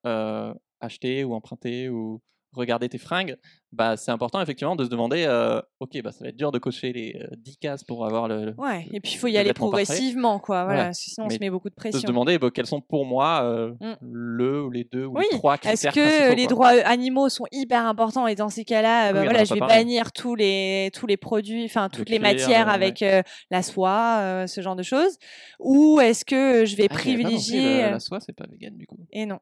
acheter 0.79 1.23
ou 1.23 1.33
emprunter 1.33 1.89
ou 1.89 2.21
regarder 2.53 2.89
tes 2.89 2.97
fringues, 2.97 3.37
bah, 3.71 3.95
c'est 3.95 4.11
important 4.11 4.41
effectivement 4.41 4.75
de 4.75 4.83
se 4.83 4.89
demander, 4.89 5.23
euh, 5.25 5.61
ok, 5.79 6.01
bah, 6.03 6.11
ça 6.11 6.23
va 6.25 6.29
être 6.29 6.35
dur 6.35 6.51
de 6.51 6.59
cocher 6.59 6.91
les 6.91 7.15
euh, 7.21 7.27
10 7.37 7.57
cases 7.57 7.83
pour 7.85 8.05
avoir 8.05 8.27
le... 8.27 8.53
Ouais, 8.57 8.85
et 8.91 8.99
puis 8.99 9.13
il 9.13 9.17
faut 9.17 9.27
y 9.27 9.33
le 9.33 9.39
aller 9.39 9.53
parfait. 9.53 9.59
progressivement, 9.59 10.39
quoi. 10.39 10.65
Voilà, 10.65 10.87
Ouais. 10.87 10.93
sinon 10.93 11.25
on 11.25 11.29
Mais 11.29 11.35
se 11.35 11.39
met 11.39 11.49
beaucoup 11.49 11.69
de 11.69 11.75
de 11.75 11.79
se 11.81 11.89
pression. 11.89 12.07
demander 12.07 12.37
bah, 12.37 12.49
quels 12.53 12.65
sont 12.65 12.81
pour 12.81 13.05
moi 13.05 13.43
euh, 13.43 13.71
Mm. 13.79 13.93
le 14.01 14.63
ou 14.63 14.69
les 14.69 14.83
deux 14.83 15.05
ou 15.05 15.17
Oui, 15.17 15.23
les 15.31 15.37
trois 15.37 15.57
critères 15.57 15.91
Est-ce 15.91 15.95
que 15.95 16.35
les 16.35 16.43
quoi. 16.47 16.53
droits 16.53 16.75
euh, 16.75 16.81
animaux 16.85 17.29
sont 17.29 17.45
hyper 17.53 17.85
importants 17.85 18.27
et 18.27 18.35
dans 18.35 18.49
ces 18.49 18.65
cas-là, 18.65 19.07
euh, 19.07 19.11
Oui, 19.11 19.19
bah 19.19 19.23
voilà, 19.23 19.43
je 19.45 19.53
vais 19.53 19.59
bannir 19.61 20.11
tous 20.11 20.35
les 20.35 20.89
tous 20.93 21.07
les 21.07 21.17
produits, 21.17 21.63
enfin 21.65 21.87
toutes 21.87 22.09
les 22.09 22.17
cuir, 22.19 22.27
matières 22.29 22.67
euh, 22.67 22.71
ouais. 22.71 22.75
avec 22.75 23.01
euh, 23.01 23.21
la 23.49 23.63
soie, 23.63 24.17
euh, 24.19 24.47
ce 24.47 24.59
genre 24.59 24.75
de 24.75 24.83
choses, 24.83 25.17
ou 25.59 25.99
est-ce 26.01 26.25
que 26.25 26.65
je 26.65 26.75
vais 26.75 26.87
Ah, 26.89 26.93
privilégier 26.93 27.83
euh, 27.85 27.91
la 27.91 27.99
soie, 27.99 28.19
c'est 28.19 28.33
pas 28.35 28.45
vegan 28.51 28.75
du 28.75 28.85
coup. 28.85 28.97
Et 29.11 29.25
non, 29.25 29.39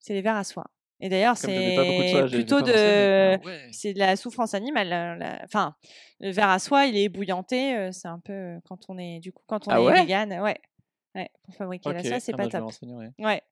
c'est 0.00 0.12
les 0.12 0.20
verres 0.20 0.36
à 0.36 0.44
soie. 0.44 0.66
Et 1.04 1.08
d'ailleurs, 1.08 1.34
pas 1.34 1.40
c'est 1.48 2.28
plutôt 2.30 2.60
pas 2.60 2.66
mais- 2.66 2.72
de 2.72 3.34
ah 3.42 3.44
ouais. 3.44 3.68
c'est 3.72 3.92
de 3.92 3.98
la 3.98 4.14
souffrance 4.16 4.54
animale. 4.54 4.88
la- 4.88 5.16
la- 5.16 5.40
Enfin, 5.44 5.74
le 6.20 6.30
verre 6.30 6.48
à 6.50 6.58
soie, 6.60 6.86
il 6.86 6.96
est 6.96 7.02
ébouillanté. 7.02 7.74
euh, 7.76 7.90
C'est 7.92 8.06
un 8.08 8.20
peu 8.20 8.32
euh, 8.32 8.58
quand 8.68 8.78
on 8.88 8.96
est 8.98 9.18
du 9.18 9.32
coup 9.32 9.42
quand 9.46 9.66
on 9.66 9.70
Ah 9.72 9.80
est 9.80 9.84
ouais? 9.84 10.00
vegan, 10.02 10.32
ouais, 10.40 10.60
ouais, 11.16 11.28
pour 11.42 11.54
fabriquer 11.56 11.92
la 11.92 12.00
Ok, 12.00 12.06
soie, 12.06 12.20
c'est 12.20 12.32
ah 12.34 12.36
pas 12.36 12.44
bah, 12.44 12.48
je 12.52 12.56
me 12.56 12.60
top. 12.60 12.64
renseignerai. 12.66 13.08
Ouais. 13.18 13.42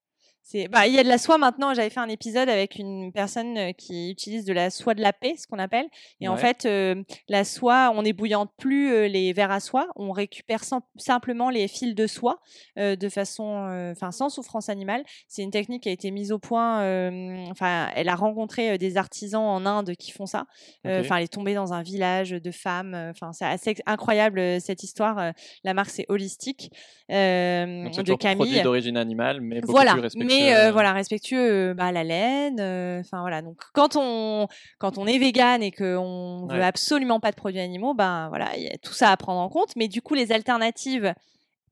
C'est 0.42 0.68
bah 0.68 0.86
il 0.86 0.94
y 0.94 0.98
a 0.98 1.04
de 1.04 1.08
la 1.08 1.18
soie 1.18 1.38
maintenant, 1.38 1.74
j'avais 1.74 1.90
fait 1.90 2.00
un 2.00 2.08
épisode 2.08 2.48
avec 2.48 2.76
une 2.76 3.12
personne 3.12 3.56
euh, 3.56 3.72
qui 3.72 4.10
utilise 4.10 4.44
de 4.44 4.52
la 4.52 4.70
soie 4.70 4.94
de 4.94 5.00
la 5.00 5.12
paix, 5.12 5.34
ce 5.36 5.46
qu'on 5.46 5.58
appelle 5.60 5.86
et 6.20 6.26
en 6.28 6.34
fait 6.40 6.64
euh, 6.66 7.02
la 7.28 7.44
soie, 7.44 7.92
on 7.94 8.02
n'ébouillante 8.02 8.50
plus 8.58 8.90
euh, 8.90 9.06
les 9.06 9.32
verres 9.32 9.52
à 9.52 9.60
soie, 9.60 9.86
on 9.96 10.10
récupère 10.12 10.64
sim- 10.64 10.80
simplement 10.96 11.50
les 11.50 11.68
fils 11.68 11.94
de 11.94 12.06
soie 12.06 12.40
euh, 12.78 12.96
de 12.96 13.08
façon 13.08 13.90
enfin 13.92 14.10
sans 14.10 14.28
souffrance 14.28 14.68
animale. 14.68 15.04
C'est 15.28 15.42
une 15.42 15.50
technique 15.52 15.84
qui 15.84 15.88
a 15.88 15.92
été 15.92 16.10
mise 16.10 16.32
au 16.32 16.38
point 16.38 16.78
enfin 17.50 17.90
elle 17.94 18.08
a 18.08 18.16
rencontré 18.16 18.76
des 18.78 18.96
artisans 18.96 19.42
en 19.42 19.66
Inde 19.66 19.94
qui 19.96 20.10
font 20.10 20.26
ça. 20.26 20.46
Enfin 20.84 21.16
elle 21.18 21.24
est 21.24 21.32
tombée 21.32 21.54
dans 21.54 21.72
un 21.72 21.82
village 21.82 22.30
de 22.30 22.50
femmes, 22.50 22.94
enfin 23.10 23.32
c'est 23.32 23.44
assez 23.44 23.76
incroyable 23.86 24.60
cette 24.60 24.82
histoire. 24.82 25.32
La 25.64 25.74
marque 25.74 25.90
c'est 25.90 26.06
Holistique 26.08 26.70
Donc, 27.08 27.94
c'est 27.94 28.02
de 28.02 28.14
Camille 28.14 28.36
produit 28.36 28.62
d'origine 28.62 28.96
animale, 28.96 29.40
mais 29.40 29.60
beaucoup 29.60 29.72
voilà, 29.72 29.92
plus 29.92 30.00
respectueux. 30.00 30.29
Mais 30.30 30.54
euh, 30.54 30.68
euh, 30.68 30.72
voilà, 30.72 30.92
respectueux 30.92 31.70
euh, 31.70 31.74
bah, 31.74 31.92
la 31.92 32.04
laine. 32.04 32.60
Enfin 33.00 33.20
voilà, 33.20 33.42
donc 33.42 33.58
quand 33.74 33.96
on 33.96 34.48
quand 34.78 34.98
on 34.98 35.06
est 35.06 35.18
vegan 35.18 35.62
et 35.62 35.70
qu'on 35.72 36.46
veut 36.50 36.58
Ouais. 36.58 36.64
absolument 36.64 37.20
pas 37.20 37.30
de 37.30 37.36
produits 37.36 37.60
animaux, 37.60 37.94
ben 37.94 38.28
voilà, 38.28 38.56
il 38.56 38.62
y 38.64 38.68
a 38.68 38.76
tout 38.78 38.92
ça 38.92 39.10
à 39.10 39.16
prendre 39.16 39.40
en 39.40 39.48
compte. 39.48 39.74
Mais 39.76 39.88
du 39.88 40.02
coup, 40.02 40.14
les 40.14 40.32
alternatives 40.32 41.14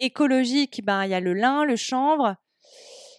écologiques, 0.00 0.80
ben 0.84 1.04
il 1.04 1.10
y 1.10 1.14
a 1.14 1.20
le 1.20 1.34
lin, 1.34 1.64
le 1.64 1.76
chanvre. 1.76 2.36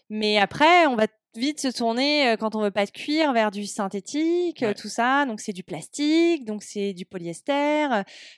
Mais 0.10 0.38
après, 0.38 0.88
on 0.88 0.96
va 0.96 1.08
vite 1.36 1.60
se 1.62 1.68
tourner 1.68 2.36
quand 2.40 2.56
on 2.56 2.62
veut 2.62 2.72
pas 2.72 2.86
de 2.86 2.92
cuir 2.92 3.34
vers 3.34 3.52
du 3.52 3.66
synthétique, 3.68 4.62
Ouais. 4.62 4.74
tout 4.74 4.90
ça. 4.90 5.26
Donc 5.26 5.40
c'est 5.42 5.54
du 5.54 5.64
plastique, 5.64 6.46
donc 6.46 6.64
c'est 6.64 6.94
du 6.94 7.06
polyester. 7.06 7.88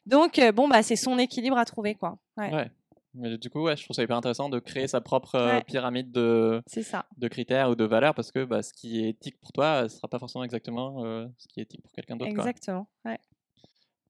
Donc 0.06 0.42
bon 0.54 0.68
bah 0.68 0.84
c'est 0.84 0.98
son 0.98 1.18
équilibre 1.18 1.58
à 1.58 1.64
trouver 1.66 1.96
quoi. 1.96 2.18
Ouais, 2.38 2.54
Ouais. 2.54 2.70
Mais 3.14 3.38
du 3.38 3.50
coup, 3.50 3.62
ouais, 3.64 3.76
je 3.76 3.84
trouve 3.84 3.96
ça 3.96 4.04
hyper 4.04 4.16
intéressant 4.16 4.48
de 4.50 4.60
créer 4.60 4.88
sa 4.88 5.02
propre 5.02 5.36
euh, 5.36 5.58
Ouais. 5.58 5.64
pyramide 5.64 6.12
de, 6.12 6.62
c'est 6.66 6.84
ça. 6.84 7.06
de 7.18 7.28
critères 7.28 7.70
ou 7.70 7.76
de 7.76 7.84
valeurs 7.84 8.14
parce 8.16 8.32
que 8.32 8.46
bah, 8.46 8.62
ce 8.64 8.72
qui 8.74 9.04
est 9.04 9.10
éthique 9.10 9.40
pour 9.42 9.52
toi 9.52 9.84
ne 9.84 9.88
sera 9.90 10.08
pas 10.08 10.18
forcément 10.20 10.44
exactement 10.46 11.04
euh, 11.04 11.28
ce 11.38 11.48
qui 11.50 11.60
est 11.60 11.64
éthique 11.64 11.82
pour 11.84 11.92
quelqu'un 11.92 12.16
d'autre. 12.16 12.32
Exactement. 12.32 12.88
Ouais. 13.04 13.20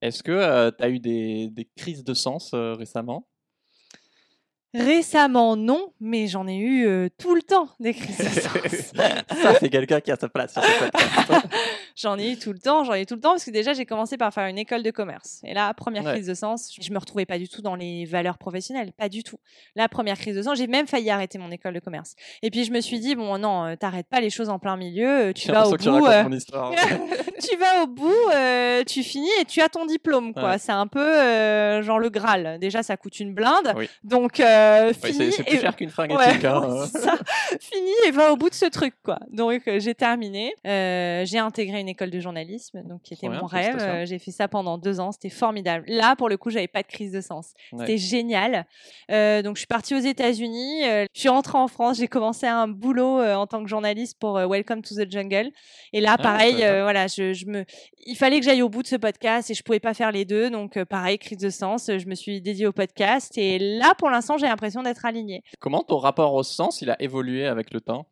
Est-ce 0.02 0.22
que 0.24 0.70
tu 0.72 0.84
as 0.84 0.90
eu 0.90 1.00
des, 1.00 1.50
des 1.50 1.66
crises 1.76 2.04
de 2.04 2.14
sens 2.14 2.52
euh, 2.54 2.74
récemment? 2.74 3.28
Récemment, 4.74 5.58
non, 5.58 5.92
mais 6.00 6.28
j'en 6.28 6.48
ai 6.48 6.56
eu 6.56 6.86
euh, 6.88 7.10
tout 7.20 7.36
le 7.36 7.42
temps 7.42 7.68
des 7.80 7.94
crises 7.94 8.18
de 8.18 8.24
sens. 8.42 8.94
Ça, 8.96 9.56
c'est 9.60 9.70
quelqu'un 9.70 10.00
qui 10.00 10.12
a 10.12 10.16
sa 10.16 10.30
place 10.30 10.54
sur 10.54 10.64
ce 10.64 10.80
podcast. 10.80 11.48
j'en 11.98 12.18
ai 12.18 12.32
eu 12.32 12.38
tout 12.40 12.54
le 12.54 12.60
temps, 12.60 12.84
j'en 12.86 12.94
ai 12.94 13.02
eu 13.02 13.06
tout 13.06 13.16
le 13.16 13.20
temps 13.22 13.32
parce 13.32 13.44
que 13.44 13.52
déjà 13.52 13.74
j'ai 13.74 13.86
commencé 13.86 14.18
par 14.18 14.34
faire 14.34 14.48
une 14.48 14.58
école 14.58 14.82
de 14.82 14.92
commerce. 14.92 15.42
Et 15.44 15.54
là, 15.54 15.74
première 15.74 16.04
Ouais. 16.06 16.14
crise 16.14 16.28
de 16.28 16.34
sens, 16.34 16.72
je 16.80 16.92
me 16.94 16.98
retrouvais 17.00 17.26
pas 17.26 17.38
du 17.38 17.48
tout 17.50 17.62
dans 17.62 17.76
les 17.76 18.06
valeurs 18.06 18.38
professionnelles, 18.38 18.92
pas 18.94 19.10
du 19.10 19.24
tout. 19.24 19.38
La 19.76 19.90
première 19.90 20.18
crise 20.18 20.36
de 20.38 20.42
sens, 20.42 20.58
j'ai 20.58 20.68
même 20.68 20.88
failli 20.88 21.10
arrêter 21.10 21.38
mon 21.38 21.52
école 21.52 21.74
de 21.74 21.80
commerce. 21.80 22.16
Et 22.42 22.50
puis 22.50 22.64
je 22.64 22.72
me 22.72 22.80
suis 22.80 23.00
dit 23.00 23.16
bon 23.16 23.38
non, 23.38 23.66
euh, 23.66 23.76
t'arrêtes 23.76 24.08
pas 24.08 24.22
les 24.22 24.30
choses 24.30 24.48
en 24.50 24.58
plein 24.58 24.78
milieu, 24.78 25.34
tu 25.36 25.52
vas 25.52 25.68
au 25.68 25.74
que 25.76 25.84
bout. 25.84 25.92
racontes 26.04 26.10
euh, 26.12 26.24
mon 26.24 26.32
histoire. 26.32 26.72
tu 27.44 27.58
vas 27.58 27.84
au 27.84 27.88
bout, 27.88 28.14
euh, 28.34 28.84
tu 28.86 29.04
finis 29.04 29.30
et 29.42 29.46
tu 29.46 29.62
as 29.62 29.68
ton 29.70 29.86
diplôme. 29.86 30.34
quoi. 30.34 30.52
Ouais. 30.52 30.58
C'est 30.60 30.72
un 30.72 30.88
peu 30.88 31.00
euh, 31.06 31.82
genre 31.84 32.00
le 32.00 32.10
Graal. 32.10 32.58
Déjà, 32.60 32.84
ça 32.84 32.96
coûte 32.98 33.20
une 33.20 33.34
blinde. 33.34 33.74
Oui. 33.76 33.90
Donc, 34.04 34.40
euh, 34.62 34.88
Ouais, 34.88 34.94
c'est 34.94 35.44
plus 35.44 35.56
et- 35.56 35.60
cher 35.60 35.76
qu'une 35.76 35.90
fringue 35.90 36.12
Ouais, 36.12 36.30
éthique. 36.32 36.46
hein. 36.46 36.62
ouais, 36.82 36.88
c'est 36.92 37.00
ça. 37.00 37.16
Fini 37.60 37.92
et 38.08 38.12
va 38.12 38.32
au 38.32 38.38
bout 38.38 38.50
de 38.50 38.56
ce 38.56 38.66
truc, 38.66 38.94
quoi. 39.04 39.20
Donc, 39.32 39.68
euh, 39.68 39.80
j'ai 39.80 39.96
terminé. 39.96 40.54
Euh, 40.66 41.24
j'ai 41.26 41.38
intégré 41.40 41.80
une 41.80 41.90
école 41.90 42.10
de 42.10 42.20
journalisme, 42.20 42.82
donc 42.84 43.02
qui 43.04 43.14
était 43.14 43.30
mon 43.30 43.46
rêve. 43.46 44.06
j'ai 44.06 44.20
fait 44.20 44.32
ça 44.32 44.48
pendant 44.48 44.78
deux 44.78 45.00
ans. 45.00 45.12
C'était 45.12 45.30
formidable. 45.30 45.86
Là, 45.88 46.16
pour 46.16 46.30
le 46.30 46.38
coup, 46.38 46.50
j'avais 46.50 46.68
pas 46.68 46.82
de 46.84 46.88
crise 46.88 47.12
de 47.12 47.22
sens. 47.22 47.54
C'était 47.78 47.98
génial. 47.98 48.66
Donc, 49.10 49.56
je 49.56 49.60
suis 49.60 49.68
partie 49.68 49.96
aux 49.96 50.00
États-Unis. 50.00 50.82
je 50.84 51.08
suis 51.20 51.30
rentrée 51.30 51.58
en 51.58 51.68
France. 51.68 51.98
J'ai 51.98 52.08
commencé 52.08 52.46
un 52.48 52.68
boulot 52.68 53.22
en 53.22 53.48
tant 53.48 53.64
que 53.64 53.70
journaliste 53.70 54.18
pour 54.20 54.34
Welcome 54.36 54.82
to 54.82 54.96
the 54.96 55.10
Jungle. 55.12 55.52
Et 55.94 56.02
là, 56.02 56.16
Ah, 56.18 56.22
pareil, 56.22 56.56
voilà, 56.58 57.08
je, 57.08 57.34
je 57.34 57.46
me, 57.46 57.66
il 58.06 58.16
fallait 58.16 58.40
que 58.40 58.46
j'aille 58.46 58.62
au 58.62 58.70
bout 58.70 58.82
de 58.84 58.88
ce 58.88 58.96
podcast 58.96 59.50
et 59.50 59.54
je 59.54 59.64
pouvais 59.64 59.80
pas 59.80 59.94
faire 59.94 60.12
les 60.12 60.26
deux. 60.26 60.50
Donc, 60.50 60.82
pareil, 60.86 61.18
crise 61.18 61.38
de 61.38 61.50
sens. 61.50 61.88
Je 61.98 62.06
me 62.08 62.16
suis 62.16 62.42
dédiée 62.42 62.68
au 62.68 62.72
podcast 62.72 63.38
et 63.38 63.60
là, 63.60 63.94
pour 63.98 64.10
l'instant, 64.10 64.38
j'ai 64.38 64.48
l'impression 64.52 64.84
d'être 64.84 65.06
alignée. 65.06 65.44
Comment 65.60 65.82
ton 65.84 65.98
rapport 65.98 66.34
au 66.34 66.44
sens 66.44 66.82
il 66.82 66.90
a 66.92 67.02
évolué 67.02 67.48
avec 67.48 67.74
le 67.74 67.82
temps? 67.82 68.06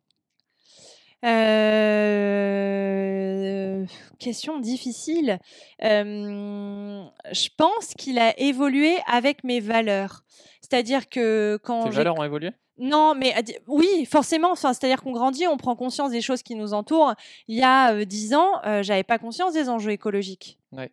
Euh, 2.50 3.84
Question 4.18 4.58
difficile. 4.58 5.38
Euh, 5.82 7.02
je 7.32 7.48
pense 7.56 7.94
qu'il 7.96 8.18
a 8.18 8.38
évolué 8.38 8.96
avec 9.06 9.44
mes 9.44 9.60
valeurs. 9.60 10.24
C'est-à-dire 10.60 11.08
que 11.08 11.58
quand 11.62 11.84
Tes 11.84 11.90
valeurs 11.90 12.18
ont 12.18 12.24
évolué? 12.24 12.50
Non, 12.78 13.14
mais 13.14 13.34
di- 13.42 13.56
oui, 13.66 14.06
forcément. 14.06 14.50
Enfin, 14.52 14.72
c'est-à-dire 14.72 15.02
qu'on 15.02 15.12
grandit, 15.12 15.46
on 15.46 15.56
prend 15.56 15.76
conscience 15.76 16.10
des 16.10 16.20
choses 16.22 16.42
qui 16.42 16.54
nous 16.54 16.72
entourent. 16.72 17.14
Il 17.48 17.56
y 17.58 17.62
a 17.62 17.92
euh, 17.92 18.04
dix 18.04 18.34
ans, 18.34 18.60
euh, 18.64 18.82
j'avais 18.82 19.02
pas 19.04 19.18
conscience 19.18 19.52
des 19.52 19.68
enjeux 19.68 19.90
écologiques. 19.92 20.58
Ouais. 20.72 20.90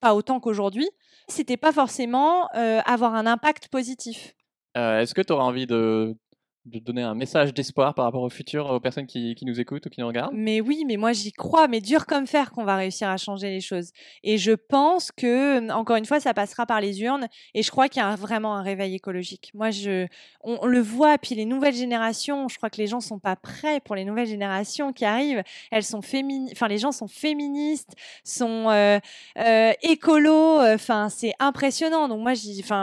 Pas 0.00 0.14
autant 0.14 0.40
qu'aujourd'hui. 0.40 0.88
C'était 1.28 1.56
pas 1.56 1.72
forcément 1.72 2.48
euh, 2.56 2.80
avoir 2.84 3.14
un 3.14 3.26
impact 3.26 3.68
positif. 3.68 4.34
Euh, 4.76 5.00
Est-ce 5.00 5.14
que 5.14 5.22
tu 5.22 5.32
auras 5.32 5.44
envie 5.44 5.66
de, 5.66 6.16
donner 6.64 7.02
un 7.02 7.14
message 7.14 7.52
d'espoir 7.52 7.94
par 7.94 8.04
rapport 8.04 8.22
au 8.22 8.28
futur 8.28 8.66
aux 8.70 8.78
personnes 8.78 9.06
qui, 9.06 9.36
nous 9.42 9.58
écoutent 9.58 9.86
ou 9.86 9.90
qui 9.90 10.00
nous 10.00 10.06
regardent? 10.06 10.32
Mais 10.34 10.60
oui, 10.60 10.84
mais 10.86 10.96
moi 10.96 11.12
j'y 11.12 11.32
crois, 11.32 11.66
mais 11.66 11.80
dur 11.80 12.06
comme 12.06 12.26
fer 12.26 12.52
qu'on 12.52 12.64
va 12.64 12.76
réussir 12.76 13.08
à 13.08 13.16
changer 13.16 13.50
les 13.50 13.60
choses. 13.60 13.90
Et 14.22 14.38
je 14.38 14.52
pense 14.52 15.10
que, 15.10 15.70
encore 15.72 15.96
une 15.96 16.04
fois, 16.04 16.20
ça 16.20 16.34
passera 16.34 16.66
par 16.66 16.80
les 16.80 17.02
urnes. 17.02 17.26
Et 17.54 17.62
je 17.62 17.70
crois 17.70 17.88
qu'il 17.88 18.00
y 18.00 18.04
a 18.04 18.14
vraiment 18.14 18.54
un 18.54 18.62
réveil 18.62 18.94
écologique. 18.94 19.50
Moi, 19.54 19.70
je, 19.70 20.06
on, 20.42 20.66
le 20.66 20.80
voit. 20.80 21.18
Puis 21.18 21.34
les 21.34 21.46
nouvelles 21.46 21.74
générations, 21.74 22.48
je 22.48 22.56
crois 22.56 22.70
que 22.70 22.78
les 22.78 22.86
gens 22.86 23.00
sont 23.00 23.18
pas 23.18 23.36
prêts 23.36 23.80
pour 23.80 23.96
les 23.96 24.04
nouvelles 24.04 24.28
générations 24.28 24.92
qui 24.92 25.04
arrivent. 25.04 25.42
Elles 25.72 25.82
sont. 25.82 26.00
Enfin, 26.52 26.68
les 26.68 26.78
gens 26.78 26.92
sont 26.92 27.08
féministes, 27.08 27.94
sont 28.22 28.68
euh, 28.68 29.00
euh, 29.38 29.72
écolos. 29.82 30.60
Enfin, 30.60 31.08
c'est 31.08 31.32
impressionnant. 31.40 32.06
Donc 32.06 32.20
moi, 32.20 32.34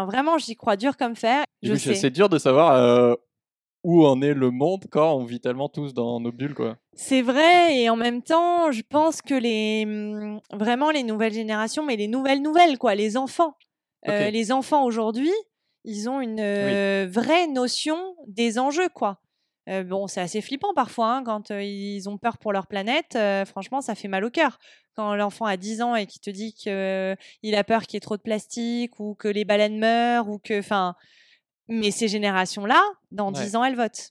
vraiment, 0.05 0.37
j'y 0.37 0.55
crois 0.55 0.75
dur 0.75 0.97
comme 0.97 1.15
fer. 1.15 1.45
Je 1.63 1.73
c'est- 1.75 1.89
sais. 1.89 1.95
C'est 1.95 2.09
dur 2.09 2.29
de 2.29 2.37
savoir 2.37 2.73
euh, 2.73 3.15
où 3.83 4.05
en 4.05 4.21
est 4.21 4.33
le 4.33 4.51
monde 4.51 4.85
quand 4.91 5.13
on 5.15 5.23
vit 5.23 5.39
tellement 5.39 5.69
tous 5.69 5.93
dans 5.93 6.19
nos 6.19 6.31
bulles. 6.31 6.53
quoi. 6.55 6.77
C'est 6.93 7.21
vrai, 7.21 7.77
et 7.77 7.89
en 7.89 7.95
même 7.95 8.21
temps, 8.21 8.71
je 8.71 8.81
pense 8.87 9.21
que 9.21 9.33
les 9.35 9.83
hum, 9.85 10.39
vraiment 10.53 10.91
les 10.91 11.03
nouvelles 11.03 11.33
générations, 11.33 11.83
mais 11.85 11.95
les 11.95 12.07
nouvelles 12.07 12.41
nouvelles, 12.41 12.77
quoi, 12.77 12.95
les 12.95 13.17
enfants. 13.17 13.55
Euh, 14.07 14.29
les 14.29 14.51
enfants 14.51 14.85
aujourd'hui, 14.85 15.31
ils 15.83 16.09
ont 16.09 16.21
une 16.21 16.39
euh, 16.39 17.07
vraie 17.09 17.47
notion 17.47 17.97
des 18.27 18.57
enjeux, 18.59 18.89
quoi. 18.89 19.19
bon, 19.85 20.07
c'est 20.07 20.21
assez 20.21 20.41
flippant 20.41 20.73
parfois 20.73 21.15
hein, 21.15 21.23
quand 21.25 21.49
ils 21.49 22.07
ont 22.07 22.17
peur 22.17 22.37
pour 22.37 22.53
leur 22.53 22.67
planète. 22.67 23.17
franchement, 23.47 23.81
ça 23.81 23.95
fait 23.95 24.07
mal 24.07 24.23
au 24.23 24.29
cœur. 24.29 24.59
Quand 24.95 25.13
l'enfant 25.15 25.45
a 25.45 25.57
10 25.57 25.81
ans 25.81 25.95
et 25.95 26.05
qu'il 26.05 26.21
te 26.21 26.29
dit 26.29 26.53
qu'il 26.53 26.71
a 27.55 27.63
peur 27.65 27.83
qu'il 27.83 27.95
y 27.95 27.97
ait 27.97 28.01
trop 28.01 28.17
de 28.17 28.21
plastique 28.21 28.99
ou 28.99 29.13
que 29.15 29.27
les 29.27 29.43
baleines 29.45 29.77
meurent 29.77 30.29
ou 30.29 30.39
que, 30.39 30.59
enfin, 30.59 30.95
mais 31.69 31.91
ces 31.91 32.07
générations-là, 32.07 32.81
dans 33.11 33.31
10 33.31 33.55
ans, 33.55 33.63
elles 33.63 33.75
votent. 33.75 34.09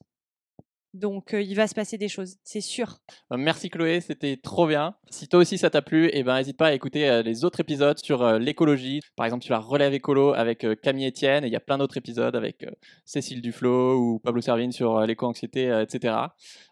Donc, 0.96 1.32
il 1.32 1.54
va 1.54 1.66
se 1.66 1.74
passer 1.74 1.98
des 1.98 2.08
choses, 2.08 2.36
c'est 2.42 2.60
sûr. 2.60 2.98
Bah, 3.30 3.36
merci 3.36 3.70
Chloé, 3.70 4.00
c'était 4.00 4.36
trop 4.36 4.66
bien. 4.66 4.94
Si 5.10 5.28
toi 5.28 5.40
aussi 5.40 5.58
ça 5.58 5.70
t'a 5.70 5.82
plu, 5.82 6.10
eh 6.12 6.22
ben 6.22 6.36
n'hésite 6.36 6.56
pas 6.56 6.68
à 6.68 6.72
écouter 6.72 7.22
les 7.22 7.44
autres 7.44 7.60
épisodes 7.60 7.98
sur 7.98 8.38
l'écologie. 8.38 9.00
Par 9.14 9.26
exemple, 9.26 9.44
tu 9.44 9.50
la 9.50 9.58
relève 9.58 9.94
écolo 9.94 10.32
avec 10.34 10.66
Camille 10.82 11.08
Etienne 11.08 11.44
et 11.44 11.46
il 11.46 11.52
y 11.52 11.56
a 11.56 11.60
plein 11.60 11.78
d'autres 11.78 11.96
épisodes 11.96 12.34
avec 12.34 12.66
Cécile 13.04 13.40
Duflo 13.40 13.96
ou 13.98 14.18
Pablo 14.18 14.40
Servine 14.40 14.72
sur 14.72 15.00
l'éco-anxiété, 15.00 15.68
etc. 15.82 16.14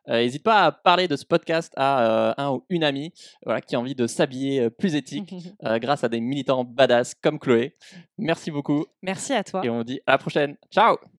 N'hésite 0.08 0.42
pas 0.42 0.64
à 0.64 0.72
parler 0.72 1.06
de 1.06 1.16
ce 1.16 1.24
podcast 1.24 1.72
à 1.76 2.42
un 2.42 2.52
ou 2.52 2.64
une 2.68 2.84
amie 2.84 3.12
voilà, 3.44 3.60
qui 3.60 3.76
a 3.76 3.80
envie 3.80 3.94
de 3.94 4.06
s'habiller 4.06 4.70
plus 4.70 4.94
éthique 4.94 5.34
grâce 5.62 6.04
à 6.04 6.08
des 6.08 6.20
militants 6.20 6.64
badass 6.64 7.14
comme 7.14 7.38
Chloé. 7.38 7.76
Merci 8.18 8.50
beaucoup. 8.50 8.86
Merci 9.02 9.32
à 9.32 9.44
toi. 9.44 9.62
Et 9.64 9.70
on 9.70 9.78
vous 9.78 9.84
dit 9.84 10.00
à 10.06 10.12
la 10.12 10.18
prochaine. 10.18 10.56
Ciao 10.70 10.96